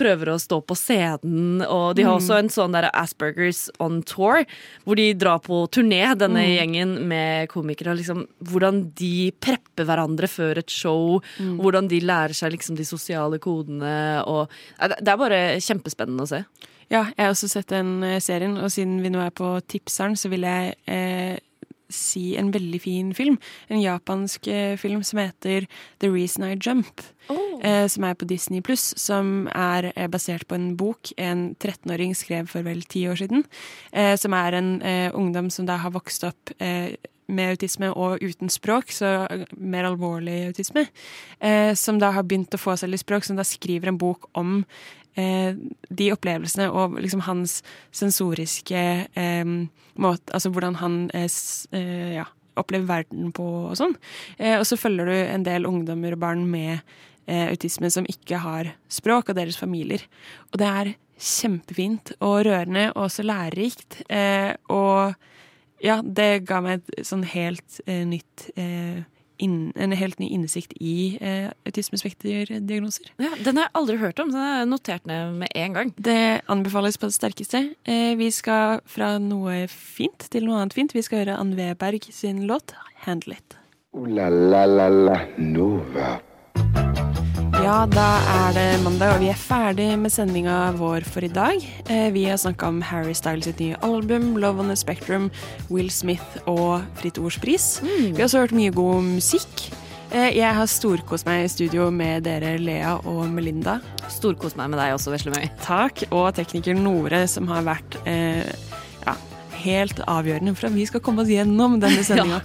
prøver 0.00 0.32
å 0.32 0.38
stå 0.40 0.60
på 0.64 0.76
scenen. 0.78 1.60
Og 1.66 1.94
de 1.98 2.06
har 2.06 2.16
også 2.16 2.38
en 2.38 2.50
sånn 2.52 2.76
der 2.76 2.88
Aspergers 2.90 3.66
on 3.82 4.00
tour, 4.08 4.46
hvor 4.86 5.00
de 5.00 5.10
drar 5.18 5.42
på 5.44 5.62
turné, 5.72 6.02
denne 6.18 6.46
gjengen 6.46 6.96
med 7.10 7.50
komikere. 7.52 7.96
Liksom, 7.98 8.24
hvordan 8.50 8.86
de 8.98 9.30
prepper 9.42 9.88
hverandre 9.88 10.30
før 10.30 10.62
et 10.62 10.72
show. 10.72 11.20
Hvordan 11.60 11.90
de 11.90 12.00
lærer 12.04 12.36
seg 12.36 12.54
liksom 12.56 12.78
de 12.78 12.88
sosiale 12.88 13.40
kodene. 13.42 13.94
Og, 14.30 14.50
det 14.80 15.12
er 15.12 15.20
bare 15.20 15.40
kjempespennende 15.60 16.26
å 16.26 16.30
se. 16.30 16.44
Ja, 16.90 17.04
jeg 17.14 17.22
har 17.22 17.30
også 17.30 17.46
sett 17.46 17.70
den 17.70 18.00
eh, 18.02 18.18
serien, 18.18 18.56
og 18.58 18.72
siden 18.74 18.98
vi 19.04 19.12
nå 19.14 19.20
er 19.22 19.30
på 19.30 19.52
tipseren, 19.70 20.16
så 20.18 20.26
vil 20.32 20.42
jeg 20.42 20.72
eh, 20.90 21.36
si 21.86 22.34
en 22.38 22.50
veldig 22.54 22.80
fin 22.82 23.12
film. 23.14 23.36
En 23.70 23.78
japansk 23.78 24.48
eh, 24.50 24.74
film 24.80 25.04
som 25.06 25.20
heter 25.22 25.68
The 26.02 26.10
Reason 26.10 26.46
I 26.48 26.56
Jump. 26.56 27.04
Eh, 27.60 27.86
som 27.92 28.04
er 28.08 28.16
på 28.16 28.24
Disney 28.28 28.62
Pluss, 28.64 28.94
som 28.96 29.48
er 29.52 29.90
eh, 29.94 30.08
basert 30.08 30.46
på 30.48 30.56
en 30.56 30.72
bok 30.80 31.12
en 31.20 31.50
13-åring 31.58 32.14
skrev 32.16 32.48
for 32.48 32.64
vel 32.64 32.82
ti 32.88 33.04
år 33.10 33.20
siden. 33.20 33.44
Eh, 33.92 34.14
som 34.16 34.32
er 34.36 34.56
en 34.56 34.70
eh, 34.82 35.08
ungdom 35.12 35.50
som 35.52 35.68
da 35.68 35.76
har 35.82 35.92
vokst 35.92 36.24
opp 36.24 36.54
eh, 36.58 36.96
med 37.30 37.54
autisme 37.54 37.90
og 37.92 38.22
uten 38.24 38.50
språk, 38.50 38.90
så 38.94 39.28
mer 39.56 39.86
alvorlig 39.88 40.48
autisme, 40.50 40.86
eh, 41.38 41.74
som 41.78 42.00
da 42.00 42.10
har 42.16 42.26
begynt 42.26 42.56
å 42.56 42.60
få 42.60 42.76
seg 42.80 42.90
litt 42.90 43.04
språk, 43.04 43.26
som 43.26 43.38
da 43.38 43.46
skriver 43.46 43.92
en 43.92 44.00
bok 44.00 44.26
om 44.38 44.64
eh, 45.20 45.54
de 45.88 46.10
opplevelsene 46.14 46.70
og 46.72 46.98
liksom 47.00 47.24
hans 47.28 47.60
sensoriske 47.92 48.84
eh, 49.04 49.54
måte 50.00 50.32
Altså 50.32 50.52
hvordan 50.54 50.78
han 50.80 51.00
eh, 51.14 51.28
eh, 51.76 52.16
ja, 52.16 52.26
opplever 52.60 52.88
verden 52.88 53.32
på 53.36 53.46
og 53.70 53.76
sånn. 53.78 53.96
Eh, 54.38 54.58
og 54.58 54.66
så 54.68 54.78
følger 54.80 55.10
du 55.10 55.16
en 55.16 55.46
del 55.46 55.68
ungdommer 55.68 56.16
og 56.16 56.22
barn 56.24 56.46
med 56.50 56.78
eh, 56.78 56.90
autisme 57.28 57.90
som 57.92 58.06
ikke 58.08 58.40
har 58.42 58.72
språk, 58.90 59.28
og 59.30 59.36
deres 59.38 59.58
familier. 59.60 60.02
Og 60.50 60.58
det 60.58 60.66
er 60.66 60.92
kjempefint 61.20 62.14
og 62.18 62.44
rørende 62.48 62.88
og 62.94 63.06
også 63.08 63.24
lærerikt. 63.26 64.02
Eh, 64.08 64.52
og 64.72 65.14
ja, 65.84 66.00
det 66.04 66.44
ga 66.48 66.60
meg 66.64 66.80
et 66.80 67.06
sånn 67.08 67.24
helt 67.28 67.80
eh, 67.86 68.04
nytt 68.08 68.50
eh, 68.56 69.02
inn, 69.40 69.72
En 69.72 69.94
helt 69.96 70.18
ny 70.20 70.28
innsikt 70.36 70.74
i 70.80 71.16
eh, 71.16 71.48
autismespekterdiagnoser. 71.68 73.12
Ja, 73.22 73.32
den 73.40 73.56
har 73.56 73.68
jeg 73.68 73.76
aldri 73.80 73.96
hørt 74.02 74.20
om, 74.20 74.32
så 74.32 74.36
den 74.36 74.58
jeg 74.58 74.70
notert 74.72 75.08
ned 75.08 75.38
med 75.40 75.54
en 75.56 75.78
gang. 75.78 75.94
Det 75.96 76.18
anbefales 76.52 77.00
på 77.00 77.08
det 77.08 77.16
sterkeste. 77.16 77.62
Eh, 77.88 78.12
vi 78.20 78.28
skal 78.34 78.84
fra 78.84 79.14
noe 79.22 79.64
fint 79.72 80.28
til 80.32 80.48
noe 80.48 80.60
annet 80.60 80.76
fint. 80.76 80.96
Vi 80.96 81.04
skal 81.06 81.24
høre 81.24 81.40
Ann 81.40 81.56
Weberg 81.56 82.10
sin 82.12 82.44
låt 82.48 82.74
'Handle 83.06 83.40
It'. 83.40 83.56
Uh, 83.96 84.06
la 84.06 84.28
la 84.28 84.66
la 84.66 84.88
la 84.88 85.20
Nova. 85.38 86.20
Ja, 87.60 87.84
da 87.86 88.06
er 88.24 88.54
det 88.56 88.66
mandag, 88.82 89.12
og 89.14 89.20
vi 89.22 89.28
er 89.30 89.36
ferdig 89.38 89.88
med 90.00 90.12
sendinga 90.12 90.70
vår 90.78 91.04
for 91.06 91.24
i 91.26 91.30
dag. 91.30 91.60
Eh, 91.92 92.08
vi 92.14 92.24
har 92.24 92.38
snakka 92.40 92.70
om 92.72 92.80
Harry 92.82 93.12
Styles 93.14 93.44
sitt 93.46 93.60
nye 93.60 93.76
album, 93.84 94.32
Love 94.40 94.62
on 94.64 94.72
the 94.72 94.76
Spectrum, 94.78 95.28
Will 95.68 95.90
Smith 95.92 96.40
og 96.48 96.80
Fritt 96.98 97.20
Ords 97.20 97.36
pris. 97.42 97.66
Vi 97.84 98.16
har 98.16 98.26
også 98.26 98.46
hørt 98.46 98.56
mye 98.56 98.72
god 98.74 99.04
musikk. 99.04 99.66
Eh, 100.10 100.32
jeg 100.38 100.56
har 100.56 100.66
storkost 100.72 101.28
meg 101.28 101.44
i 101.44 101.52
studio 101.52 101.90
med 101.94 102.24
dere, 102.26 102.56
Lea 102.58 102.96
og 103.04 103.26
Melinda. 103.30 103.78
Storkost 104.10 104.56
meg 104.58 104.72
med 104.72 104.80
deg 104.80 104.96
også, 104.96 105.12
Veslemøy. 105.14 105.44
Takk. 105.62 106.06
Og 106.10 106.32
tekniker 106.40 106.74
Nore, 106.80 107.26
som 107.30 107.46
har 107.52 107.62
vært 107.68 108.00
eh, 108.08 108.48
ja, 109.04 109.14
helt 109.66 110.00
avgjørende 110.08 110.56
for 110.56 110.72
at 110.72 110.78
vi 110.80 110.88
skal 110.88 111.04
komme 111.04 111.22
oss 111.22 111.30
gjennom 111.30 111.76
denne 111.84 112.02
sendinga. 112.08 112.40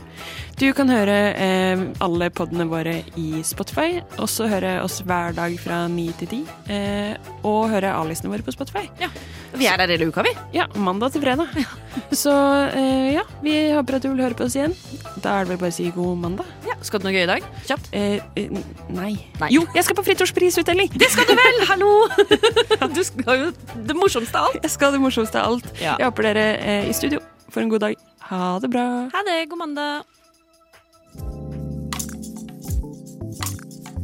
Du 0.56 0.70
kan 0.72 0.88
høre 0.88 1.16
eh, 1.36 1.82
alle 2.00 2.30
podene 2.32 2.64
våre 2.72 3.02
i 3.20 3.42
Spotify, 3.44 3.98
også 4.24 4.46
høre 4.48 4.78
oss 4.86 5.02
hver 5.04 5.34
dag 5.36 5.58
fra 5.60 5.82
ni 5.92 6.06
til 6.16 6.30
ti. 6.32 6.38
Eh, 6.72 7.12
og 7.44 7.74
høre 7.74 7.92
A-listene 7.92 8.32
våre 8.32 8.46
på 8.46 8.54
Spotify. 8.56 8.86
Ja, 9.02 9.10
Vi 9.60 9.68
er 9.68 9.76
der 9.82 9.92
hele 9.92 10.08
uka, 10.08 10.24
vi. 10.24 10.32
Ja, 10.56 10.70
mandag 10.80 11.12
til 11.12 11.26
fredag. 11.26 11.52
Så 12.24 12.32
eh, 12.72 13.18
ja, 13.18 13.26
vi 13.44 13.58
håper 13.76 13.98
at 14.00 14.08
du 14.08 14.14
vil 14.14 14.24
høre 14.24 14.40
på 14.40 14.48
oss 14.48 14.56
igjen. 14.56 14.78
Da 15.20 15.36
er 15.42 15.44
det 15.44 15.54
vel 15.58 15.62
bare 15.66 15.76
å 15.76 15.76
si 15.76 15.90
god 15.96 16.24
mandag. 16.24 16.48
Ja, 16.70 16.80
skal 16.88 17.04
du 17.04 17.10
noe 17.10 17.16
gøy 17.18 17.26
i 17.26 17.30
dag? 17.34 17.52
Kjapt. 17.68 17.92
Eh, 17.92 18.24
eh, 18.40 18.58
nei. 18.96 19.12
Nei. 19.44 19.52
Jo, 19.52 19.68
jeg 19.76 19.84
skal 19.90 20.00
på 20.00 20.08
fritårsprisutdeling! 20.08 20.96
Det 20.96 21.12
skal 21.12 21.28
du 21.28 21.36
vel! 21.36 21.64
Hallo! 21.74 21.94
Du 22.96 23.04
skal 23.04 23.42
jo 23.42 23.54
det 23.90 23.96
morsomste 23.98 24.40
av 24.40 24.54
alt. 24.54 24.64
Jeg 24.64 24.72
skal 24.72 24.96
det 24.96 25.04
morsomste 25.04 25.42
av 25.42 25.58
alt. 25.58 25.72
Ja. 25.84 26.00
Jeg 26.00 26.08
håper 26.14 26.32
dere 26.32 26.50
eh, 26.64 26.92
i 26.92 26.96
studio 26.96 27.20
får 27.52 27.66
en 27.68 27.70
god 27.76 27.88
dag. 27.90 27.96
Ha 28.32 28.60
det 28.64 28.70
bra. 28.72 28.86
Ha 29.12 29.24
det. 29.28 29.40
God 29.52 29.66
mandag. 29.68 30.15